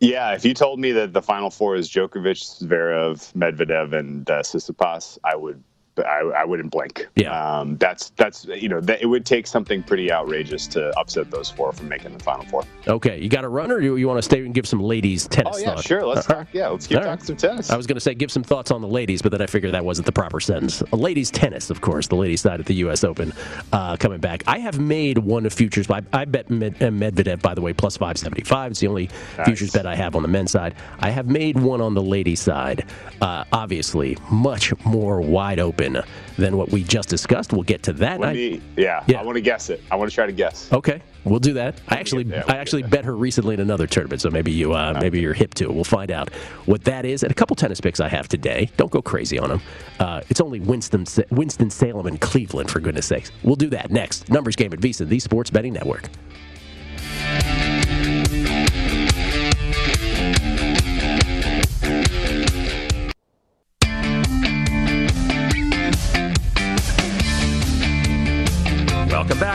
Yeah, 0.01 0.35
if 0.35 0.45
you 0.45 0.55
told 0.55 0.81
me 0.81 0.93
that 0.93 1.13
the 1.13 1.23
final 1.23 1.51
four 1.51 1.77
is 1.77 1.89
Djokovic, 1.89 2.63
Zverev, 2.63 3.33
Medvedev, 3.35 3.93
and 3.99 4.29
uh, 4.29 4.43
Tsitsipas, 4.43 5.19
I 5.25 5.37
would 5.37 5.63
I, 5.99 6.21
I 6.37 6.45
wouldn't 6.45 6.71
blink. 6.71 7.07
Yeah. 7.17 7.59
Um, 7.59 7.77
that's 7.77 8.11
that's 8.11 8.45
you 8.47 8.69
know 8.69 8.81
that 8.81 9.03
it 9.03 9.07
would 9.07 9.25
take 9.25 9.47
something 9.47 9.83
pretty 9.83 10.11
outrageous 10.11 10.67
to 10.69 10.97
upset 10.99 11.31
those 11.31 11.51
four 11.51 11.73
from 11.73 11.89
making 11.89 12.17
the 12.17 12.23
final 12.23 12.45
four. 12.47 12.65
Okay, 12.89 13.21
you 13.21 13.29
got 13.29 13.45
a 13.45 13.49
runner? 13.49 13.77
or 13.77 13.81
you, 13.81 13.97
you 13.97 14.09
want 14.09 14.19
to 14.19 14.23
stay 14.23 14.45
and 14.45 14.55
give 14.55 14.67
some 14.67 14.81
ladies 14.81 15.29
tennis? 15.29 15.57
Oh 15.57 15.59
yeah, 15.59 15.75
thought? 15.75 15.85
sure. 15.85 16.07
Let's 16.07 16.27
talk. 16.27 16.49
Yeah, 16.53 16.69
let's 16.69 16.87
keep 16.87 16.99
All 16.99 17.05
talking 17.05 17.19
right. 17.19 17.27
some 17.27 17.37
tennis. 17.37 17.71
I 17.71 17.77
was 17.77 17.87
going 17.87 17.97
to 17.97 18.01
say 18.01 18.15
give 18.15 18.31
some 18.31 18.43
thoughts 18.43 18.71
on 18.71 18.81
the 18.81 18.89
ladies, 18.89 19.23
but 19.23 19.33
then 19.33 19.41
I 19.41 19.47
figured 19.47 19.73
that 19.73 19.85
wasn't 19.85 20.07
the 20.07 20.13
proper 20.13 20.41
sentence. 20.41 20.83
Ladies 20.93 21.31
tennis, 21.31 21.71
of 21.71 21.81
course, 21.81 22.09
the 22.09 22.17
ladies 22.17 22.41
side 22.41 22.61
at 22.61 22.67
the 22.67 22.75
U.S. 22.77 23.05
Open 23.05 23.33
uh, 23.73 23.97
coming 23.97 24.21
back. 24.21 24.43
I 24.47 24.59
have 24.59 24.79
made 24.79 25.19
one 25.19 25.47
of 25.47 25.53
futures. 25.53 25.89
I, 25.91 26.03
I 26.13 26.25
bet 26.25 26.51
Med, 26.51 26.83
uh, 26.83 26.87
Medvedev, 26.87 27.41
by 27.43 27.55
the 27.55 27.61
way, 27.61 27.73
plus 27.73 27.97
five 27.97 28.19
seventy 28.19 28.43
five. 28.43 28.73
It's 28.73 28.81
the 28.81 28.89
only 28.89 29.11
nice. 29.39 29.47
futures 29.47 29.71
bet 29.71 29.87
I 29.87 29.95
have 29.95 30.17
on 30.17 30.23
the 30.23 30.29
men's 30.29 30.51
side. 30.51 30.75
I 31.01 31.11
have 31.11 31.29
made 31.29 31.59
one 31.61 31.81
on 31.81 31.95
the 31.95 32.03
ladies 32.03 32.41
side. 32.41 32.85
Uh, 33.21 33.45
obviously, 33.53 34.17
much 34.31 34.73
more 34.85 35.21
wide 35.21 35.61
open 35.61 35.84
than 35.93 36.57
what 36.57 36.71
we 36.71 36.83
just 36.83 37.09
discussed. 37.09 37.53
We'll 37.53 37.63
get 37.63 37.83
to 37.85 37.93
that. 37.95 38.21
Me, 38.21 38.61
yeah, 38.77 39.05
yeah, 39.07 39.21
I 39.21 39.23
want 39.23 39.37
to 39.37 39.43
guess 39.43 39.71
it. 39.71 39.83
I 39.91 39.97
want 39.97 40.11
to 40.11 40.15
try 40.15 40.27
to 40.27 40.33
guess. 40.33 40.73
Okay, 40.73 41.01
we'll 41.25 41.39
do 41.39 41.53
that. 41.55 41.81
I 41.89 41.97
actually, 41.97 42.25
we'll 42.25 42.43
I 42.49 42.57
actually 42.57 42.83
bet 42.83 43.05
her 43.05 43.15
recently 43.15 43.55
in 43.55 43.61
another 43.61 43.87
tournament, 43.87 44.21
so 44.21 44.31
maybe 44.31 44.51
you, 44.51 44.73
uh, 44.73 44.99
maybe 45.01 45.21
you're 45.21 45.35
hip 45.35 45.55
to 45.55 45.65
it. 45.65 45.75
We'll 45.75 45.85
find 45.85 46.11
out 46.11 46.33
what 46.67 46.85
that 46.85 47.05
is. 47.05 47.23
And 47.23 47.31
a 47.31 47.35
couple 47.35 47.57
tennis 47.57 47.81
picks 47.81 48.01
I 48.01 48.09
have 48.09 48.29
today. 48.29 48.71
Don't 48.77 48.91
go 48.91 49.03
crazy 49.03 49.39
on 49.39 49.49
them. 49.49 49.63
Uh, 50.01 50.23
it's 50.29 50.41
only 50.41 50.61
Winston, 50.61 51.07
Winston 51.31 51.71
Salem 51.71 52.07
and 52.07 52.21
Cleveland, 52.21 52.71
for 52.71 52.81
goodness 52.81 53.07
sakes. 53.07 53.31
We'll 53.43 53.57
do 53.57 53.71
that 53.71 53.91
next. 53.91 54.29
Numbers 54.31 54.57
game 54.57 54.73
at 54.73 54.81
VSiN, 54.81 55.09
the 55.09 55.19
Sports 55.19 55.51
Betting 55.51 55.73
Network. 55.73 56.09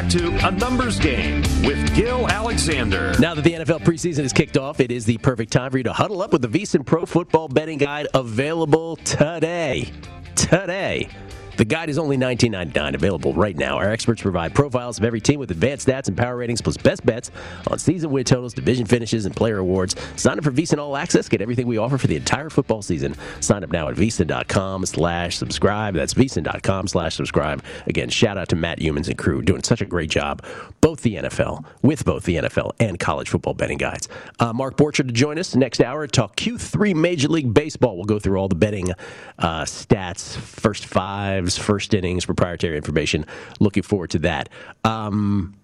Back 0.02 0.10
to 0.10 0.48
A 0.48 0.52
Numbers 0.52 0.98
Game 0.98 1.42
with 1.66 1.94
Gil 1.94 2.30
Alexander. 2.30 3.14
Now 3.20 3.36
that 3.36 3.44
the 3.44 3.52
NFL 3.52 3.82
preseason 3.82 4.20
is 4.20 4.32
kicked 4.32 4.56
off, 4.56 4.80
it 4.80 4.92
is 4.92 5.04
the 5.04 5.18
perfect 5.18 5.52
time 5.52 5.72
for 5.72 5.78
you 5.78 5.84
to 5.84 5.92
huddle 5.92 6.22
up 6.22 6.32
with 6.32 6.42
the 6.42 6.48
VSiN 6.48 6.86
Pro 6.86 7.06
Football 7.06 7.50
Betting 7.50 7.80
Guide 7.80 8.08
available 8.14 8.96
today. 8.98 9.92
Today. 10.36 11.10
The 11.60 11.66
guide 11.66 11.90
is 11.90 11.98
only 11.98 12.16
$19.99, 12.16 12.96
available 12.96 13.34
right 13.34 13.54
now. 13.54 13.76
Our 13.76 13.90
experts 13.90 14.22
provide 14.22 14.56
profiles 14.56 14.98
of 14.98 15.04
every 15.04 15.20
team 15.20 15.42
with 15.42 15.52
advanced 15.52 15.86
stats 15.86 16.08
and 16.08 16.16
power 16.16 16.38
ratings, 16.38 16.62
plus 16.62 16.78
best 16.78 17.06
bets 17.06 17.32
on 17.68 17.78
season 17.78 18.12
win 18.12 18.24
totals, 18.24 18.54
division 18.54 18.86
finishes, 18.86 19.26
and 19.26 19.36
player 19.36 19.58
awards. 19.58 19.94
Sign 20.16 20.38
up 20.38 20.46
for 20.46 20.52
VSiN 20.52 20.78
All 20.78 20.96
Access. 20.96 21.28
Get 21.28 21.42
everything 21.42 21.68
we 21.68 21.78
offer 21.78 21.98
for 21.98 22.08
the 22.08 22.16
entire 22.16 22.50
football 22.50 22.82
season. 22.82 23.14
Sign 23.42 23.66
up 23.66 23.74
now 23.74 23.90
at 23.90 23.96
VSiN.com 23.98 24.86
slash 24.86 25.36
subscribe. 25.36 25.96
That's 25.96 26.14
VSiN.com 26.14 26.88
slash 26.88 27.16
subscribe. 27.16 27.62
Again, 27.88 28.08
shout 28.08 28.38
out 28.38 28.48
to 28.48 28.56
Matt 28.56 28.80
Youmans 28.80 29.10
and 29.10 29.18
crew 29.18 29.42
doing 29.42 29.62
such 29.62 29.82
a 29.82 29.86
great 29.86 30.10
job, 30.10 30.42
both 30.82 31.02
the 31.02 31.16
NFL, 31.16 31.66
with 31.82 32.06
both 32.06 32.24
the 32.24 32.38
NFL 32.38 32.72
and 32.80 33.00
college 33.00 33.30
football 33.30 33.54
betting 33.54 33.78
guides. 33.78 34.08
Uh, 34.40 34.54
Mark 34.54 34.78
Borchardt 34.78 35.08
to 35.08 35.14
join 35.14 35.38
us 35.38 35.56
next 35.56 35.82
hour 35.82 36.06
to 36.08 36.12
talk 36.12 36.36
Q3 36.36 36.96
Major 36.96 37.28
League 37.28 37.54
Baseball. 37.54 37.96
We'll 37.96 38.06
go 38.06 38.20
through 38.20 38.38
all 38.38 38.48
the 38.48 38.56
betting 38.56 38.92
uh, 39.38 39.64
stats, 39.64 40.36
first 40.38 40.86
fives, 40.86 41.58
first 41.58 41.94
innings, 41.94 42.26
proprietary 42.26 42.78
information. 42.78 43.26
Looking 43.60 43.84
forward 43.84 44.12
to 44.12 44.20
that. 44.20 44.50
Um, 44.84 45.56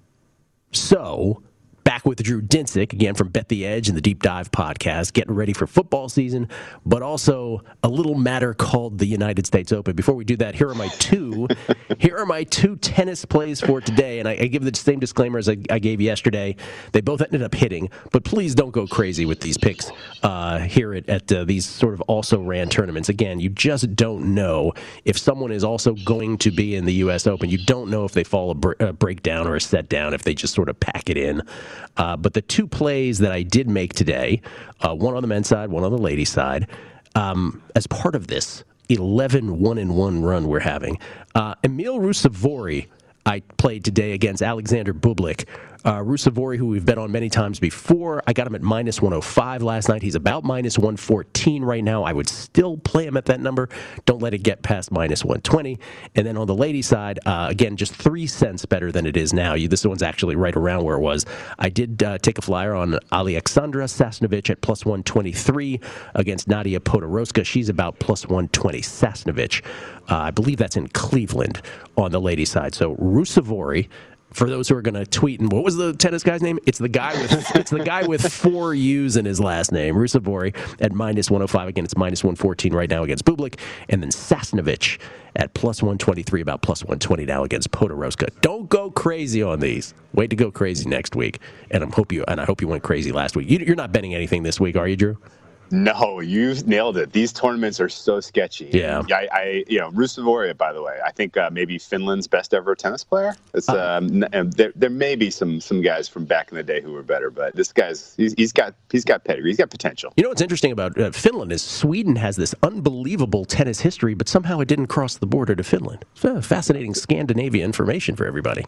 so, 0.72 1.42
back 1.96 2.06
with 2.06 2.22
Drew 2.22 2.42
Dinsick 2.42 2.92
again 2.92 3.16
from 3.16 3.30
Bet 3.30 3.48
the 3.48 3.66
Edge 3.66 3.88
and 3.88 3.96
the 3.96 4.02
Deep 4.02 4.22
Dive 4.22 4.52
podcast, 4.52 5.14
getting 5.14 5.34
ready 5.34 5.54
for 5.54 5.66
football 5.66 6.10
season, 6.10 6.50
but 6.86 7.02
also 7.02 7.62
a 7.84 7.88
little 7.88 8.16
matter 8.16 8.54
called 8.54 8.98
the 8.98 9.06
United 9.06 9.48
States 9.48 9.72
Open. 9.72 9.96
Before 9.96 10.14
we 10.14 10.26
do 10.26 10.36
that, 10.36 10.56
here 10.56 10.68
are 10.68 10.76
my 10.76 10.90
two. 10.90 11.48
here 12.00 12.18
are 12.18 12.26
my 12.26 12.44
two 12.44 12.76
tennis 12.76 13.24
plays 13.24 13.62
for 13.62 13.80
today, 13.80 14.20
and 14.20 14.28
I, 14.28 14.34
I 14.34 14.48
give 14.48 14.66
the 14.66 14.78
same 14.78 15.00
disclaimer 15.00 15.40
as 15.40 15.48
I, 15.48 15.56
I, 15.70 15.80
gave 15.80 16.02
yesterday. 16.02 16.58
They 16.92 17.00
both 17.00 17.22
ended 17.22 17.42
up 17.42 17.56
hitting, 17.56 17.90
but 18.12 18.26
please 18.26 18.56
don't 18.56 18.72
go 18.72 18.86
crazy 18.88 19.26
with 19.26 19.40
these 19.40 19.58
picks 19.58 19.90
uh, 20.22 20.60
here 20.60 20.96
at, 20.96 21.08
at 21.08 21.32
uh, 21.32 21.46
these 21.46 21.66
sort 21.66 21.94
of 21.94 22.02
also 22.02 22.42
ran 22.42 22.68
tournaments. 22.68 23.08
Again, 23.08 23.40
you 23.40 23.48
just 23.48 23.96
don't 23.96 24.36
know 24.36 24.74
if 25.06 25.18
someone 25.18 25.54
is 25.54 25.64
also 25.64 25.94
going 25.94 26.40
to 26.40 26.52
be 26.52 26.76
in 26.76 26.84
the 26.84 26.94
U.S. 26.96 27.26
Open. 27.26 27.50
You 27.50 27.64
don't 27.64 27.90
know 27.90 28.04
if 28.04 28.12
they 28.12 28.26
fall 28.26 28.52
a, 28.52 28.56
br- 28.56 28.74
a 28.82 28.92
breakdown 28.92 29.48
or 29.48 29.56
a 29.56 29.62
set 29.62 29.88
down, 29.88 30.14
if 30.14 30.24
they 30.24 30.34
just 30.34 30.54
sort 30.54 30.68
of 30.68 30.78
pack 30.78 31.10
it 31.10 31.16
in. 31.16 31.42
Uh, 31.98 32.18
but 32.18 32.34
the 32.34 32.42
two 32.42 32.68
plays 32.68 33.20
that 33.20 33.32
I 33.32 33.44
did 33.44 33.70
make 33.70 33.94
today, 33.94 34.42
uh, 34.82 34.94
one 34.94 35.16
on 35.16 35.22
the 35.22 35.28
men's 35.28 35.48
side, 35.48 35.70
one 35.70 35.84
on 35.84 35.92
the 35.92 35.98
ladies' 35.98 36.30
side, 36.30 36.68
um, 37.16 37.62
as 37.76 37.88
part 37.88 38.16
of 38.16 38.28
this 38.28 38.64
11 38.90 39.60
1 39.60 39.78
and 39.78 39.96
1 39.96 40.22
run 40.24 40.48
we're 40.48 40.60
having, 40.60 41.00
uh, 41.34 41.56
Emil 41.64 42.00
Ruusuvuori, 42.00 42.88
I 43.26 43.40
played 43.58 43.84
today 43.84 44.12
against 44.12 44.42
Alexander 44.44 44.94
Bublik. 44.94 45.46
Uh, 45.86 46.00
Ruusuvuori, 46.00 46.58
who 46.58 46.66
we've 46.66 46.84
bet 46.84 46.98
on 46.98 47.12
many 47.12 47.30
times 47.30 47.60
before, 47.60 48.24
I 48.26 48.34
got 48.34 48.48
him 48.48 48.56
at 48.56 48.64
minus 48.64 49.04
105 49.04 49.62
last 49.62 49.88
night. 49.88 50.02
He's 50.02 50.16
about 50.16 50.44
minus 50.44 50.80
114 50.80 51.64
right 51.64 51.84
now. 51.84 52.04
I 52.04 52.12
would 52.12 52.28
still 52.28 52.78
play 52.78 53.06
him 53.06 53.16
at 53.16 53.26
that 53.26 53.40
number. 53.40 53.70
Don't 54.06 54.20
let 54.20 54.34
it 54.34 54.40
get 54.40 54.64
past 54.64 54.92
minus 54.92 55.24
120. 55.24 55.78
And 56.16 56.26
then 56.26 56.38
on 56.38 56.48
the 56.48 56.56
lady 56.56 56.82
side, 56.82 57.20
uh, 57.28 57.50
again, 57.52 57.78
just 57.78 57.94
three 57.94 58.26
cents 58.26 58.66
better 58.66 58.92
than 58.92 59.06
it 59.06 59.16
is 59.16 59.32
now. 59.32 59.54
You, 59.54 59.68
this 59.68 59.86
one's 59.86 60.02
actually 60.02 60.36
right 60.36 60.56
around 60.56 60.86
where 60.86 60.96
it 60.96 61.02
was. 61.02 61.24
I 61.60 61.70
did 61.70 62.02
uh, 62.02 62.18
take 62.18 62.40
a 62.40 62.42
flyer 62.42 62.74
on 62.74 62.98
Alexandra 63.12 63.86
Sasnovich 63.86 64.50
at 64.50 64.62
plus 64.62 64.86
123 64.86 65.80
against 66.16 66.48
Nadia 66.48 66.80
Podoroska. 66.80 67.46
She's 67.46 67.70
about 67.70 68.00
plus 68.00 68.24
120. 68.26 68.82
Sasnovich, 68.82 69.64
uh, 70.10 70.18
I 70.18 70.32
believe 70.32 70.58
that's 70.58 70.78
in 70.78 70.88
Cleveland 70.88 71.62
on 71.96 72.12
the 72.12 72.20
lady 72.20 72.46
side. 72.46 72.74
So 72.74 72.96
Ruusuvuori 72.96 73.88
for 74.36 74.50
those 74.50 74.68
who 74.68 74.76
are 74.76 74.82
going 74.82 74.96
to 74.96 75.06
tweet 75.06 75.40
and 75.40 75.52
what 75.52 75.64
was 75.64 75.78
the 75.78 75.94
tennis 75.94 76.22
guy's 76.22 76.42
name? 76.42 76.60
It's 76.66 76.78
the 76.78 76.90
guy 76.90 77.14
with 77.22 77.32
it's 77.56 77.72
the 77.72 77.84
guy 77.84 78.06
with 78.06 78.32
four 78.32 78.74
U's 78.74 79.16
in 79.16 79.26
his 79.26 79.40
last 79.40 79.72
name. 79.72 79.96
Ruusuvuori 79.96 80.56
at 80.82 80.92
minus 80.92 81.32
105 81.32 81.70
again. 81.70 81.86
It's 81.86 81.96
minus 81.96 82.24
114 82.24 82.74
right 82.74 82.90
now 82.90 83.04
against 83.04 83.24
Bublik, 83.24 83.58
and 83.90 84.04
then 84.04 84.10
Sasnovich 84.10 85.00
at 85.38 85.54
plus 85.54 85.82
123, 85.82 86.42
about 86.42 86.62
plus 86.62 86.84
120 86.84 87.26
now 87.26 87.44
against 87.44 87.72
Podoroska. 87.72 88.30
Don't 88.42 88.70
go 88.70 88.92
crazy 88.92 89.42
on 89.42 89.60
these. 89.60 89.94
Wait 90.14 90.30
to 90.30 90.36
go 90.36 90.52
crazy 90.52 90.88
next 90.90 91.16
week, 91.16 91.40
and 91.72 91.84
I 91.84 91.88
hope 91.88 92.12
you 92.12 92.26
and 92.28 92.42
I 92.42 92.46
hope 92.46 92.62
you 92.62 92.68
went 92.68 92.84
crazy 92.84 93.12
last 93.12 93.36
week. 93.36 93.50
You, 93.50 93.72
are 93.72 93.76
not 93.76 93.94
betting 93.94 94.14
anything 94.14 94.44
this 94.44 94.60
week, 94.60 94.76
are 94.76 94.88
you, 94.88 94.98
Drew? 94.98 95.18
No, 95.72 96.20
you've 96.20 96.68
nailed 96.68 96.98
it. 96.98 97.12
These 97.12 97.34
tournaments 97.34 97.80
are 97.80 97.90
so 97.90 98.20
sketchy. 98.20 98.70
Yeah. 98.72 99.02
I, 99.12 99.28
I 99.32 99.64
you 99.68 99.80
know, 99.80 99.92
Ruusuvuori, 99.92 100.56
by 100.58 100.74
the 100.74 100.82
way, 100.82 101.00
I 101.06 101.12
think 101.12 101.38
uh, 101.38 101.50
maybe 101.52 101.78
Finland's 101.78 102.28
best 102.28 102.54
ever 102.54 102.76
tennis 102.76 103.04
player. 103.04 103.36
It's, 103.54 103.70
uh, 103.70 103.98
um, 103.98 104.26
there, 104.52 104.72
there 104.76 104.90
may 104.90 105.16
be 105.16 105.30
some 105.30 105.60
some 105.60 105.82
guys 105.82 106.08
from 106.08 106.26
back 106.26 106.52
in 106.52 106.58
the 106.58 106.64
day 106.64 106.82
who 106.82 106.92
were 106.92 107.04
better, 107.04 107.30
but 107.30 107.56
this 107.56 107.72
guy's 107.72 108.14
he's, 108.16 108.34
he's 108.34 108.52
got 108.52 108.76
he's 108.92 109.06
got 109.06 109.24
pedigree, 109.24 109.50
he's 109.50 109.58
got 109.58 109.70
potential. 109.70 110.14
You 110.18 110.24
know 110.24 110.30
what's 110.30 110.42
interesting 110.42 110.72
about 110.72 111.00
uh, 111.00 111.12
Finland 111.12 111.52
is 111.52 111.62
Sweden 111.62 112.16
has 112.16 112.36
this 112.36 112.54
unbelievable 112.64 113.46
tennis 113.46 113.80
history, 113.80 114.14
but 114.14 114.28
somehow 114.28 114.60
it 114.60 114.68
didn't 114.68 114.88
cross 114.88 115.18
the 115.18 115.28
border 115.28 115.56
to 115.56 115.64
Finland. 115.64 116.06
It's 116.16 116.48
fascinating 116.48 116.94
Scandinavia 116.94 117.66
information 117.66 118.16
for 118.16 118.26
everybody 118.26 118.66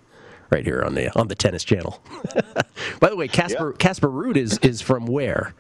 right 0.50 0.66
here 0.66 0.82
on 0.84 0.96
the 0.96 1.18
on 1.18 1.28
the 1.28 1.36
tennis 1.36 1.64
channel. 1.64 2.02
By 3.00 3.10
the 3.10 3.16
way, 3.16 3.28
Casper 3.28 3.72
yeah. 3.72 3.78
Casper 3.78 4.10
Ruud 4.10 4.38
is 4.38 4.58
is 4.60 4.82
from 4.82 5.06
where? 5.06 5.54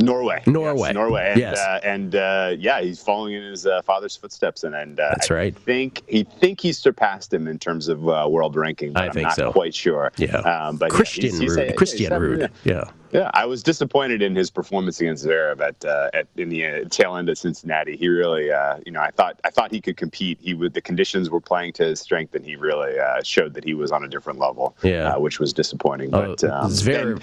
Norway. 0.00 0.42
Norway. 0.46 0.88
Yes, 0.88 0.94
Norway. 0.94 1.30
And, 1.30 1.40
yes. 1.40 1.58
Uh, 1.58 1.80
and 1.82 2.14
uh, 2.14 2.54
yeah, 2.58 2.80
he's 2.80 3.02
following 3.02 3.34
in 3.34 3.42
his 3.42 3.66
uh, 3.66 3.82
father's 3.82 4.16
footsteps, 4.16 4.64
and, 4.64 4.74
and 4.74 4.98
uh, 4.98 5.10
that's 5.10 5.30
right. 5.30 5.54
I 5.56 5.60
think 5.60 6.02
he 6.08 6.24
think 6.24 6.60
he 6.60 6.72
surpassed 6.72 7.32
him 7.32 7.46
in 7.46 7.58
terms 7.58 7.88
of 7.88 8.08
uh, 8.08 8.26
world 8.28 8.56
ranking. 8.56 8.92
But 8.92 9.02
I 9.02 9.06
am 9.06 9.12
think 9.12 9.24
not 9.28 9.36
so. 9.36 9.52
Quite 9.52 9.74
sure. 9.74 10.12
Yeah. 10.16 10.38
Um, 10.38 10.76
but 10.76 10.90
Christian 10.90 11.26
yeah, 11.26 11.30
he's, 11.30 11.40
he's, 11.40 11.56
Ruud. 11.56 11.76
Christian 11.76 12.12
Ruud. 12.12 12.50
Yeah. 12.64 12.84
Yeah, 13.12 13.30
I 13.34 13.44
was 13.46 13.62
disappointed 13.62 14.22
in 14.22 14.36
his 14.36 14.50
performance 14.50 15.00
against 15.00 15.24
Zverev 15.24 15.60
at, 15.60 15.84
uh, 15.84 16.10
at 16.14 16.26
in 16.36 16.48
the 16.48 16.66
uh, 16.66 16.84
tail 16.90 17.16
end 17.16 17.28
of 17.28 17.38
Cincinnati. 17.38 17.96
He 17.96 18.08
really, 18.08 18.52
uh, 18.52 18.78
you 18.86 18.92
know, 18.92 19.00
I 19.00 19.10
thought 19.10 19.40
I 19.44 19.50
thought 19.50 19.72
he 19.72 19.80
could 19.80 19.96
compete. 19.96 20.38
He 20.40 20.54
would 20.54 20.74
the 20.74 20.80
conditions 20.80 21.28
were 21.28 21.40
playing 21.40 21.72
to 21.74 21.84
his 21.84 22.00
strength, 22.00 22.34
and 22.34 22.44
he 22.44 22.56
really 22.56 22.98
uh, 22.98 23.22
showed 23.22 23.54
that 23.54 23.64
he 23.64 23.74
was 23.74 23.90
on 23.90 24.04
a 24.04 24.08
different 24.08 24.38
level. 24.38 24.76
Yeah, 24.82 25.14
uh, 25.14 25.18
which 25.18 25.40
was 25.40 25.52
disappointing. 25.52 26.14
Oh, 26.14 26.36
but 26.36 26.44
um, 26.44 26.70
Zverev, 26.70 27.22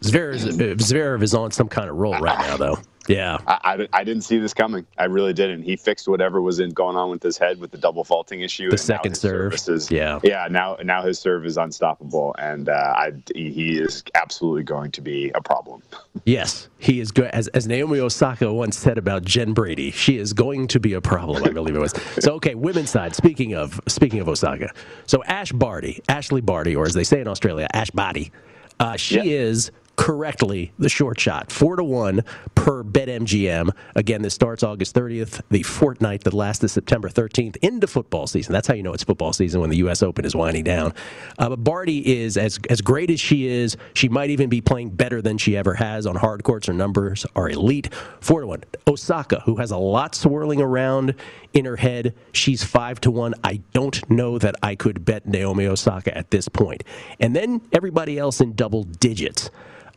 Zverev, 0.00 0.76
Zverev 0.76 1.22
is 1.22 1.34
on 1.34 1.50
some 1.50 1.68
kind 1.68 1.90
of 1.90 1.96
roll 1.96 2.18
right 2.18 2.38
now, 2.38 2.56
though. 2.56 2.78
Yeah, 3.08 3.38
I, 3.46 3.58
I, 3.64 3.88
I, 4.00 4.04
didn't 4.04 4.22
see 4.22 4.38
this 4.38 4.54
coming. 4.54 4.86
I 4.98 5.04
really 5.04 5.32
didn't. 5.32 5.62
He 5.62 5.76
fixed 5.76 6.08
whatever 6.08 6.40
was 6.40 6.58
in 6.60 6.70
going 6.70 6.96
on 6.96 7.10
with 7.10 7.22
his 7.22 7.38
head 7.38 7.60
with 7.60 7.70
the 7.70 7.78
double 7.78 8.04
faulting 8.04 8.40
issue. 8.40 8.70
The 8.70 8.78
second 8.78 9.16
serve, 9.16 9.54
is, 9.54 9.90
yeah, 9.90 10.18
yeah. 10.22 10.48
Now 10.50 10.76
now 10.82 11.02
his 11.02 11.18
serve 11.18 11.46
is 11.46 11.56
unstoppable, 11.56 12.34
and 12.38 12.68
uh, 12.68 12.94
I, 12.96 13.12
he 13.34 13.78
is 13.78 14.02
absolutely 14.14 14.64
going 14.64 14.90
to 14.92 15.00
be 15.00 15.30
a 15.34 15.40
problem. 15.40 15.82
Yes, 16.24 16.68
he 16.78 16.98
is 16.98 17.12
good. 17.12 17.26
As, 17.26 17.46
as 17.48 17.68
Naomi 17.68 18.00
Osaka 18.00 18.52
once 18.52 18.76
said 18.76 18.98
about 18.98 19.22
Jen 19.22 19.52
Brady, 19.52 19.92
she 19.92 20.16
is 20.16 20.32
going 20.32 20.66
to 20.68 20.80
be 20.80 20.94
a 20.94 21.00
problem. 21.00 21.44
I 21.44 21.50
believe 21.50 21.76
it 21.76 21.78
was. 21.78 21.92
So 22.18 22.32
okay, 22.36 22.54
women's 22.54 22.90
side. 22.90 23.14
Speaking 23.14 23.54
of 23.54 23.80
speaking 23.86 24.18
of 24.18 24.28
Osaka, 24.28 24.72
so 25.06 25.22
Ash 25.24 25.52
Barty, 25.52 26.02
Ashley 26.08 26.40
Barty, 26.40 26.74
or 26.74 26.86
as 26.86 26.94
they 26.94 27.04
say 27.04 27.20
in 27.20 27.28
Australia, 27.28 27.68
Ash 27.72 27.90
Barty. 27.90 28.32
Uh, 28.80 28.96
she 28.96 29.16
yeah. 29.16 29.22
is 29.22 29.70
correctly 29.96 30.72
the 30.78 30.88
short 30.88 31.18
shot. 31.18 31.50
Four 31.50 31.76
to 31.76 31.84
one 31.84 32.24
per 32.54 32.84
BetMGM. 32.84 33.70
Again, 33.94 34.22
this 34.22 34.34
starts 34.34 34.62
August 34.62 34.94
30th, 34.94 35.42
the 35.50 35.62
fortnight 35.62 36.24
that 36.24 36.34
lasts 36.34 36.60
to 36.60 36.68
September 36.68 37.08
13th 37.08 37.56
into 37.62 37.86
football 37.86 38.26
season. 38.26 38.52
That's 38.52 38.68
how 38.68 38.74
you 38.74 38.82
know 38.82 38.92
it's 38.92 39.04
football 39.04 39.32
season 39.32 39.60
when 39.60 39.70
the 39.70 39.78
U.S. 39.78 40.02
Open 40.02 40.24
is 40.24 40.34
winding 40.36 40.64
down. 40.64 40.94
Uh, 41.38 41.50
but 41.50 41.64
Barty 41.64 42.20
is 42.20 42.36
as 42.36 42.58
as 42.70 42.80
great 42.80 43.10
as 43.10 43.20
she 43.20 43.46
is. 43.46 43.76
She 43.94 44.08
might 44.08 44.30
even 44.30 44.48
be 44.48 44.60
playing 44.60 44.90
better 44.90 45.22
than 45.22 45.38
she 45.38 45.56
ever 45.56 45.74
has 45.74 46.06
on 46.06 46.16
hard 46.16 46.44
courts. 46.44 46.66
Her 46.66 46.72
numbers 46.72 47.26
are 47.34 47.48
elite. 47.48 47.92
Four 48.20 48.42
to 48.42 48.46
one. 48.46 48.64
Osaka, 48.86 49.40
who 49.44 49.56
has 49.56 49.70
a 49.70 49.76
lot 49.76 50.14
swirling 50.14 50.60
around 50.60 51.14
in 51.54 51.64
her 51.64 51.76
head, 51.76 52.14
she's 52.32 52.62
five 52.62 53.00
to 53.02 53.10
one. 53.10 53.34
I 53.42 53.60
don't 53.72 54.08
know 54.10 54.38
that 54.38 54.54
I 54.62 54.74
could 54.74 55.04
bet 55.04 55.26
Naomi 55.26 55.66
Osaka 55.66 56.16
at 56.16 56.30
this 56.30 56.48
point. 56.48 56.84
And 57.20 57.34
then 57.34 57.62
everybody 57.72 58.18
else 58.18 58.40
in 58.40 58.54
double 58.54 58.84
digits. 58.84 59.50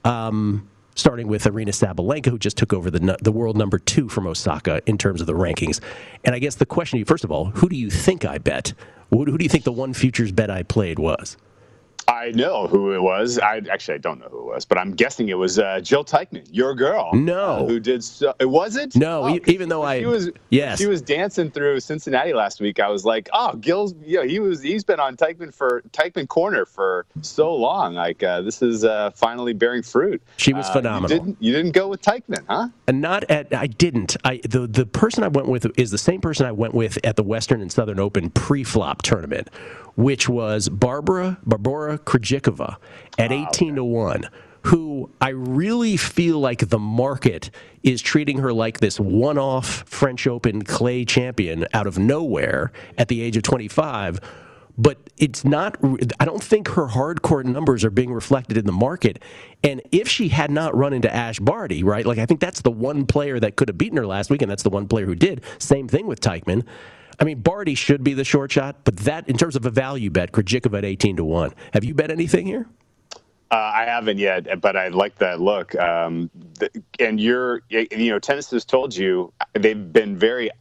Um, 0.03 0.67
starting 0.95 1.27
with 1.27 1.43
Aryna 1.45 1.69
Sabalenka, 1.69 2.27
who 2.27 2.37
just 2.37 2.57
took 2.57 2.73
over 2.73 2.91
the 2.91 3.17
the 3.21 3.31
world 3.31 3.57
number 3.57 3.79
two 3.79 4.09
from 4.09 4.27
Osaka 4.27 4.81
in 4.85 4.97
terms 4.97 5.21
of 5.21 5.27
the 5.27 5.33
rankings. 5.33 5.79
And 6.23 6.35
I 6.35 6.39
guess 6.39 6.55
the 6.55 6.65
question 6.65 7.03
first 7.05 7.23
of 7.23 7.31
all, 7.31 7.45
who 7.45 7.69
do 7.69 7.75
you 7.75 7.89
think 7.89 8.25
I 8.25 8.37
bet? 8.37 8.73
Who 9.09 9.25
do 9.25 9.43
you 9.43 9.49
think 9.49 9.63
the 9.63 9.71
one 9.71 9.93
futures 9.93 10.31
bet 10.31 10.51
I 10.51 10.63
played 10.63 10.99
was? 10.99 11.37
I 12.07 12.31
know 12.31 12.67
who 12.67 12.93
it 12.93 13.01
was. 13.01 13.37
I 13.37 13.61
actually 13.71 13.95
I 13.95 13.97
don't 13.99 14.19
know 14.19 14.27
who 14.29 14.39
it 14.39 14.45
was, 14.45 14.65
but 14.65 14.77
I'm 14.77 14.93
guessing 14.93 15.29
it 15.29 15.37
was 15.37 15.59
uh, 15.59 15.79
Jil 15.81 16.03
Teichmann, 16.03 16.47
your 16.51 16.73
girl. 16.73 17.13
No, 17.13 17.41
uh, 17.41 17.65
who 17.65 17.79
did? 17.79 18.03
So, 18.03 18.33
was 18.41 18.75
it? 18.75 18.95
No, 18.95 19.27
oh, 19.27 19.39
even 19.45 19.69
though 19.69 19.83
I 19.83 19.99
she 19.99 20.05
was 20.05 20.31
yes 20.49 20.79
she 20.79 20.87
was 20.87 21.01
dancing 21.01 21.51
through 21.51 21.79
Cincinnati 21.79 22.33
last 22.33 22.61
week. 22.61 22.79
I 22.79 22.89
was 22.89 23.05
like, 23.05 23.29
oh, 23.33 23.55
Gill's. 23.57 23.93
You 24.03 24.17
know, 24.17 24.23
he 24.23 24.39
was 24.39 24.61
he's 24.61 24.83
been 24.83 24.99
on 24.99 25.17
Teichmann 25.17 25.53
for 25.53 25.83
Teichmann 25.91 26.27
corner 26.27 26.65
for 26.65 27.05
so 27.21 27.53
long. 27.53 27.93
Like 27.93 28.23
uh, 28.23 28.41
this 28.41 28.61
is 28.61 28.83
uh, 28.83 29.11
finally 29.11 29.53
bearing 29.53 29.83
fruit. 29.83 30.21
She 30.37 30.53
was 30.53 30.69
phenomenal. 30.69 31.11
You 31.11 31.23
didn't, 31.23 31.43
you 31.43 31.53
didn't 31.53 31.71
go 31.71 31.87
with 31.89 32.01
Teichmann, 32.01 32.45
huh? 32.47 32.69
And 32.87 33.01
not 33.01 33.23
at 33.29 33.53
I 33.53 33.67
didn't. 33.67 34.17
I 34.23 34.41
the 34.43 34.67
the 34.67 34.85
person 34.85 35.23
I 35.23 35.27
went 35.27 35.47
with 35.47 35.67
is 35.77 35.91
the 35.91 35.97
same 35.97 36.21
person 36.21 36.45
I 36.45 36.51
went 36.51 36.73
with 36.73 36.97
at 37.03 37.15
the 37.15 37.23
Western 37.23 37.61
and 37.61 37.71
Southern 37.71 37.99
Open 37.99 38.29
pre-flop 38.31 39.01
tournament 39.01 39.49
which 39.95 40.29
was 40.29 40.69
Barbara 40.69 41.37
Barbora 41.45 41.97
Krejcikova 41.97 42.77
at 43.17 43.31
18 43.31 43.75
to 43.75 43.83
1 43.83 44.29
who 44.63 45.09
I 45.21 45.29
really 45.29 45.95
feel 45.95 46.39
like 46.39 46.69
the 46.69 46.79
market 46.79 47.49
is 47.81 48.01
treating 48.01 48.39
her 48.39 48.51
like 48.51 48.79
this 48.79 48.99
one 48.99 49.37
off 49.37 49.83
French 49.87 50.27
Open 50.27 50.63
clay 50.63 51.05
champion 51.05 51.65
out 51.73 51.87
of 51.87 51.97
nowhere 51.97 52.71
at 52.97 53.07
the 53.07 53.21
age 53.21 53.37
of 53.37 53.43
25 53.43 54.19
but 54.77 54.97
it's 55.17 55.43
not 55.43 55.77
i 56.19 56.25
don't 56.25 56.41
think 56.41 56.69
her 56.69 56.87
hardcore 56.87 57.43
numbers 57.43 57.83
are 57.83 57.89
being 57.89 58.13
reflected 58.13 58.57
in 58.57 58.65
the 58.65 58.71
market. 58.71 59.21
And 59.61 59.81
if 59.91 60.07
she 60.07 60.29
had 60.29 60.49
not 60.49 60.75
run 60.75 60.93
into 60.93 61.13
ash 61.13 61.39
barty 61.39 61.83
right 61.83 62.05
like 62.05 62.17
i 62.17 62.25
think 62.25 62.39
that's 62.39 62.61
the 62.61 62.71
one 62.71 63.05
player 63.05 63.39
that 63.39 63.57
could 63.57 63.67
have 63.67 63.77
beaten 63.77 63.97
her 63.97 64.07
last 64.07 64.29
week 64.29 64.41
and 64.41 64.49
that's 64.49 64.63
the 64.63 64.69
one 64.69 64.87
player 64.87 65.05
who 65.05 65.15
did. 65.15 65.43
Same 65.57 65.87
thing 65.87 66.07
with 66.07 66.21
teichmann 66.21 66.63
i 67.19 67.23
mean 67.23 67.39
barty 67.39 67.75
should 67.75 68.03
be 68.03 68.13
the 68.13 68.23
short 68.23 68.51
shot 68.51 68.77
but 68.83 68.97
that 68.97 69.27
in 69.27 69.37
terms 69.37 69.55
of 69.55 69.65
a 69.65 69.69
value 69.69 70.09
bet 70.09 70.31
krejcikova 70.31 70.79
at 70.79 70.85
18 70.85 71.17
to 71.17 71.23
1 71.23 71.53
have 71.73 71.83
you 71.83 71.93
bet 71.93 72.11
anything 72.11 72.45
here 72.45 72.67
uh, 73.51 73.71
I 73.73 73.85
haven't 73.85 74.19
yet, 74.19 74.61
but 74.61 74.77
I 74.77 74.89
like 74.89 75.17
that 75.17 75.41
look. 75.41 75.73
Um, 75.73 76.29
the, 76.59 76.69
and 76.99 77.19
you're, 77.19 77.63
you 77.69 78.11
know, 78.11 78.19
tennis 78.19 78.51
has 78.51 78.63
told 78.63 78.95
you 78.95 79.33
they've 79.53 79.91
been 79.91 80.15
very 80.15 80.51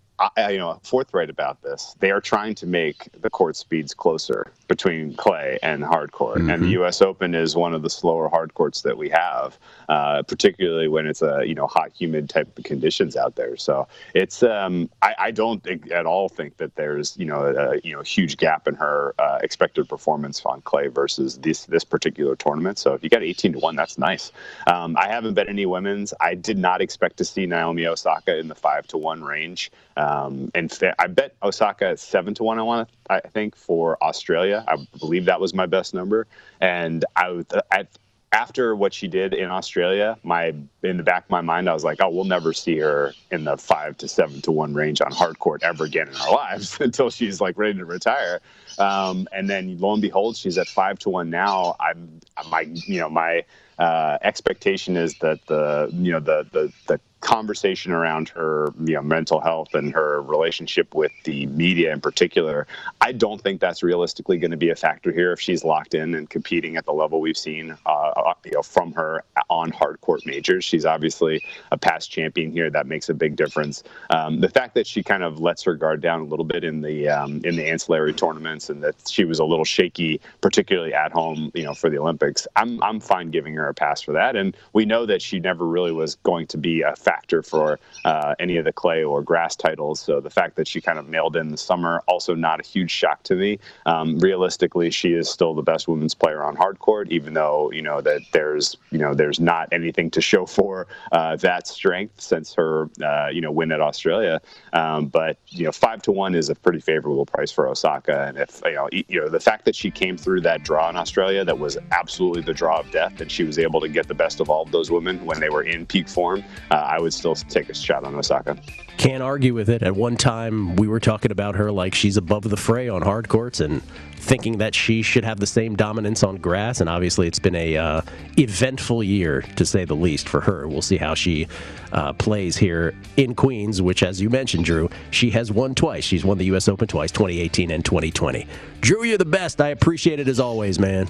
you 0.48 0.58
know, 0.58 0.80
forthright 0.82 1.30
about 1.30 1.62
this. 1.62 1.94
They 2.00 2.10
are 2.10 2.20
trying 2.20 2.54
to 2.56 2.66
make 2.66 3.08
the 3.20 3.30
court 3.30 3.56
speeds 3.56 3.94
closer 3.94 4.52
between 4.66 5.14
clay 5.14 5.58
and 5.62 5.84
hard 5.84 6.12
court, 6.12 6.38
mm-hmm. 6.38 6.50
and 6.50 6.64
the 6.64 6.70
U.S. 6.70 7.00
Open 7.02 7.34
is 7.34 7.56
one 7.56 7.74
of 7.74 7.82
the 7.82 7.90
slower 7.90 8.28
hard 8.28 8.54
courts 8.54 8.82
that 8.82 8.98
we 8.98 9.08
have, 9.10 9.58
uh, 9.88 10.22
particularly 10.22 10.88
when 10.88 11.06
it's 11.06 11.22
a 11.22 11.42
you 11.46 11.54
know 11.54 11.66
hot, 11.66 11.92
humid 11.92 12.28
type 12.28 12.58
of 12.58 12.64
conditions 12.64 13.16
out 13.16 13.36
there. 13.36 13.56
So 13.56 13.86
it's 14.14 14.42
um, 14.42 14.90
I, 15.02 15.14
I, 15.18 15.30
don't 15.30 15.66
at 15.90 16.06
all 16.06 16.28
think 16.28 16.56
that 16.56 16.74
there's 16.74 17.16
you 17.16 17.26
know 17.26 17.46
a 17.46 17.86
you 17.86 17.94
know 17.94 18.02
huge 18.02 18.36
gap 18.36 18.66
in 18.66 18.74
her 18.74 19.14
uh, 19.18 19.38
expected 19.42 19.88
performance 19.88 20.42
on 20.44 20.60
clay 20.62 20.88
versus 20.88 21.38
this 21.38 21.64
this 21.66 21.84
particular 21.84 22.36
tournament. 22.36 22.78
So 22.78 22.94
if 22.94 23.02
you 23.02 23.08
got 23.08 23.22
18 23.22 23.54
to 23.54 23.58
one, 23.58 23.76
that's 23.76 23.98
nice. 23.98 24.32
Um, 24.66 24.96
I 24.96 25.08
haven't 25.08 25.34
bet 25.34 25.48
any 25.48 25.66
women's. 25.66 26.12
I 26.20 26.34
did 26.34 26.58
not 26.58 26.80
expect 26.80 27.18
to 27.18 27.24
see 27.24 27.46
Naomi 27.46 27.86
Osaka 27.86 28.38
in 28.38 28.48
the 28.48 28.54
five 28.54 28.86
to 28.88 28.98
one 28.98 29.22
range. 29.22 29.70
Um, 29.98 30.50
and 30.54 30.72
I 30.98 31.08
bet 31.08 31.34
Osaka 31.42 31.86
at 31.88 31.98
seven 31.98 32.32
to 32.34 32.44
one. 32.44 32.58
I 32.58 32.62
want 32.62 32.88
to, 32.88 32.94
I 33.12 33.20
think 33.20 33.56
for 33.56 34.02
Australia. 34.02 34.64
I 34.68 34.76
believe 34.98 35.24
that 35.24 35.40
was 35.40 35.52
my 35.52 35.66
best 35.66 35.92
number. 35.92 36.28
And 36.60 37.04
I, 37.16 37.44
at, 37.72 37.88
after 38.32 38.76
what 38.76 38.94
she 38.94 39.08
did 39.08 39.34
in 39.34 39.50
Australia, 39.50 40.16
my 40.22 40.54
in 40.82 40.98
the 40.98 41.02
back 41.02 41.24
of 41.24 41.30
my 41.30 41.40
mind, 41.40 41.68
I 41.68 41.72
was 41.72 41.82
like, 41.82 41.98
oh, 42.00 42.10
we'll 42.10 42.24
never 42.24 42.52
see 42.52 42.78
her 42.78 43.12
in 43.32 43.44
the 43.44 43.56
five 43.56 43.96
to 43.98 44.08
seven 44.08 44.40
to 44.42 44.52
one 44.52 44.72
range 44.72 45.00
on 45.00 45.10
hard 45.10 45.40
court 45.40 45.62
ever 45.64 45.84
again 45.84 46.08
in 46.08 46.14
our 46.16 46.32
lives 46.32 46.78
until 46.80 47.10
she's 47.10 47.40
like 47.40 47.58
ready 47.58 47.78
to 47.78 47.84
retire. 47.84 48.40
Um, 48.78 49.26
and 49.32 49.50
then 49.50 49.78
lo 49.78 49.94
and 49.94 50.02
behold, 50.02 50.36
she's 50.36 50.58
at 50.58 50.68
five 50.68 51.00
to 51.00 51.10
one 51.10 51.30
now. 51.30 51.74
I'm 51.80 52.20
my 52.48 52.60
you 52.60 53.00
know 53.00 53.08
my 53.08 53.44
uh, 53.78 54.18
expectation 54.22 54.96
is 54.96 55.14
that 55.18 55.44
the 55.46 55.90
you 55.92 56.12
know 56.12 56.20
the 56.20 56.46
the 56.52 56.72
the 56.86 57.00
conversation 57.20 57.92
around 57.92 58.28
her 58.28 58.72
you 58.84 58.94
know 58.94 59.02
mental 59.02 59.40
health 59.40 59.74
and 59.74 59.92
her 59.92 60.22
relationship 60.22 60.94
with 60.94 61.12
the 61.24 61.46
media 61.46 61.92
in 61.92 62.00
particular 62.00 62.66
i 63.00 63.12
don't 63.12 63.40
think 63.40 63.60
that's 63.60 63.82
realistically 63.82 64.38
going 64.38 64.50
to 64.50 64.56
be 64.56 64.70
a 64.70 64.76
factor 64.76 65.12
here 65.12 65.32
if 65.32 65.40
she's 65.40 65.64
locked 65.64 65.94
in 65.94 66.14
and 66.14 66.30
competing 66.30 66.76
at 66.76 66.84
the 66.84 66.92
level 66.92 67.20
we've 67.20 67.36
seen 67.36 67.76
uh, 67.86 67.88
uh, 67.88 68.34
you 68.44 68.52
know 68.52 68.62
from 68.62 68.92
her 68.92 69.22
on 69.50 69.70
hard 69.70 70.00
court 70.00 70.24
majors. 70.26 70.64
She's 70.64 70.84
obviously 70.84 71.42
a 71.72 71.78
past 71.78 72.10
champion 72.10 72.52
here. 72.52 72.70
That 72.70 72.86
makes 72.86 73.08
a 73.08 73.14
big 73.14 73.36
difference. 73.36 73.82
Um, 74.10 74.40
the 74.40 74.48
fact 74.48 74.74
that 74.74 74.86
she 74.86 75.02
kind 75.02 75.22
of 75.22 75.40
lets 75.40 75.62
her 75.64 75.74
guard 75.74 76.00
down 76.00 76.20
a 76.20 76.24
little 76.24 76.44
bit 76.44 76.64
in 76.64 76.80
the 76.82 77.08
um, 77.08 77.40
in 77.44 77.56
the 77.56 77.66
ancillary 77.66 78.12
tournaments 78.12 78.68
and 78.70 78.82
that 78.82 78.94
she 79.08 79.24
was 79.24 79.38
a 79.38 79.44
little 79.44 79.64
shaky 79.64 80.20
particularly 80.40 80.94
at 80.94 81.12
home 81.12 81.50
you 81.54 81.62
know 81.62 81.74
for 81.74 81.90
the 81.90 81.98
olympics 81.98 82.46
i'm 82.56 82.82
i'm 82.82 83.00
fine 83.00 83.30
giving 83.30 83.54
her 83.54 83.68
a 83.68 83.74
pass 83.74 84.02
for 84.02 84.12
that. 84.12 84.36
And 84.36 84.56
we 84.72 84.84
know 84.84 85.06
that 85.06 85.22
she 85.22 85.40
never 85.40 85.66
really 85.66 85.92
was 85.92 86.16
going 86.16 86.46
to 86.48 86.58
be 86.58 86.82
a 86.82 86.94
factor 87.08 87.42
for 87.42 87.80
uh, 88.04 88.34
any 88.38 88.58
of 88.58 88.66
the 88.66 88.72
clay 88.72 89.02
or 89.02 89.22
grass 89.22 89.56
titles. 89.56 89.98
So 89.98 90.20
the 90.20 90.28
fact 90.28 90.56
that 90.56 90.68
she 90.68 90.78
kind 90.82 90.98
of 90.98 91.08
nailed 91.08 91.36
in 91.36 91.48
the 91.48 91.56
summer, 91.56 92.02
also 92.06 92.34
not 92.34 92.60
a 92.60 92.62
huge 92.62 92.90
shock 92.90 93.22
to 93.24 93.34
me. 93.34 93.58
Um, 93.86 94.18
realistically, 94.18 94.90
she 94.90 95.14
is 95.14 95.26
still 95.30 95.54
the 95.54 95.62
best 95.62 95.88
women's 95.88 96.14
player 96.14 96.42
on 96.42 96.54
hard 96.54 96.78
court, 96.80 97.10
even 97.10 97.32
though 97.32 97.70
you 97.72 97.80
know 97.80 98.02
that 98.02 98.20
there's 98.32 98.76
you 98.90 98.98
know 98.98 99.14
there's 99.14 99.40
not 99.40 99.68
anything 99.72 100.10
to 100.10 100.20
show 100.20 100.44
for 100.44 100.86
uh, 101.12 101.36
that 101.36 101.66
strength 101.66 102.20
since 102.20 102.52
her 102.52 102.90
uh, 103.02 103.28
you 103.32 103.40
know 103.40 103.50
win 103.50 103.72
at 103.72 103.80
Australia. 103.80 104.40
Um, 104.74 105.06
but 105.06 105.38
you 105.46 105.64
know 105.64 105.72
five 105.72 106.02
to 106.02 106.12
one 106.12 106.34
is 106.34 106.50
a 106.50 106.54
pretty 106.54 106.80
favorable 106.80 107.24
price 107.24 107.50
for 107.50 107.66
Osaka, 107.68 108.26
and 108.28 108.36
if 108.36 108.60
you 108.66 108.74
know 108.74 108.88
you 108.92 109.20
know 109.20 109.28
the 109.30 109.40
fact 109.40 109.64
that 109.64 109.74
she 109.74 109.90
came 109.90 110.18
through 110.18 110.42
that 110.42 110.62
draw 110.62 110.90
in 110.90 110.96
Australia 110.96 111.42
that 111.42 111.58
was 111.58 111.78
absolutely 111.90 112.42
the 112.42 112.52
draw 112.52 112.80
of 112.80 112.90
death, 112.90 113.18
and 113.22 113.32
she 113.32 113.44
was 113.44 113.58
able 113.58 113.80
to 113.80 113.88
get 113.88 114.08
the 114.08 114.14
best 114.14 114.40
of 114.40 114.50
all 114.50 114.62
of 114.62 114.72
those 114.72 114.90
women 114.90 115.24
when 115.24 115.40
they 115.40 115.48
were 115.48 115.62
in 115.62 115.86
peak 115.86 116.06
form. 116.06 116.44
Uh, 116.70 116.74
I 116.74 116.97
would 116.98 117.12
still 117.12 117.34
take 117.34 117.68
a 117.68 117.74
shot 117.74 118.04
on 118.04 118.14
Osaka. 118.14 118.56
Can't 118.96 119.22
argue 119.22 119.54
with 119.54 119.68
it. 119.68 119.82
At 119.82 119.94
one 119.94 120.16
time, 120.16 120.76
we 120.76 120.88
were 120.88 121.00
talking 121.00 121.30
about 121.30 121.54
her 121.54 121.70
like 121.70 121.94
she's 121.94 122.16
above 122.16 122.42
the 122.42 122.56
fray 122.56 122.88
on 122.88 123.02
hard 123.02 123.28
courts 123.28 123.60
and 123.60 123.82
thinking 124.16 124.58
that 124.58 124.74
she 124.74 125.02
should 125.02 125.24
have 125.24 125.38
the 125.38 125.46
same 125.46 125.76
dominance 125.76 126.22
on 126.22 126.36
grass. 126.36 126.80
And 126.80 126.90
obviously, 126.90 127.28
it's 127.28 127.38
been 127.38 127.54
a 127.54 127.76
uh, 127.76 128.02
eventful 128.36 129.02
year 129.02 129.42
to 129.56 129.64
say 129.64 129.84
the 129.84 129.94
least 129.94 130.28
for 130.28 130.40
her. 130.40 130.66
We'll 130.66 130.82
see 130.82 130.96
how 130.96 131.14
she 131.14 131.46
uh, 131.92 132.12
plays 132.14 132.56
here 132.56 132.94
in 133.16 133.34
Queens, 133.34 133.80
which, 133.80 134.02
as 134.02 134.20
you 134.20 134.30
mentioned, 134.30 134.64
Drew, 134.64 134.90
she 135.10 135.30
has 135.30 135.52
won 135.52 135.74
twice. 135.74 136.04
She's 136.04 136.24
won 136.24 136.38
the 136.38 136.46
U.S. 136.46 136.68
Open 136.68 136.88
twice, 136.88 137.12
2018 137.12 137.70
and 137.70 137.84
2020. 137.84 138.46
Drew, 138.80 139.04
you're 139.04 139.18
the 139.18 139.24
best. 139.24 139.60
I 139.60 139.68
appreciate 139.68 140.20
it 140.20 140.28
as 140.28 140.40
always, 140.40 140.78
man. 140.78 141.08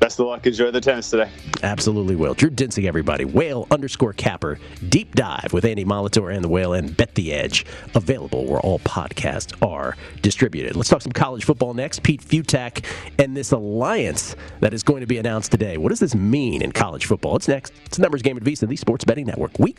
Best 0.00 0.20
of 0.20 0.26
luck. 0.26 0.46
Enjoy 0.46 0.70
the 0.70 0.80
tennis 0.80 1.10
today. 1.10 1.28
Absolutely 1.62 2.14
will. 2.14 2.34
Drew 2.34 2.50
Dinsick, 2.50 2.84
everybody. 2.84 3.24
Whale 3.24 3.66
underscore 3.70 4.12
capper. 4.12 4.58
Deep 4.88 5.14
dive 5.14 5.52
with 5.52 5.64
Andy 5.64 5.84
Molitor 5.84 6.32
and 6.32 6.44
the 6.44 6.48
Whale 6.48 6.72
and 6.72 6.96
Bet 6.96 7.14
the 7.14 7.32
Edge. 7.32 7.66
Available 7.94 8.46
where 8.46 8.60
all 8.60 8.78
podcasts 8.80 9.54
are 9.66 9.96
distributed. 10.22 10.76
Let's 10.76 10.88
talk 10.88 11.02
some 11.02 11.12
college 11.12 11.44
football 11.44 11.74
next. 11.74 12.02
Pete 12.02 12.22
Fiutak 12.22 12.84
and 13.18 13.36
this 13.36 13.50
alliance 13.50 14.36
that 14.60 14.72
is 14.72 14.82
going 14.82 15.00
to 15.00 15.06
be 15.06 15.18
announced 15.18 15.50
today. 15.50 15.78
What 15.78 15.88
does 15.88 16.00
this 16.00 16.14
mean 16.14 16.62
in 16.62 16.72
college 16.72 17.06
football? 17.06 17.36
It's 17.36 17.48
next. 17.48 17.72
It's 17.86 17.98
numbers 17.98 18.22
game 18.22 18.36
at 18.36 18.44
VSIN, 18.44 18.68
the 18.68 18.76
Sports 18.76 19.04
Betting 19.04 19.26
Network. 19.26 19.58
Week 19.58 19.78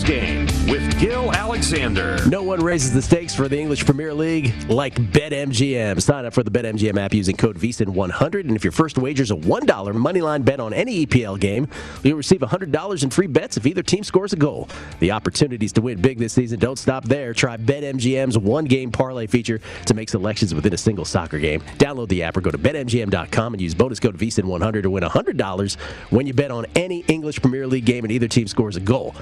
Game 0.00 0.46
with 0.68 0.98
Gill 0.98 1.32
Alexander. 1.34 2.16
No 2.26 2.42
one 2.42 2.62
raises 2.62 2.94
the 2.94 3.02
stakes 3.02 3.34
for 3.34 3.46
the 3.46 3.58
English 3.58 3.84
Premier 3.84 4.14
League 4.14 4.54
like 4.70 4.94
BetMGM. 4.94 6.00
Sign 6.00 6.24
up 6.24 6.32
for 6.32 6.42
the 6.42 6.50
BetMGM 6.50 6.98
app 6.98 7.12
using 7.12 7.36
code 7.36 7.58
VSIN100, 7.58 8.40
and 8.40 8.56
if 8.56 8.64
your 8.64 8.72
first 8.72 8.96
wager 8.96 9.22
is 9.22 9.30
a 9.30 9.36
$1 9.36 9.66
moneyline 9.66 10.44
bet 10.44 10.60
on 10.60 10.72
any 10.72 11.04
EPL 11.04 11.38
game, 11.38 11.68
you'll 12.02 12.16
receive 12.16 12.40
$100 12.40 13.02
in 13.02 13.10
free 13.10 13.26
bets 13.26 13.58
if 13.58 13.66
either 13.66 13.82
team 13.82 14.02
scores 14.02 14.32
a 14.32 14.36
goal. 14.36 14.68
The 15.00 15.10
opportunities 15.10 15.72
to 15.74 15.82
win 15.82 16.00
big 16.00 16.18
this 16.18 16.32
season 16.32 16.58
don't 16.58 16.78
stop 16.78 17.04
there. 17.04 17.34
Try 17.34 17.58
BetMGM's 17.58 18.38
one-game 18.38 18.92
parlay 18.92 19.26
feature 19.26 19.60
to 19.84 19.94
make 19.94 20.08
selections 20.08 20.54
within 20.54 20.72
a 20.72 20.78
single 20.78 21.04
soccer 21.04 21.38
game. 21.38 21.60
Download 21.76 22.08
the 22.08 22.22
app 22.22 22.36
or 22.36 22.40
go 22.40 22.50
to 22.50 22.58
BetMGM.com 22.58 23.54
and 23.54 23.60
use 23.60 23.74
bonus 23.74 24.00
code 24.00 24.16
VSIN100 24.16 24.84
to 24.84 24.90
win 24.90 25.04
$100 25.04 25.76
when 26.10 26.26
you 26.26 26.32
bet 26.32 26.50
on 26.50 26.64
any 26.76 27.00
English 27.08 27.42
Premier 27.42 27.66
League 27.66 27.84
game 27.84 28.04
and 28.04 28.12
either 28.12 28.28
team 28.28 28.46
scores 28.46 28.76
a 28.76 28.80
goal. 28.80 29.14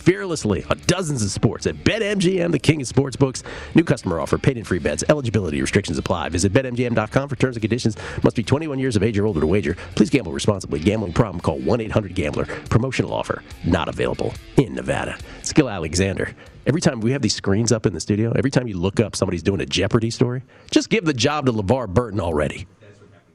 Fearlessly 0.00 0.64
on 0.70 0.80
dozens 0.86 1.22
of 1.22 1.30
sports 1.30 1.66
at 1.66 1.84
BetMGM, 1.84 2.52
the 2.52 2.58
king 2.58 2.80
of 2.80 2.88
sportsbooks. 2.88 3.42
New 3.74 3.84
customer 3.84 4.18
offer, 4.18 4.38
paid 4.38 4.56
in 4.56 4.64
free 4.64 4.78
bets. 4.78 5.04
Eligibility 5.10 5.60
restrictions 5.60 5.98
apply. 5.98 6.30
Visit 6.30 6.54
BetMGM.com 6.54 7.28
for 7.28 7.36
terms 7.36 7.56
and 7.56 7.60
conditions. 7.60 7.98
Must 8.22 8.34
be 8.34 8.42
21 8.42 8.78
years 8.78 8.96
of 8.96 9.02
age 9.02 9.18
or 9.18 9.26
older 9.26 9.40
to 9.40 9.46
wager. 9.46 9.76
Please 9.96 10.08
gamble 10.08 10.32
responsibly. 10.32 10.80
Gambling 10.80 11.12
problem? 11.12 11.38
Call 11.42 11.58
1-800-GAMBLER. 11.58 12.46
Promotional 12.70 13.12
offer 13.12 13.42
not 13.62 13.90
available 13.90 14.32
in 14.56 14.74
Nevada. 14.74 15.18
Gill 15.54 15.68
Alexander. 15.68 16.34
Every 16.66 16.80
time 16.80 17.00
we 17.00 17.12
have 17.12 17.20
these 17.20 17.34
screens 17.34 17.70
up 17.70 17.84
in 17.84 17.92
the 17.92 18.00
studio, 18.00 18.32
every 18.32 18.50
time 18.50 18.66
you 18.66 18.78
look 18.78 19.00
up 19.00 19.14
somebody's 19.14 19.42
doing 19.42 19.60
a 19.60 19.66
Jeopardy 19.66 20.08
story, 20.08 20.42
just 20.70 20.88
give 20.88 21.04
the 21.04 21.12
job 21.12 21.44
to 21.44 21.52
LeVar 21.52 21.92
Burton 21.92 22.20
already. 22.20 22.66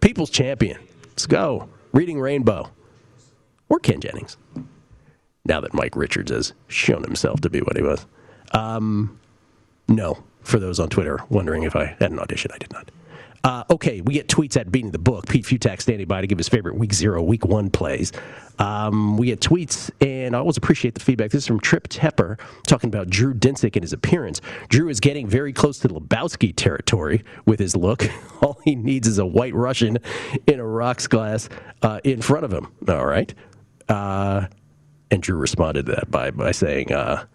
People's 0.01 0.31
champion. 0.31 0.79
Let's 1.09 1.27
go. 1.27 1.69
Reading 1.91 2.19
Rainbow. 2.19 2.71
Or 3.69 3.77
Ken 3.77 4.01
Jennings 4.01 4.37
now 5.45 5.61
that 5.61 5.73
Mike 5.73 5.95
Richards 5.95 6.31
has 6.31 6.53
shown 6.67 7.03
himself 7.03 7.41
to 7.41 7.49
be 7.49 7.61
what 7.61 7.77
he 7.77 7.83
was. 7.83 8.05
Um, 8.51 9.19
no, 9.87 10.23
for 10.41 10.59
those 10.59 10.79
on 10.79 10.89
Twitter 10.89 11.19
wondering 11.29 11.63
if 11.63 11.75
I 11.75 11.95
had 11.99 12.11
an 12.11 12.19
audition, 12.19 12.51
I 12.53 12.57
did 12.57 12.73
not. 12.73 12.89
Uh, 13.45 13.63
okay, 13.69 14.01
we 14.01 14.15
get 14.15 14.27
tweets 14.27 14.57
at 14.57 14.71
beating 14.71 14.89
the 14.89 14.97
book. 14.97 15.27
Pete 15.27 15.45
Fiutak 15.45 15.79
standing 15.79 16.07
by 16.07 16.19
to 16.19 16.25
give 16.25 16.39
his 16.39 16.49
favorite 16.49 16.77
week 16.77 16.91
zero, 16.91 17.21
week 17.21 17.45
one 17.45 17.69
plays. 17.69 18.11
Um, 18.57 19.17
we 19.17 19.27
get 19.27 19.39
tweets, 19.39 19.91
and 20.01 20.35
I 20.35 20.39
always 20.39 20.57
appreciate 20.57 20.95
the 20.95 20.99
feedback. 20.99 21.29
This 21.29 21.43
is 21.43 21.47
from 21.47 21.59
Trip 21.59 21.87
Tepper 21.87 22.39
talking 22.65 22.87
about 22.87 23.07
Drew 23.07 23.35
Dinsick 23.35 23.75
and 23.75 23.83
his 23.83 23.93
appearance. 23.93 24.41
Drew 24.69 24.89
is 24.89 24.99
getting 24.99 25.27
very 25.27 25.53
close 25.53 25.77
to 25.79 25.89
Lebowski 25.89 26.53
territory 26.55 27.23
with 27.45 27.59
his 27.59 27.75
look. 27.75 28.09
All 28.41 28.59
he 28.63 28.73
needs 28.73 29.07
is 29.07 29.19
a 29.19 29.25
white 29.27 29.53
Russian 29.53 29.99
in 30.47 30.59
a 30.59 30.65
rocks 30.65 31.05
glass 31.05 31.47
uh, 31.83 31.99
in 32.03 32.23
front 32.23 32.45
of 32.45 32.51
him. 32.51 32.71
All 32.87 33.05
right. 33.05 33.31
Uh, 33.87 34.47
and 35.11 35.21
Drew 35.21 35.37
responded 35.37 35.85
to 35.87 35.93
that 35.93 36.11
by, 36.11 36.31
by 36.31 36.51
saying, 36.51 36.91
uh, 36.91 37.25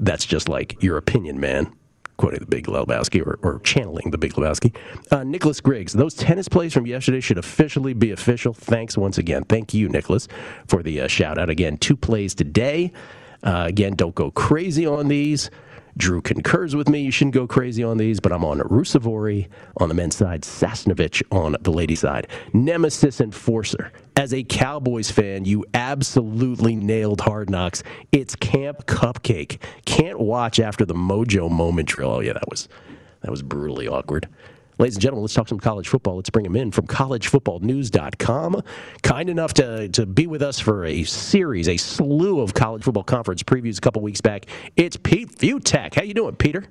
That's 0.00 0.24
just 0.24 0.48
like 0.48 0.82
your 0.82 0.96
opinion, 0.96 1.40
man 1.40 1.72
quoting 2.16 2.40
the 2.40 2.46
Big 2.46 2.66
Lebowski 2.66 3.24
or, 3.24 3.38
or 3.42 3.60
channeling 3.60 4.10
the 4.10 4.18
Big 4.18 4.32
Lebowski. 4.34 4.74
Uh, 5.10 5.24
Nicholas 5.24 5.60
Griggs, 5.60 5.92
those 5.92 6.14
tennis 6.14 6.48
plays 6.48 6.72
from 6.72 6.86
yesterday 6.86 7.20
should 7.20 7.38
officially 7.38 7.94
be 7.94 8.10
official. 8.10 8.54
Thanks 8.54 8.96
once 8.96 9.18
again. 9.18 9.44
Thank 9.44 9.74
you, 9.74 9.88
Nicholas, 9.88 10.28
for 10.66 10.82
the 10.82 11.02
uh, 11.02 11.08
shout 11.08 11.38
out. 11.38 11.50
Again, 11.50 11.76
two 11.76 11.96
plays 11.96 12.34
today. 12.34 12.92
Uh, 13.42 13.64
again, 13.66 13.94
don't 13.94 14.14
go 14.14 14.30
crazy 14.30 14.86
on 14.86 15.08
these. 15.08 15.50
Drew 15.96 16.20
concurs 16.20 16.76
with 16.76 16.88
me. 16.88 17.00
You 17.00 17.10
shouldn't 17.10 17.34
go 17.34 17.46
crazy 17.46 17.82
on 17.82 17.96
these, 17.96 18.20
but 18.20 18.32
I'm 18.32 18.44
on 18.44 18.58
Ruusuvuori 18.58 19.48
on 19.78 19.88
the 19.88 19.94
men's 19.94 20.16
side, 20.16 20.42
Sasnovich 20.42 21.22
on 21.30 21.56
the 21.60 21.72
ladies' 21.72 22.00
side. 22.00 22.28
Nemesis 22.52 23.20
Enforcer. 23.20 23.92
As 24.16 24.34
a 24.34 24.42
Cowboys 24.42 25.10
fan, 25.10 25.44
you 25.44 25.64
absolutely 25.74 26.76
nailed 26.76 27.22
Hard 27.22 27.48
Knocks. 27.48 27.82
It's 28.12 28.36
Camp 28.36 28.86
Cupcake. 28.86 29.58
Can't 29.86 30.20
watch 30.20 30.60
after 30.60 30.84
the 30.84 30.94
Mojo 30.94 31.50
Moment 31.50 31.88
drill. 31.88 32.10
Oh 32.10 32.20
yeah, 32.20 32.34
that 32.34 32.48
was 32.48 32.68
that 33.22 33.30
was 33.30 33.42
brutally 33.42 33.88
awkward. 33.88 34.28
Ladies 34.78 34.96
and 34.96 35.02
gentlemen, 35.02 35.22
let's 35.22 35.32
talk 35.32 35.48
some 35.48 35.58
college 35.58 35.88
football. 35.88 36.16
Let's 36.16 36.28
bring 36.28 36.44
him 36.44 36.54
in 36.54 36.70
from 36.70 36.86
collegefootballnews.com. 36.86 38.62
Kind 39.02 39.30
enough 39.30 39.54
to, 39.54 39.88
to 39.88 40.04
be 40.04 40.26
with 40.26 40.42
us 40.42 40.60
for 40.60 40.84
a 40.84 41.04
series, 41.04 41.66
a 41.66 41.78
slew 41.78 42.40
of 42.40 42.52
college 42.52 42.82
football 42.82 43.02
conference 43.02 43.42
previews 43.42 43.78
a 43.78 43.80
couple 43.80 44.02
weeks 44.02 44.20
back. 44.20 44.44
It's 44.76 44.98
Pete 44.98 45.30
Fiutak. 45.30 45.94
How 45.94 46.02
you 46.02 46.12
doing, 46.12 46.36
Peter? 46.36 46.66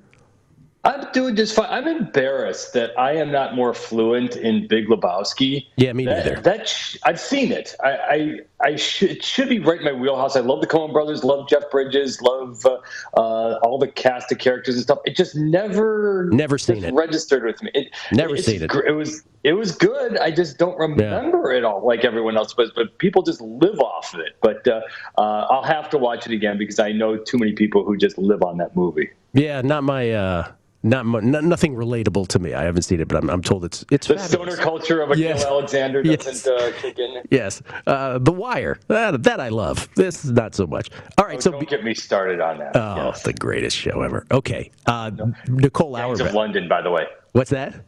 I'm 0.84 1.12
doing 1.14 1.36
just 1.36 1.56
fine. 1.56 1.68
I'm 1.68 1.88
embarrassed 1.88 2.74
that 2.74 2.91
I 2.97 3.14
am 3.14 3.32
not 3.32 3.56
more 3.56 3.74
fluent 3.74 4.36
in 4.36 4.68
Big 4.68 4.86
Lebowski. 4.86 5.66
Yeah, 5.76 5.91
me 5.93 6.06
that, 6.06 6.26
neither. 6.26 6.41
That 6.41 6.70
sh- 6.70 6.97
I've 7.03 7.20
seen 7.20 7.51
it. 7.51 7.74
I 7.84 8.41
I, 8.66 8.76
should 8.76 9.11
it 9.11 9.24
should 9.24 9.49
be 9.49 9.59
right 9.59 9.80
in 9.80 9.86
my 9.86 9.93
wheelhouse. 9.93 10.36
I 10.36 10.39
love 10.39 10.61
the 10.61 10.68
Coen 10.68 10.91
Brothers, 10.91 11.24
love 11.24 11.47
Jeff 11.47 11.70
Bridges, 11.70 12.22
love 12.22 12.66
uh, 12.66 12.78
uh, 13.16 13.59
all 13.63 13.78
the 13.78 13.88
cast 13.88 14.32
of 14.32 14.39
characters 14.39 14.76
and 14.76 14.84
stuff. 14.84 14.99
It 15.05 15.16
just 15.16 15.36
never 15.36 16.30
never 16.32 16.57
seen 16.57 16.84
it 16.84 16.93
registered 16.93 17.43
with 17.43 17.61
me. 17.61 17.72
It, 17.74 17.93
never 18.11 18.38
seen 18.38 18.63
it. 18.63 18.72
It 18.74 18.91
was 18.91 19.24
it 19.43 19.53
was 19.53 19.74
good. 19.74 20.18
I 20.18 20.32
just 20.32 20.57
don't 20.57 20.78
remember 20.78 21.51
yeah. 21.51 21.59
it 21.59 21.63
all 21.63 21.86
like 21.86 22.03
everyone 22.03 22.36
else. 22.36 22.53
But 22.53 22.74
but 22.76 22.97
people 22.97 23.22
just 23.22 23.41
live 23.41 23.80
off 23.80 24.13
of 24.13 24.20
it. 24.22 24.38
But 24.41 24.68
uh, 24.68 24.82
uh, 25.18 25.47
I'll 25.49 25.63
have 25.63 25.89
to 25.91 25.97
watch 25.97 26.26
it 26.26 26.32
again 26.32 26.57
because 26.57 26.80
I 26.80 26.91
know 26.91 27.18
too 27.18 27.38
many 27.38 27.53
people 27.53 27.84
who 27.84 27.95
just 27.95 28.18
live 28.18 28.41
on 28.41 28.57
that 28.57 28.76
movie. 28.76 29.11
Yeah, 29.34 29.61
not 29.61 29.84
my 29.84 30.11
uh, 30.11 30.51
not, 30.86 31.06
not, 31.24 31.44
nothing 31.44 31.74
relatable 31.74 32.28
to 32.28 32.40
me. 32.40 32.54
I 32.54 32.64
haven't 32.64 32.84
seen 32.84 33.00
it, 33.00 33.08
but 33.08 33.18
I'm, 33.18 33.30
I'm 33.30 33.42
told 33.42 33.66
it's 33.66 33.84
it's 33.90 34.08
the 34.08 34.18
fabulous. 34.18 34.32
stoner 34.32 34.56
culture 34.56 35.02
of 35.02 35.12
a 35.12 35.18
yes. 35.18 35.44
Alexander 35.44 36.04
doesn't 36.04 36.26
yes. 36.26 36.48
uh, 36.48 36.72
kick 36.80 37.00
in. 37.00 37.24
Yes, 37.32 37.64
uh, 37.88 38.20
The 38.20 38.32
Wire 38.32 38.78
that, 38.88 39.24
that 39.24 39.40
I 39.40 39.50
love. 39.50 39.90
This 39.96 40.24
is 40.24 40.32
not 40.32 40.54
so 40.54 40.68
much. 40.68 40.92
All 41.18 41.26
right, 41.26 41.38
oh, 41.38 41.40
so 41.40 41.52
don't 41.52 41.68
get 41.68 41.84
me 41.84 41.96
started 41.96 42.40
on 42.40 42.60
that. 42.60 42.76
Oh, 42.76 43.08
yes. 43.08 43.24
the 43.24 43.34
greatest 43.34 43.76
show 43.76 44.02
ever. 44.02 44.28
Okay, 44.30 44.70
uh, 44.86 45.10
no. 45.14 45.34
Nicole 45.48 45.96
Gangs 45.96 46.20
Auerbach. 46.20 46.30
of 46.30 46.36
London, 46.36 46.68
by 46.68 46.84
the 46.84 46.92
way. 46.92 47.08
What's 47.32 47.50
that? 47.50 47.84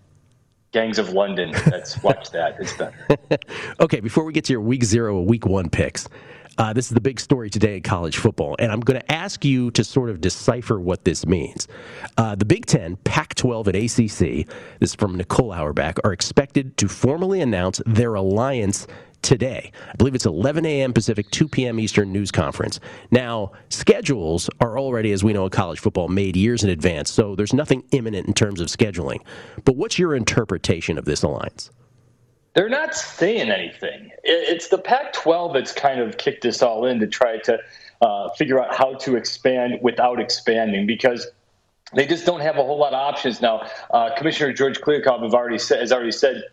Gangs 0.72 0.98
of 0.98 1.12
London. 1.12 1.52
Let's 1.68 2.02
watch 2.02 2.32
that. 2.32 2.58
It's 2.60 2.74
better. 2.74 2.96
okay, 3.80 4.00
before 4.00 4.24
we 4.26 4.34
get 4.34 4.46
to 4.46 4.54
your 4.54 4.62
week 4.62 4.84
zero, 4.84 5.22
week 5.22 5.46
one 5.46 5.70
picks, 5.70 6.10
uh, 6.58 6.74
this 6.74 6.88
is 6.88 6.94
the 6.94 7.02
big 7.02 7.20
story 7.20 7.50
today 7.50 7.78
in 7.78 7.84
college 7.84 8.18
football, 8.18 8.56
and 8.60 8.72
I'm 8.72 8.80
going 8.80 9.00
to 9.00 9.12
ask 9.12 9.46
you 9.46 9.72
to 9.72 9.84
sort 9.84 10.10
of 10.10 10.22
decipher 10.22 10.80
what 10.80 11.06
this 11.06 11.26
means. 11.26 11.68
Uh, 12.18 12.36
the 12.36 12.46
Big 12.46 12.66
Ten, 12.66 12.96
Pac 12.98 13.36
12, 13.36 13.68
and 13.68 13.78
ACC, 13.78 14.48
this 14.80 14.92
is 14.92 14.96
from 14.96 15.16
Nicole 15.16 15.54
Auerbach, 15.54 16.00
are 16.04 16.14
expected 16.14 16.78
to 16.78 16.88
formally 16.88 17.42
announce 17.42 17.82
their 17.86 18.16
alliance 18.16 18.88
today. 19.22 19.72
I 19.92 19.96
believe 19.96 20.16
it's 20.16 20.26
11 20.26 20.66
a.m. 20.66 20.94
Pacific, 20.94 21.30
2 21.32 21.48
p.m. 21.48 21.80
Eastern 21.80 22.12
news 22.12 22.32
conference. 22.32 22.80
Now, 23.12 23.52
schedules 23.70 24.50
are 24.62 24.80
already, 24.80 25.12
as 25.12 25.24
we 25.24 25.34
know 25.34 25.46
in 25.46 25.50
college 25.50 25.80
football, 25.80 26.08
made 26.08 26.36
years 26.36 26.64
in 26.64 26.70
advance, 26.70 27.12
so 27.12 27.36
there's 27.36 27.54
nothing 27.54 27.84
imminent 27.92 28.28
in 28.28 28.34
terms 28.34 28.62
of 28.62 28.68
scheduling. 28.68 29.20
But 29.66 29.76
what's 29.76 30.00
your 30.00 30.16
interpretation 30.16 30.98
of 30.98 31.06
this 31.06 31.24
alliance? 31.24 31.72
They're 32.58 32.70
not 32.70 32.96
saying 32.96 33.52
anything. 33.52 34.10
It's 34.24 34.70
the 34.70 34.80
Pac 34.80 35.14
12 35.14 35.54
that's 35.54 35.72
kind 35.72 36.00
of 36.00 36.18
kicked 36.18 36.42
this 36.42 36.64
all 36.64 36.88
in 36.88 37.00
to 37.02 37.06
try 37.06 37.38
to 37.42 37.60
uh, 38.02 38.30
figure 38.32 38.60
out 38.60 38.76
how 38.76 38.96
to 38.96 39.16
expand 39.16 39.78
without 39.84 40.20
expanding 40.20 40.88
because 40.88 41.28
they 41.94 42.08
just 42.08 42.26
don't 42.26 42.40
have 42.40 42.58
a 42.58 42.64
whole 42.64 42.80
lot 42.80 42.94
of 42.94 43.00
options 43.00 43.44
now. 43.44 43.70
Uh, 43.92 44.10
Commissioner 44.18 44.54
George 44.54 44.80
said, 45.60 45.80
has 45.82 45.92
already 45.92 46.12
said 46.12 46.46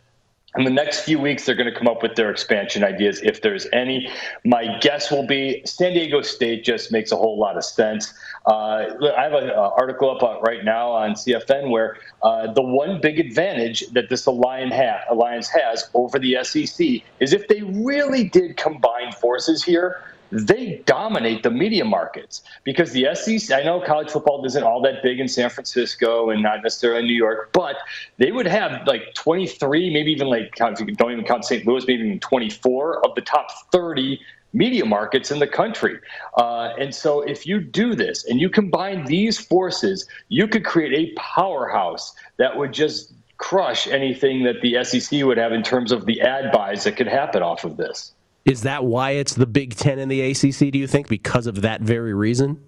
in 0.56 0.64
the 0.64 0.70
next 0.70 1.00
few 1.00 1.18
weeks, 1.18 1.44
they're 1.44 1.54
going 1.56 1.72
to 1.72 1.76
come 1.76 1.88
up 1.88 2.02
with 2.02 2.14
their 2.14 2.30
expansion 2.30 2.84
ideas 2.84 3.20
if 3.22 3.42
there's 3.42 3.66
any. 3.72 4.08
My 4.44 4.78
guess 4.80 5.10
will 5.10 5.26
be 5.26 5.62
San 5.64 5.94
Diego 5.94 6.22
State 6.22 6.64
just 6.64 6.92
makes 6.92 7.10
a 7.10 7.16
whole 7.16 7.38
lot 7.38 7.56
of 7.56 7.64
sense. 7.64 8.14
Uh, 8.46 8.86
I 9.16 9.22
have 9.22 9.32
an 9.32 9.50
article 9.50 10.10
up 10.10 10.22
uh, 10.22 10.40
right 10.40 10.64
now 10.64 10.90
on 10.90 11.14
CFN 11.14 11.70
where 11.70 11.96
uh, 12.22 12.52
the 12.52 12.62
one 12.62 13.00
big 13.00 13.18
advantage 13.18 13.84
that 13.92 14.08
this 14.10 14.26
alliance, 14.26 14.74
alliance 15.10 15.48
has 15.48 15.90
over 15.94 16.18
the 16.18 16.36
SEC 16.42 17.02
is 17.18 17.32
if 17.32 17.48
they 17.48 17.62
really 17.62 18.28
did 18.28 18.56
combine 18.56 19.12
forces 19.12 19.64
here 19.64 20.02
they 20.34 20.82
dominate 20.84 21.42
the 21.42 21.50
media 21.50 21.84
markets 21.84 22.42
because 22.64 22.92
the 22.92 23.06
SEC, 23.14 23.56
I 23.56 23.62
know 23.62 23.80
college 23.80 24.10
football 24.10 24.44
isn't 24.44 24.62
all 24.62 24.82
that 24.82 25.02
big 25.02 25.20
in 25.20 25.28
San 25.28 25.48
Francisco 25.48 26.30
and 26.30 26.42
not 26.42 26.62
necessarily 26.62 27.00
in 27.00 27.06
New 27.06 27.14
York, 27.14 27.50
but 27.52 27.76
they 28.18 28.32
would 28.32 28.46
have 28.46 28.86
like 28.86 29.14
23, 29.14 29.92
maybe 29.92 30.10
even 30.10 30.26
like, 30.26 30.54
don't 30.56 30.80
even 30.80 31.24
count 31.24 31.44
St. 31.44 31.66
Louis, 31.66 31.86
maybe 31.86 32.04
even 32.04 32.20
24 32.20 33.06
of 33.06 33.14
the 33.14 33.20
top 33.20 33.46
30 33.70 34.20
media 34.52 34.84
markets 34.84 35.30
in 35.30 35.38
the 35.38 35.46
country. 35.46 35.98
Uh, 36.36 36.72
and 36.78 36.94
so 36.94 37.22
if 37.22 37.46
you 37.46 37.60
do 37.60 37.94
this 37.94 38.24
and 38.24 38.40
you 38.40 38.48
combine 38.48 39.04
these 39.04 39.38
forces, 39.38 40.06
you 40.28 40.48
could 40.48 40.64
create 40.64 40.92
a 40.92 41.12
powerhouse 41.20 42.14
that 42.38 42.56
would 42.56 42.72
just 42.72 43.12
crush 43.38 43.86
anything 43.86 44.44
that 44.44 44.60
the 44.62 44.82
SEC 44.84 45.24
would 45.24 45.38
have 45.38 45.52
in 45.52 45.62
terms 45.62 45.92
of 45.92 46.06
the 46.06 46.20
ad 46.20 46.52
buys 46.52 46.84
that 46.84 46.96
could 46.96 47.08
happen 47.08 47.42
off 47.42 47.64
of 47.64 47.76
this. 47.76 48.12
Is 48.44 48.62
that 48.62 48.84
why 48.84 49.12
it's 49.12 49.34
the 49.34 49.46
Big 49.46 49.74
Ten 49.74 49.98
and 49.98 50.10
the 50.10 50.20
ACC? 50.20 50.70
Do 50.70 50.78
you 50.78 50.86
think 50.86 51.08
because 51.08 51.46
of 51.46 51.62
that 51.62 51.80
very 51.80 52.12
reason? 52.12 52.60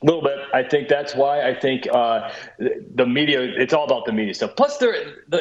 A 0.00 0.06
little 0.06 0.22
bit. 0.22 0.38
I 0.52 0.62
think 0.62 0.88
that's 0.88 1.14
why 1.14 1.48
I 1.48 1.58
think 1.58 1.88
uh, 1.92 2.30
the 2.94 3.06
media. 3.06 3.40
It's 3.40 3.72
all 3.72 3.84
about 3.84 4.04
the 4.04 4.12
media 4.12 4.34
stuff. 4.34 4.54
Plus, 4.54 4.76
they're 4.76 4.94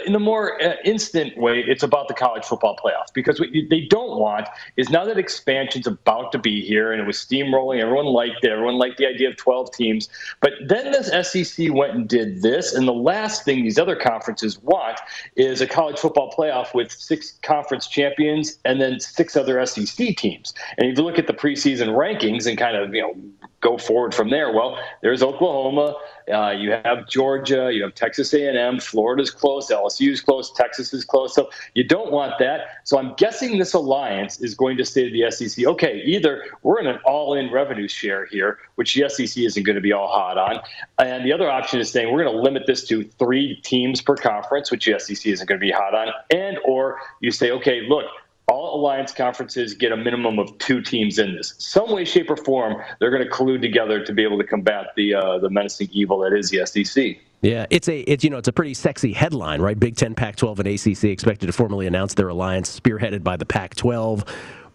in 0.06 0.14
the 0.14 0.20
more 0.20 0.62
uh, 0.64 0.76
instant 0.84 1.38
way. 1.38 1.64
It's 1.68 1.84
about 1.84 2.08
the 2.08 2.14
college 2.14 2.46
football 2.46 2.76
playoffs 2.76 3.14
because 3.14 3.40
what 3.40 3.50
they 3.70 3.82
don't 3.82 4.18
want 4.18 4.48
is 4.78 4.90
now 4.90 5.06
that 5.06 5.18
expansion's 5.18 5.86
about 5.86 6.32
to 6.32 6.40
be 6.40 6.66
here 6.66 6.92
and 6.92 7.02
it 7.02 7.06
was 7.06 7.18
steamrolling. 7.18 7.82
Everyone 7.82 8.06
liked 8.06 8.44
it. 8.44 8.52
Everyone 8.52 8.76
liked 8.76 8.98
the 8.98 9.06
idea 9.06 9.30
of 9.30 9.36
12 9.36 9.74
teams. 9.74 10.10
But 10.40 10.54
then 10.66 10.92
this 10.92 11.12
SEC 11.30 11.72
went 11.72 11.94
and 11.94 12.08
did 12.08 12.42
this, 12.42 12.74
and 12.74 12.88
the 12.88 12.94
last 12.94 13.44
thing 13.44 13.64
these 13.64 13.78
other 13.78 13.96
conferences 13.96 14.60
want 14.64 15.00
is 15.36 15.62
a 15.62 15.68
college 15.68 16.00
football 16.00 16.34
playoff 16.36 16.74
with 16.74 16.92
six 16.92 17.38
conference 17.44 17.88
champions 17.88 18.58
and 18.66 18.82
then 18.82 19.00
six 19.00 19.36
other 19.36 19.64
SEC 19.66 20.16
teams. 20.16 20.54
And 20.78 20.90
if 20.90 20.98
you 20.98 21.04
look 21.04 21.20
at 21.20 21.28
the 21.28 21.34
preseason 21.34 21.90
rankings 21.90 22.48
and 22.48 22.58
kind 22.58 22.76
of 22.76 22.96
you 22.96 23.02
know 23.02 23.16
go 23.62 23.78
forward 23.78 24.14
from 24.14 24.30
there? 24.30 24.52
Well, 24.52 24.78
there's 25.02 25.24
Oklahoma. 25.24 25.96
Uh, 26.32 26.52
you 26.52 26.72
have 26.72 27.08
Georgia. 27.08 27.72
You 27.74 27.84
have 27.84 27.96
Texas 27.96 28.34
A&M. 28.34 28.80
Florida's 28.80 29.32
close. 29.32 29.70
LSU's 29.70 30.22
close. 30.22 30.52
Texas 30.52 30.94
is 30.94 31.06
close. 31.06 31.34
So 31.34 31.50
you 31.74 31.84
don't 31.84 32.12
want 32.12 32.34
that. 32.40 32.68
So 32.84 33.00
I'm 33.00 33.14
guessing 33.16 33.58
this 33.58 33.74
alliance 33.74 34.40
is 34.42 34.54
going 34.54 34.78
to 34.78 34.86
say 34.86 35.10
to 35.10 35.12
the 35.12 35.32
SEC, 35.32 35.66
okay, 35.66 36.02
either 36.06 36.44
we're 36.64 36.80
in 36.80 36.88
an 36.88 37.00
all-in 37.06 37.52
revenue 37.52 37.88
share 37.88 38.26
here, 38.26 38.60
which 38.76 38.94
the 38.94 39.10
SEC 39.10 39.44
isn't 39.44 39.64
going 39.64 39.76
to 39.76 39.82
be 39.82 39.94
all 39.94 40.08
hot 40.08 40.38
on, 40.38 40.60
and 41.00 41.26
the 41.26 41.34
other 41.34 41.50
option 41.50 41.80
is 41.80 41.90
saying 41.90 42.12
we're 42.12 42.24
going 42.24 42.36
to 42.36 42.42
limit 42.42 42.64
this 42.68 42.84
to 42.86 43.04
three 43.18 43.56
teams 43.62 44.02
per 44.02 44.16
conference, 44.16 44.70
which 44.72 44.86
the 44.86 45.00
SEC 45.00 45.26
isn't 45.26 45.48
going 45.48 45.60
to 45.60 45.66
be 45.66 45.72
hot 45.72 45.96
on, 45.96 46.10
and 46.30 46.58
or 46.66 47.00
you 47.22 47.32
say, 47.32 47.52
okay, 47.52 47.82
look 47.88 48.06
all 48.48 48.80
alliance 48.80 49.12
conferences 49.12 49.74
get 49.74 49.92
a 49.92 49.98
minimum 49.98 50.40
of 50.40 50.58
two 50.58 50.82
teams 50.82 51.20
in 51.20 51.36
this. 51.36 51.54
Some 51.58 51.92
way, 51.92 52.06
shape, 52.06 52.30
or 52.30 52.38
form, 52.38 52.82
they're 53.00 53.12
going 53.12 53.24
to 53.24 53.30
collude 53.30 53.62
together 53.62 54.04
to 54.04 54.14
be 54.14 54.24
able 54.24 54.38
to 54.38 54.46
combat 54.46 54.88
the 54.96 55.16
uh, 55.16 55.38
the 55.40 55.50
menacing 55.50 55.90
evil 55.92 56.20
that 56.20 56.34
is 56.34 56.50
the 56.50 56.66
SEC. 56.66 57.18
Yeah, 57.42 57.66
it's 57.70 57.88
a 57.88 58.00
it's 58.00 58.24
you 58.24 58.30
know 58.30 58.38
it's 58.38 58.48
a 58.48 58.54
pretty 58.54 58.74
sexy 58.74 59.14
headline, 59.14 59.62
right? 59.62 59.80
Big 59.80 59.96
Ten, 59.96 60.16
Pac-12, 60.16 60.60
and 60.60 60.68
ACC 60.68 61.04
expected 61.06 61.48
to 61.48 61.54
formally 61.54 61.88
announce 61.88 62.14
their 62.14 62.30
alliance, 62.30 62.80
spearheaded 62.80 63.24
by 63.24 63.38
the 63.38 63.46
Pac-12. 63.46 64.28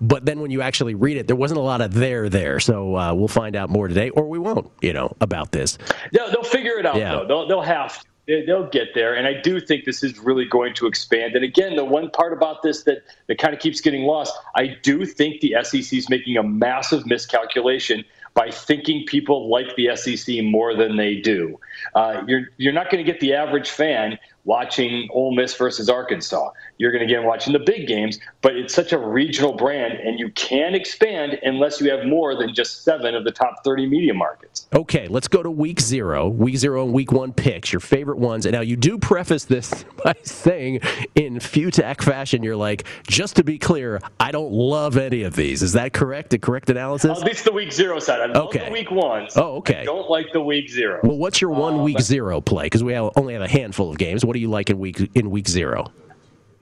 But 0.02 0.26
then 0.26 0.40
when 0.40 0.50
you 0.50 0.62
actually 0.62 0.94
read 0.94 1.16
it, 1.16 1.28
there 1.28 1.36
wasn't 1.36 1.58
a 1.58 1.62
lot 1.62 1.80
of 1.80 1.94
there 1.94 2.28
there. 2.28 2.58
So 2.58 2.96
uh, 2.96 3.14
we'll 3.14 3.28
find 3.28 3.54
out 3.54 3.70
more 3.70 3.86
today, 3.86 4.10
or 4.10 4.28
we 4.28 4.38
won't, 4.38 4.68
you 4.80 4.92
know, 4.92 5.16
about 5.20 5.52
this. 5.52 5.78
They'll, 6.12 6.28
they'll 6.28 6.42
figure 6.42 6.76
it 6.78 6.84
out, 6.84 6.96
yeah. 6.96 7.12
though. 7.12 7.26
They'll, 7.26 7.46
they'll 7.48 7.62
have 7.62 8.00
to. 8.00 8.06
They'll 8.26 8.68
get 8.68 8.94
there. 8.94 9.14
And 9.14 9.26
I 9.26 9.40
do 9.40 9.60
think 9.60 9.84
this 9.84 10.02
is 10.02 10.18
really 10.18 10.44
going 10.44 10.74
to 10.74 10.86
expand. 10.86 11.34
And 11.34 11.44
again, 11.44 11.76
the 11.76 11.84
one 11.84 12.10
part 12.10 12.32
about 12.32 12.62
this 12.62 12.84
that, 12.84 13.02
that 13.26 13.38
kind 13.38 13.54
of 13.54 13.60
keeps 13.60 13.80
getting 13.80 14.04
lost, 14.04 14.32
I 14.54 14.76
do 14.82 15.04
think 15.04 15.40
the 15.40 15.56
SEC 15.62 15.92
is 15.92 16.08
making 16.08 16.36
a 16.36 16.42
massive 16.42 17.06
miscalculation 17.06 18.04
by 18.34 18.50
thinking 18.50 19.04
people 19.06 19.50
like 19.50 19.76
the 19.76 19.94
SEC 19.96 20.42
more 20.44 20.74
than 20.74 20.96
they 20.96 21.16
do. 21.16 21.58
Uh, 21.94 22.22
you're 22.26 22.48
you're 22.56 22.72
not 22.72 22.90
going 22.90 23.04
to 23.04 23.10
get 23.10 23.20
the 23.20 23.34
average 23.34 23.70
fan 23.70 24.18
watching 24.44 25.08
Ole 25.12 25.34
Miss 25.34 25.54
versus 25.54 25.88
Arkansas. 25.88 26.50
You're 26.78 26.90
going 26.90 27.06
to 27.06 27.12
get 27.12 27.22
watching 27.22 27.52
the 27.52 27.60
big 27.60 27.86
games, 27.86 28.18
but 28.40 28.56
it's 28.56 28.74
such 28.74 28.92
a 28.92 28.98
regional 28.98 29.52
brand, 29.52 29.94
and 29.94 30.18
you 30.18 30.30
can 30.30 30.74
expand 30.74 31.38
unless 31.42 31.80
you 31.80 31.90
have 31.90 32.04
more 32.06 32.34
than 32.34 32.54
just 32.54 32.82
seven 32.82 33.14
of 33.14 33.24
the 33.24 33.30
top 33.30 33.62
30 33.64 33.86
media 33.86 34.14
markets. 34.14 34.66
Okay, 34.74 35.06
let's 35.06 35.28
go 35.28 35.42
to 35.42 35.50
week 35.50 35.80
zero. 35.80 36.28
Week 36.28 36.56
zero 36.56 36.84
and 36.84 36.92
week 36.92 37.12
one 37.12 37.32
picks, 37.32 37.72
your 37.72 37.80
favorite 37.80 38.18
ones. 38.18 38.46
And 38.46 38.54
now 38.54 38.62
you 38.62 38.76
do 38.76 38.98
preface 38.98 39.44
this 39.44 39.84
by 40.04 40.14
saying 40.24 40.80
in 41.14 41.36
Fiutak 41.36 42.02
fashion, 42.02 42.42
you're 42.42 42.56
like, 42.56 42.84
just 43.06 43.36
to 43.36 43.44
be 43.44 43.58
clear, 43.58 44.00
I 44.18 44.32
don't 44.32 44.52
love 44.52 44.96
any 44.96 45.22
of 45.22 45.36
these. 45.36 45.62
Is 45.62 45.72
that 45.74 45.92
correct? 45.92 46.34
A 46.34 46.38
correct 46.38 46.68
analysis? 46.68 47.18
At 47.18 47.24
least 47.24 47.44
the 47.44 47.52
week 47.52 47.72
zero 47.72 48.00
side. 48.00 48.20
I 48.20 48.26
love 48.26 48.48
okay. 48.48 48.66
the 48.66 48.72
week 48.72 48.90
ones. 48.90 49.36
Oh, 49.36 49.56
okay. 49.58 49.80
I 49.80 49.84
don't 49.84 50.10
like 50.10 50.32
the 50.32 50.40
week 50.40 50.68
zero. 50.68 51.00
Well, 51.04 51.18
what's 51.18 51.40
your 51.40 51.50
one 51.50 51.74
uh, 51.74 51.82
week 51.82 52.00
zero 52.00 52.40
play? 52.40 52.64
Because 52.64 52.82
we 52.82 52.96
only 52.96 53.34
have 53.34 53.42
a 53.42 53.48
handful 53.48 53.90
of 53.90 53.98
games. 53.98 54.24
What 54.24 54.31
do 54.32 54.38
you 54.38 54.48
like 54.48 54.70
in 54.70 54.78
week 54.78 55.10
in 55.14 55.30
week 55.30 55.48
zero? 55.48 55.92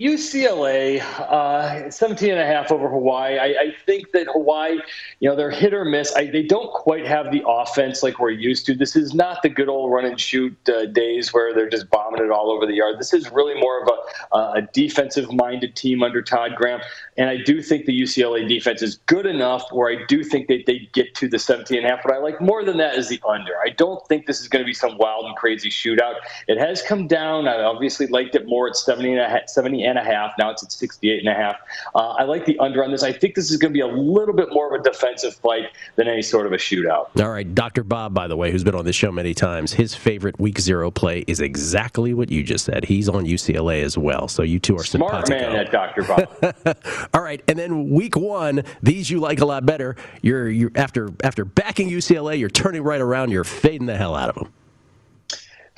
UCLA, 0.00 1.02
uh, 1.02 1.90
17 1.90 2.30
and 2.30 2.40
a 2.40 2.46
half 2.46 2.72
over 2.72 2.88
Hawaii. 2.88 3.38
I, 3.38 3.44
I, 3.44 3.74
think 3.84 4.12
that 4.12 4.28
Hawaii, 4.32 4.78
you 5.18 5.28
know, 5.28 5.36
they're 5.36 5.50
hit 5.50 5.74
or 5.74 5.84
miss. 5.84 6.10
I, 6.16 6.24
they 6.24 6.42
don't 6.42 6.72
quite 6.72 7.06
have 7.06 7.30
the 7.30 7.42
offense 7.46 8.02
like 8.02 8.18
we're 8.18 8.30
used 8.30 8.64
to. 8.66 8.74
This 8.74 8.96
is 8.96 9.12
not 9.12 9.42
the 9.42 9.50
good 9.50 9.68
old 9.68 9.92
run 9.92 10.06
and 10.06 10.18
shoot 10.18 10.56
uh, 10.70 10.86
days 10.86 11.34
where 11.34 11.52
they're 11.52 11.68
just 11.68 11.90
bombing 11.90 12.24
it 12.24 12.30
all 12.30 12.50
over 12.50 12.64
the 12.64 12.72
yard. 12.72 12.98
This 12.98 13.12
is 13.12 13.30
really 13.30 13.60
more 13.60 13.82
of 13.82 13.88
a, 13.88 14.34
uh, 14.34 14.52
a 14.54 14.62
defensive 14.72 15.30
minded 15.34 15.76
team 15.76 16.02
under 16.02 16.22
Todd 16.22 16.52
Graham. 16.56 16.80
And 17.18 17.28
I 17.28 17.36
do 17.36 17.60
think 17.60 17.84
the 17.84 18.00
UCLA 18.00 18.48
defense 18.48 18.80
is 18.80 18.96
good 19.04 19.26
enough 19.26 19.70
where 19.70 19.90
I 19.90 20.06
do 20.08 20.24
think 20.24 20.48
that 20.48 20.64
they 20.66 20.88
get 20.94 21.14
to 21.16 21.28
the 21.28 21.38
17 21.38 21.76
and 21.76 21.86
a 21.86 21.90
half. 21.90 22.02
But 22.02 22.14
I 22.14 22.18
like 22.20 22.40
more 22.40 22.64
than 22.64 22.78
that 22.78 22.94
is 22.94 23.10
the 23.10 23.20
under. 23.28 23.52
I 23.62 23.68
don't 23.68 24.02
think 24.08 24.24
this 24.24 24.40
is 24.40 24.48
going 24.48 24.64
to 24.64 24.66
be 24.66 24.72
some 24.72 24.96
wild 24.96 25.26
and 25.26 25.36
crazy 25.36 25.68
shootout. 25.68 26.14
It 26.48 26.56
has 26.56 26.80
come 26.80 27.06
down. 27.06 27.46
I 27.46 27.62
obviously 27.62 28.06
liked 28.06 28.34
it 28.34 28.46
more 28.46 28.66
at 28.66 28.76
70 28.76 29.12
and 29.12 29.20
a 29.20 29.28
half. 29.28 29.46
70 29.50 29.89
and 29.90 29.98
a 29.98 30.04
half. 30.04 30.32
Now 30.38 30.50
it's 30.50 30.62
at 30.62 30.72
68 30.72 31.18
and 31.18 31.28
a 31.28 31.34
half. 31.34 31.56
Uh, 31.94 32.10
I 32.10 32.24
like 32.24 32.46
the 32.46 32.58
under 32.58 32.82
on 32.84 32.90
this. 32.90 33.02
I 33.02 33.12
think 33.12 33.34
this 33.34 33.50
is 33.50 33.56
going 33.56 33.72
to 33.72 33.74
be 33.74 33.80
a 33.80 33.86
little 33.86 34.34
bit 34.34 34.48
more 34.52 34.74
of 34.74 34.80
a 34.80 34.82
defensive 34.82 35.34
fight 35.36 35.66
than 35.96 36.08
any 36.08 36.22
sort 36.22 36.46
of 36.46 36.52
a 36.52 36.56
shootout. 36.56 37.08
All 37.20 37.30
right. 37.30 37.54
Dr. 37.54 37.84
Bob, 37.84 38.14
by 38.14 38.28
the 38.28 38.36
way, 38.36 38.50
who's 38.50 38.64
been 38.64 38.74
on 38.74 38.84
this 38.84 38.96
show 38.96 39.12
many 39.12 39.34
times, 39.34 39.72
his 39.72 39.94
favorite 39.94 40.38
week 40.40 40.58
zero 40.60 40.90
play 40.90 41.24
is 41.26 41.40
exactly 41.40 42.14
what 42.14 42.30
you 42.30 42.42
just 42.42 42.64
said. 42.64 42.84
He's 42.84 43.08
on 43.08 43.24
UCLA 43.26 43.82
as 43.82 43.98
well. 43.98 44.28
So 44.28 44.42
you 44.42 44.58
two 44.58 44.76
are 44.76 44.84
Smart 44.84 45.26
simpatico. 45.26 45.52
man, 45.52 45.64
that 45.64 45.72
Dr. 45.72 46.02
Bob. 46.04 47.08
All 47.14 47.22
right. 47.22 47.42
And 47.48 47.58
then 47.58 47.90
week 47.90 48.16
one, 48.16 48.62
these 48.82 49.10
you 49.10 49.20
like 49.20 49.40
a 49.40 49.46
lot 49.46 49.66
better. 49.66 49.96
You're, 50.22 50.48
you're 50.48 50.72
after 50.76 51.10
after 51.22 51.44
backing 51.44 51.90
UCLA, 51.90 52.38
you're 52.38 52.48
turning 52.48 52.82
right 52.82 53.00
around. 53.00 53.30
You're 53.30 53.44
fading 53.44 53.86
the 53.86 53.96
hell 53.96 54.14
out 54.14 54.28
of 54.28 54.34
them. 54.36 54.52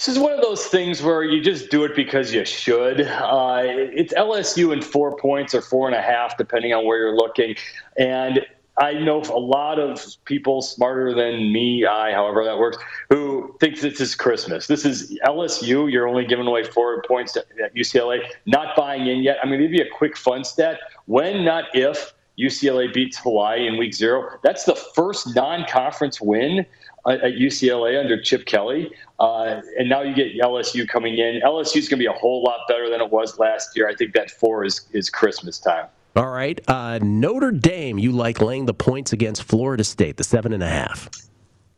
This 0.03 0.17
is 0.17 0.19
one 0.19 0.33
of 0.33 0.41
those 0.41 0.67
things 0.67 1.01
where 1.01 1.23
you 1.23 1.41
just 1.41 1.71
do 1.71 1.85
it 1.85 1.95
because 1.95 2.35
you 2.35 2.45
should. 2.45 3.03
Uh, 3.03 3.63
it's 3.63 4.13
LSU 4.15 4.73
in 4.73 4.83
four 4.83 5.17
points 5.17 5.55
or 5.55 5.61
four 5.61 5.87
and 5.87 5.95
a 5.95 6.03
half, 6.03 6.37
depending 6.37 6.75
on 6.75 6.85
where 6.85 6.99
you're 6.99 7.15
looking. 7.15 7.55
And 7.97 8.45
I 8.79 8.95
know 8.95 9.21
a 9.21 9.39
lot 9.39 9.79
of 9.79 10.05
people 10.25 10.61
smarter 10.61 11.15
than 11.15 11.53
me, 11.53 11.87
I, 11.87 12.11
however 12.11 12.43
that 12.45 12.59
works, 12.59 12.79
who 13.11 13.57
think 13.61 13.79
this 13.79 14.01
is 14.01 14.17
Christmas. 14.17 14.67
This 14.67 14.85
is 14.85 15.17
LSU. 15.25 15.89
You're 15.89 16.09
only 16.09 16.27
giving 16.27 16.49
away 16.49 16.65
four 16.65 17.01
points 17.03 17.37
at 17.37 17.73
UCLA. 17.77 18.25
Not 18.45 18.75
buying 18.75 19.07
in 19.07 19.23
yet. 19.23 19.37
I'm 19.41 19.51
going 19.51 19.61
to 19.61 19.69
give 19.69 19.73
you 19.73 19.85
a 19.85 19.97
quick 19.97 20.17
fun 20.17 20.43
stat. 20.43 20.81
When, 21.07 21.45
not 21.45 21.67
if, 21.75 22.13
UCLA 22.37 22.93
beats 22.93 23.19
Hawaii 23.19 23.69
in 23.69 23.79
week 23.79 23.95
zero, 23.95 24.39
that's 24.43 24.65
the 24.65 24.75
first 24.75 25.37
non 25.37 25.65
conference 25.69 26.21
win 26.21 26.67
at 27.07 27.35
UCLA 27.35 28.01
under 28.01 28.21
Chip 28.21 28.47
Kelly. 28.47 28.93
Uh, 29.23 29.63
and 29.79 29.89
now 29.89 30.03
you 30.03 30.13
get 30.13 30.37
LSU 30.37 30.87
coming 30.87 31.17
in. 31.17 31.41
LSU 31.43 31.77
is 31.77 31.89
going 31.89 31.99
to 32.01 32.03
be 32.03 32.07
a 32.07 32.13
whole 32.13 32.43
lot 32.43 32.59
better 32.67 32.91
than 32.91 33.01
it 33.01 33.11
was 33.11 33.39
last 33.39 33.77
year. 33.77 33.89
I 33.89 33.95
think 33.95 34.15
that 34.15 34.33
four 34.33 34.65
is, 34.65 34.89
is 34.91 35.09
Christmas 35.09 35.61
time. 35.61 35.87
All 36.17 36.29
right. 36.29 36.61
Uh, 36.67 36.99
Notre 37.01 37.53
Dame, 37.53 37.99
you 37.99 38.11
like 38.11 38.41
laying 38.41 38.67
the 38.67 38.75
points 38.75 39.13
against 39.13 39.45
Florida 39.45 39.85
State, 39.85 40.17
the 40.17 40.25
seven 40.25 40.53
and 40.53 40.63
a 40.63 40.69
half. 40.69 41.09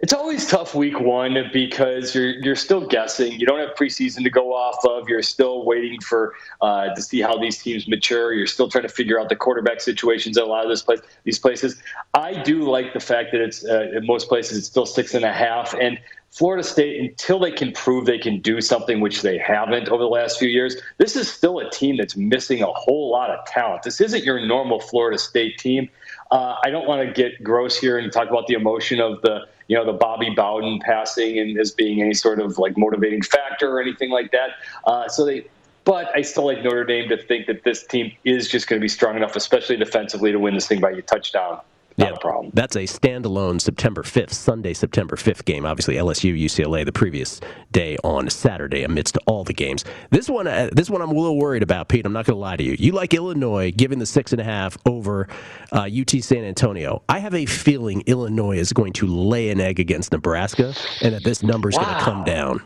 It's 0.00 0.12
always 0.12 0.46
tough 0.46 0.74
week 0.74 1.00
one 1.00 1.50
because 1.52 2.14
you're 2.14 2.30
you're 2.30 2.56
still 2.56 2.86
guessing. 2.86 3.32
You 3.40 3.46
don't 3.46 3.60
have 3.60 3.74
preseason 3.74 4.22
to 4.24 4.28
go 4.28 4.52
off 4.52 4.84
of. 4.84 5.08
You're 5.08 5.22
still 5.22 5.64
waiting 5.64 5.98
for 6.00 6.34
uh, 6.60 6.94
to 6.94 7.00
see 7.00 7.22
how 7.22 7.38
these 7.38 7.62
teams 7.62 7.88
mature. 7.88 8.34
You're 8.34 8.46
still 8.46 8.68
trying 8.68 8.82
to 8.82 8.90
figure 8.90 9.18
out 9.18 9.30
the 9.30 9.36
quarterback 9.36 9.80
situations 9.80 10.36
at 10.36 10.44
a 10.44 10.46
lot 10.46 10.62
of 10.62 10.68
this 10.68 10.82
place, 10.82 11.00
these 11.22 11.38
places. 11.38 11.80
I 12.12 12.42
do 12.42 12.68
like 12.68 12.92
the 12.92 13.00
fact 13.00 13.32
that 13.32 13.40
it's 13.40 13.64
uh, 13.64 13.92
in 13.94 14.04
most 14.04 14.28
places 14.28 14.58
it's 14.58 14.66
still 14.66 14.84
six 14.84 15.14
and 15.14 15.24
a 15.24 15.32
half, 15.32 15.72
and 15.74 15.98
Florida 16.34 16.64
State, 16.64 17.00
until 17.00 17.38
they 17.38 17.52
can 17.52 17.70
prove 17.70 18.06
they 18.06 18.18
can 18.18 18.40
do 18.40 18.60
something, 18.60 19.00
which 19.00 19.22
they 19.22 19.38
haven't 19.38 19.88
over 19.88 20.02
the 20.02 20.08
last 20.08 20.36
few 20.36 20.48
years, 20.48 20.76
this 20.98 21.14
is 21.14 21.30
still 21.30 21.60
a 21.60 21.70
team 21.70 21.96
that's 21.96 22.16
missing 22.16 22.60
a 22.60 22.72
whole 22.72 23.12
lot 23.12 23.30
of 23.30 23.46
talent. 23.46 23.84
This 23.84 24.00
isn't 24.00 24.24
your 24.24 24.44
normal 24.44 24.80
Florida 24.80 25.16
State 25.16 25.58
team. 25.58 25.88
Uh, 26.32 26.56
I 26.64 26.70
don't 26.70 26.88
want 26.88 27.06
to 27.06 27.12
get 27.12 27.44
gross 27.44 27.78
here 27.78 27.98
and 27.98 28.12
talk 28.12 28.28
about 28.28 28.48
the 28.48 28.54
emotion 28.54 29.00
of 29.00 29.22
the 29.22 29.46
you 29.68 29.76
know 29.76 29.86
the 29.86 29.92
Bobby 29.92 30.30
Bowden 30.30 30.80
passing 30.80 31.38
and 31.38 31.56
as 31.58 31.70
being 31.70 32.02
any 32.02 32.14
sort 32.14 32.40
of 32.40 32.58
like 32.58 32.76
motivating 32.76 33.22
factor 33.22 33.70
or 33.70 33.80
anything 33.80 34.10
like 34.10 34.32
that. 34.32 34.50
Uh, 34.86 35.08
so 35.08 35.24
they. 35.24 35.46
But 35.84 36.10
I 36.16 36.22
still 36.22 36.46
like 36.46 36.64
Notre 36.64 36.84
Dame 36.84 37.10
to 37.10 37.16
think 37.18 37.46
that 37.46 37.62
this 37.62 37.86
team 37.86 38.10
is 38.24 38.48
just 38.48 38.68
going 38.68 38.80
to 38.80 38.82
be 38.82 38.88
strong 38.88 39.16
enough, 39.16 39.36
especially 39.36 39.76
defensively, 39.76 40.32
to 40.32 40.38
win 40.38 40.54
this 40.54 40.66
thing 40.66 40.80
by 40.80 40.90
a 40.92 41.02
touchdown. 41.02 41.60
Not 41.96 42.10
yeah, 42.10 42.16
problem. 42.20 42.50
That's 42.54 42.74
a 42.74 42.80
standalone 42.80 43.60
September 43.60 44.02
5th, 44.02 44.32
Sunday, 44.32 44.74
September 44.74 45.14
5th 45.14 45.44
game. 45.44 45.64
Obviously, 45.64 45.94
LSU, 45.94 46.36
UCLA 46.36 46.84
the 46.84 46.92
previous 46.92 47.40
day 47.70 47.96
on 48.02 48.28
Saturday 48.30 48.82
amidst 48.82 49.16
all 49.26 49.44
the 49.44 49.52
games. 49.52 49.84
This 50.10 50.28
one, 50.28 50.48
uh, 50.48 50.70
this 50.72 50.90
one 50.90 51.02
I'm 51.02 51.10
a 51.10 51.14
little 51.14 51.38
worried 51.38 51.62
about, 51.62 51.88
Pete. 51.88 52.04
I'm 52.04 52.12
not 52.12 52.26
going 52.26 52.34
to 52.34 52.40
lie 52.40 52.56
to 52.56 52.64
you. 52.64 52.74
You 52.78 52.92
like 52.92 53.14
Illinois 53.14 53.70
giving 53.70 54.00
the 54.00 54.06
six 54.06 54.32
and 54.32 54.40
a 54.40 54.44
half 54.44 54.76
over 54.86 55.28
uh, 55.70 55.88
UT 55.88 56.10
San 56.10 56.44
Antonio. 56.44 57.02
I 57.08 57.20
have 57.20 57.34
a 57.34 57.46
feeling 57.46 58.02
Illinois 58.06 58.58
is 58.58 58.72
going 58.72 58.92
to 58.94 59.06
lay 59.06 59.50
an 59.50 59.60
egg 59.60 59.78
against 59.78 60.10
Nebraska 60.10 60.74
and 61.00 61.14
that 61.14 61.22
this 61.22 61.44
number 61.44 61.68
is 61.68 61.76
wow. 61.76 61.84
going 61.84 61.94
to 61.94 62.00
come 62.00 62.24
down 62.24 62.62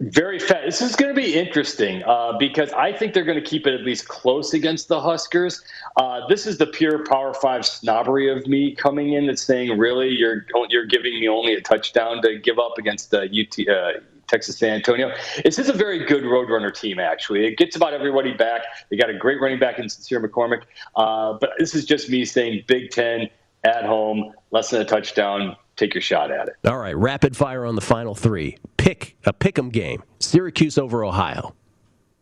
very 0.00 0.38
fast. 0.38 0.64
This 0.64 0.82
is 0.82 0.96
going 0.96 1.14
to 1.14 1.20
be 1.20 1.34
interesting 1.34 2.02
uh, 2.04 2.36
because 2.38 2.70
I 2.72 2.92
think 2.92 3.14
they're 3.14 3.24
going 3.24 3.42
to 3.42 3.48
keep 3.48 3.66
it 3.66 3.74
at 3.74 3.84
least 3.84 4.08
close 4.08 4.54
against 4.54 4.88
the 4.88 5.00
Huskers. 5.00 5.62
Uh, 5.96 6.26
this 6.28 6.46
is 6.46 6.58
the 6.58 6.66
pure 6.66 7.04
Power 7.04 7.34
Five 7.34 7.66
snobbery 7.66 8.30
of 8.30 8.46
me 8.46 8.74
coming 8.74 9.14
in 9.14 9.28
and 9.28 9.38
saying, 9.38 9.76
really, 9.76 10.08
you're 10.08 10.46
you're 10.68 10.86
giving 10.86 11.18
me 11.20 11.28
only 11.28 11.54
a 11.54 11.60
touchdown 11.60 12.22
to 12.22 12.38
give 12.38 12.58
up 12.58 12.78
against 12.78 13.10
the 13.10 13.22
UT. 13.22 13.68
Uh, 13.68 14.00
Texas 14.28 14.58
San 14.58 14.74
Antonio. 14.74 15.10
This 15.42 15.58
is 15.58 15.70
a 15.70 15.72
very 15.72 16.04
good 16.04 16.22
Roadrunner 16.22 16.78
team, 16.78 17.00
actually. 17.00 17.46
It 17.46 17.56
gets 17.56 17.76
about 17.76 17.94
everybody 17.94 18.34
back. 18.34 18.60
They 18.90 18.96
got 18.98 19.08
a 19.08 19.16
great 19.16 19.40
running 19.40 19.58
back 19.58 19.78
in 19.78 19.88
Sincere 19.88 20.20
McCormick. 20.20 20.64
Uh, 20.96 21.38
but 21.40 21.52
this 21.58 21.74
is 21.74 21.86
just 21.86 22.10
me 22.10 22.26
saying 22.26 22.64
Big 22.66 22.90
Ten 22.90 23.30
at 23.64 23.86
home, 23.86 24.34
less 24.50 24.68
than 24.68 24.82
a 24.82 24.84
touchdown, 24.84 25.56
take 25.78 25.94
your 25.94 26.02
shot 26.02 26.30
at 26.30 26.48
it. 26.48 26.56
All 26.66 26.78
right, 26.78 26.96
rapid 26.96 27.36
fire 27.36 27.64
on 27.64 27.74
the 27.74 27.80
final 27.80 28.14
three. 28.14 28.56
Pick 28.76 29.16
a 29.24 29.32
pick 29.32 29.58
'em 29.58 29.70
game. 29.70 30.02
Syracuse 30.18 30.78
over 30.78 31.04
Ohio. 31.04 31.54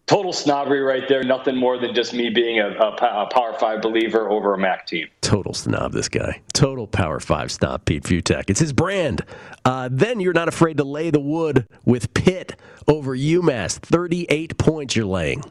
Total 0.07 0.33
snobbery 0.33 0.83
right 0.83 1.09
there. 1.09 1.25
Nothing 1.25 1.57
more 1.57 1.79
than 1.79 1.93
just 1.93 2.15
me 2.15 2.31
being 2.31 2.61
a, 2.61 2.69
a, 2.69 3.23
a 3.25 3.27
Power 3.33 3.55
Five 3.55 3.83
believer 3.83 4.31
over 4.31 4.55
a 4.55 4.59
MAC 4.59 4.87
team. 4.87 5.09
Total 5.21 5.53
snob, 5.53 5.93
this 5.93 6.09
guy. 6.09 6.41
Total 6.53 6.87
Power 6.87 7.19
Five 7.19 7.51
snob, 7.51 7.85
Pete 7.85 8.05
Fiutak. 8.05 8.45
It's 8.49 8.61
his 8.61 8.73
brand. 8.73 9.23
Uh, 9.65 9.89
then 9.91 10.21
you're 10.21 10.33
not 10.33 10.47
afraid 10.47 10.77
to 10.77 10.85
lay 10.85 11.11
the 11.11 11.19
wood 11.19 11.67
with 11.85 12.15
Pitt 12.15 12.55
over 12.87 13.17
UMass. 13.17 13.79
38 13.81 14.57
points 14.59 14.95
you're 14.95 15.07
laying. 15.07 15.43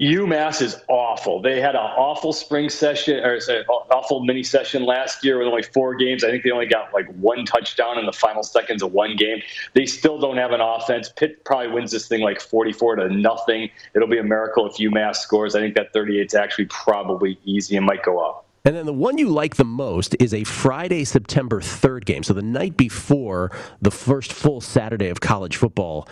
UMass 0.00 0.60
is 0.60 0.76
awful. 0.88 1.40
They 1.40 1.58
had 1.58 1.74
an 1.74 1.80
awful 1.80 2.34
spring 2.34 2.68
session 2.68 3.24
or 3.24 3.34
an 3.34 3.64
awful 3.90 4.20
mini 4.20 4.42
session 4.42 4.84
last 4.84 5.24
year 5.24 5.38
with 5.38 5.48
only 5.48 5.62
four 5.62 5.94
games. 5.94 6.22
I 6.22 6.30
think 6.30 6.44
they 6.44 6.50
only 6.50 6.66
got 6.66 6.92
like 6.92 7.06
one 7.14 7.46
touchdown 7.46 7.98
in 7.98 8.04
the 8.04 8.12
final 8.12 8.42
seconds 8.42 8.82
of 8.82 8.92
one 8.92 9.16
game. 9.16 9.40
They 9.72 9.86
still 9.86 10.18
don't 10.18 10.36
have 10.36 10.52
an 10.52 10.60
offense. 10.60 11.10
Pitt 11.16 11.42
probably 11.46 11.68
wins 11.68 11.92
this 11.92 12.08
thing 12.08 12.20
like 12.20 12.42
44 12.42 12.96
to 12.96 13.08
nothing. 13.08 13.70
It'll 13.94 14.08
be 14.08 14.18
a 14.18 14.22
miracle 14.22 14.66
if 14.66 14.74
UMass 14.74 15.16
scores. 15.16 15.54
I 15.54 15.60
think 15.60 15.74
that 15.76 15.94
38 15.94 16.26
is 16.26 16.34
actually 16.34 16.66
probably 16.66 17.38
easy 17.46 17.76
and 17.76 17.86
might 17.86 18.02
go 18.02 18.18
up. 18.18 18.44
And 18.66 18.76
then 18.76 18.84
the 18.84 18.92
one 18.92 19.16
you 19.16 19.28
like 19.28 19.56
the 19.56 19.64
most 19.64 20.14
is 20.20 20.34
a 20.34 20.44
Friday, 20.44 21.04
September 21.04 21.60
3rd 21.60 22.04
game. 22.04 22.22
So 22.22 22.34
the 22.34 22.42
night 22.42 22.76
before 22.76 23.50
the 23.80 23.92
first 23.92 24.32
full 24.32 24.60
Saturday 24.60 25.08
of 25.08 25.20
college 25.20 25.56
football. 25.56 26.06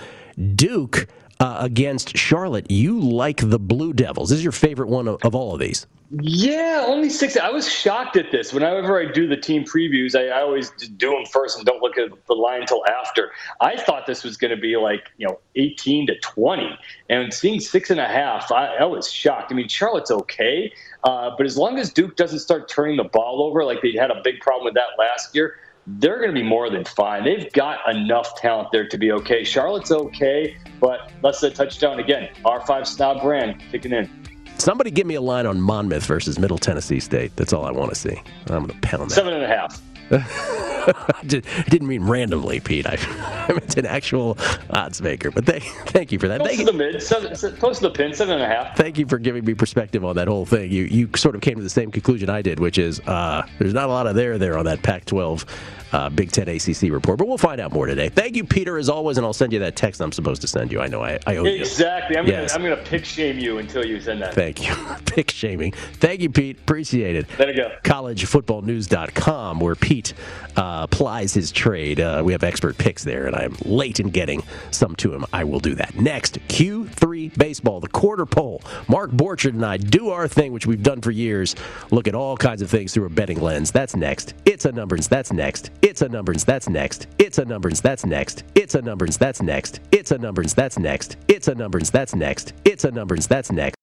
Duke 0.55 1.07
uh, 1.45 1.59
against 1.61 2.17
Charlotte. 2.17 2.71
You 2.71 2.99
like 2.99 3.51
the 3.51 3.59
Blue 3.59 3.93
Devils. 3.93 4.31
This 4.31 4.39
is 4.39 4.43
your 4.43 4.53
favorite 4.53 4.89
one 4.89 5.07
of, 5.07 5.23
of 5.23 5.35
all 5.35 5.53
of 5.53 5.61
these. 5.61 5.87
Yeah, 6.11 6.85
only 6.87 7.11
six. 7.11 7.37
I 7.37 7.51
was 7.51 7.71
shocked 7.71 8.17
at 8.17 8.31
this. 8.31 8.53
Whenever 8.53 8.99
I 8.99 9.11
do 9.11 9.27
the 9.27 9.37
team 9.37 9.65
previews, 9.65 10.15
I, 10.15 10.29
I 10.29 10.41
always 10.41 10.71
do 10.71 11.11
them 11.11 11.25
first 11.27 11.59
and 11.59 11.67
don't 11.67 11.83
look 11.83 11.99
at 11.99 12.09
the 12.27 12.35
line 12.35 12.63
until 12.63 12.83
after. 12.87 13.33
I 13.61 13.77
thought 13.77 14.07
this 14.07 14.23
was 14.23 14.39
going 14.39 14.53
to 14.53 14.57
be 14.61 14.77
like 14.77 15.11
you 15.19 15.27
know 15.27 15.39
eighteen 15.57 16.07
to 16.07 16.19
twenty, 16.21 16.71
and 17.11 17.35
seeing 17.35 17.61
six 17.61 17.91
and 17.91 18.01
a 18.01 18.07
half, 18.07 18.51
I, 18.51 18.77
I 18.77 18.85
was 18.85 19.11
shocked. 19.11 19.53
I 19.53 19.55
mean, 19.55 19.69
Charlotte's 19.69 20.11
okay, 20.11 20.73
uh, 21.03 21.31
but 21.37 21.45
as 21.47 21.59
long 21.59 21.79
as 21.79 21.93
Duke 21.93 22.17
doesn't 22.17 22.39
start 22.39 22.69
turning 22.69 22.97
the 22.97 23.05
ball 23.05 23.43
over 23.43 23.65
like 23.65 23.83
they 23.83 23.93
had 23.93 24.11
a 24.11 24.21
big 24.23 24.41
problem 24.41 24.65
with 24.65 24.75
that 24.75 24.99
last 24.99 25.35
year, 25.35 25.57
they're 25.87 26.19
going 26.19 26.31
to 26.31 26.35
be 26.35 26.43
more 26.43 26.71
than 26.71 26.85
fine. 26.85 27.25
They've 27.25 27.53
got 27.53 27.81
enough 27.89 28.41
talent 28.41 28.69
there 28.73 28.89
to 28.89 28.99
be 28.99 29.13
okay. 29.13 29.45
Charlotte's 29.45 29.93
okay, 29.93 30.57
but 30.81 31.13
let's 31.23 31.41
say 31.41 31.51
touchdown 31.51 32.01
again. 32.01 32.31
R5 32.45 32.87
Snob 32.87 33.23
brand 33.23 33.63
kicking 33.71 33.93
in. 33.93 34.09
Somebody 34.57 34.91
give 34.91 35.07
me 35.07 35.17
a 35.17 35.21
line 35.21 35.47
on 35.47 35.61
Monmouth 35.61 36.07
versus 36.07 36.39
Middle 36.39 36.59
Tennessee 36.59 37.01
State. 37.01 37.35
That's 37.37 37.53
all 37.53 37.65
I 37.65 37.73
want 37.73 37.91
to 37.91 37.97
see. 37.97 38.17
I'm 38.47 38.67
going 38.67 38.69
to 38.69 38.87
pound 38.87 39.11
that. 39.11 39.15
Seven 39.15 39.35
and 39.35 39.43
a 39.43 39.49
half. 39.49 39.83
I 40.87 41.23
didn't 41.25 41.89
mean 41.89 42.03
randomly, 42.05 42.61
Pete. 42.61 42.87
I, 42.87 42.99
I 43.49 43.53
meant 43.53 43.77
an 43.77 43.87
actual 43.87 44.37
odds 44.71 45.01
maker. 45.01 45.31
But 45.31 45.47
thank, 45.47 45.63
thank 45.87 46.13
you 46.13 46.19
for 46.19 46.29
that. 46.29 46.41
Close 46.41 46.51
thank 46.51 46.61
to 46.61 46.67
the 46.67 46.73
mid, 46.73 47.03
seven, 47.03 47.57
close 47.57 47.79
to 47.79 47.89
the 47.89 47.91
pin, 47.91 48.13
seven 48.15 48.35
and 48.35 48.43
a 48.43 48.47
half. 48.47 48.77
Thank 48.77 48.99
you 48.99 49.07
for 49.07 49.19
giving 49.19 49.45
me 49.45 49.55
perspective 49.55 50.05
on 50.05 50.17
that 50.17 50.29
whole 50.29 50.47
thing. 50.47 50.71
You 50.71 50.85
you 50.85 51.09
sort 51.17 51.35
of 51.35 51.41
came 51.41 51.57
to 51.57 51.63
the 51.63 51.71
same 51.71 51.91
conclusion 51.91 52.29
I 52.29 52.43
did, 52.43 52.61
which 52.61 52.79
is 52.79 53.01
uh, 53.01 53.47
there's 53.59 53.75
not 53.75 53.89
a 53.89 53.93
lot 53.93 54.07
of 54.07 54.15
there 54.15 54.39
there 54.39 54.59
on 54.59 54.67
that 54.67 54.83
Pac-12 54.83 55.47
uh, 55.95 56.09
Big 56.11 56.33
Ten 56.33 56.49
ACC 56.49 56.91
report. 56.91 57.19
But 57.19 57.29
we'll 57.29 57.39
find 57.39 57.61
out 57.61 57.73
more 57.73 57.87
today. 57.87 58.09
Thank 58.09 58.35
you, 58.37 58.45
Peter, 58.45 58.77
as 58.79 58.89
always, 58.89 59.17
and 59.17 59.25
I'll 59.25 59.33
send 59.33 59.53
you 59.53 59.61
that 59.61 59.77
text 59.77 60.01
I'm 60.01 60.11
supposed 60.13 60.41
to 60.43 60.49
send 60.49 60.73
you. 60.73 60.81
I 60.81 60.89
know 60.89 61.03
I, 61.03 61.19
I 61.27 61.37
owe 61.37 61.45
you. 61.45 61.61
Exactly. 61.61 62.17
I'm 62.17 62.27
Yes. 62.27 62.57
gonna 62.57 62.77
pick 62.77 63.05
shame 63.05 63.39
you 63.39 63.59
until 63.59 63.85
you 63.87 64.01
send 64.01 64.21
that. 64.23 64.35
Thank 64.35 64.67
you. 64.67 64.75
Pick 65.07 65.31
shaming. 65.31 65.71
Thank 65.73 66.21
you, 66.21 66.31
Pete. 66.31 66.59
Appreciate 66.59 67.15
it. 67.15 67.29
There 67.39 67.49
you 67.49 67.57
go. 67.57 67.71
collegefootballnews.com 67.85 69.61
where 69.61 69.77
Pete 69.77 70.15
uh, 70.57 70.87
plies 70.89 71.35
his 71.35 71.53
trade. 71.53 72.01
Uh, 72.01 72.23
we 72.25 72.33
have 72.33 72.45
expert 72.45 72.79
picks 72.79 73.05
there, 73.05 73.27
and 73.27 73.37
I'm 73.37 73.57
late 73.65 74.01
in 74.01 74.11
getting 74.11 74.43
some 74.71 74.95
to 74.97 75.13
him. 75.15 75.25
I 75.33 75.45
will 75.45 75.61
do 75.61 75.75
that. 75.77 75.95
Next, 75.95 76.39
Q3 76.49 77.37
Baseball, 77.37 77.81
the 77.81 77.89
quarter 77.89 78.27
poll. 78.27 78.63
Mark 78.89 79.11
Borchard 79.11 79.51
and 79.51 79.65
I 79.65 79.77
do 79.77 80.11
our 80.11 80.29
thing, 80.29 80.53
which 80.53 80.67
we've 80.67 80.83
done 80.83 81.01
for 81.01 81.11
years. 81.11 81.55
Look 81.91 82.09
at 82.09 82.15
all 82.15 82.37
kinds 82.37 82.63
of 82.63 82.71
things 82.71 82.93
through 82.93 83.07
a 83.07 83.11
betting 83.11 83.41
lens. 83.41 83.71
That's 83.73 83.97
next. 83.97 84.35
It's 84.45 84.65
a 84.65 84.73
numbers. 84.73 85.09
That's 85.09 85.33
next. 85.33 85.71
It's 85.83 86.03
a 86.03 86.09
numbers. 86.09 86.43
That's 86.43 86.69
next. 86.69 87.07
It's 87.15 87.39
a 87.39 87.47
numbers. 87.49 87.79
That's 87.85 88.09
next. 88.09 88.45
It's 88.55 88.75
a 88.75 88.83
numbers. 88.83 89.17
That's 89.17 89.43
next. 89.43 89.81
It's 89.93 90.11
a 90.11 90.19
numbers. 90.19 90.55
That's 90.55 90.79
next. 90.79 91.17
It's 91.29 91.49
a 91.49 91.55
numbers. 91.55 91.91
That's 91.91 92.15
next. 92.15 92.53
It's 92.65 92.85
a 92.85 92.91
numbers. 92.91 93.27
That's 93.27 93.51
next. 93.53 93.73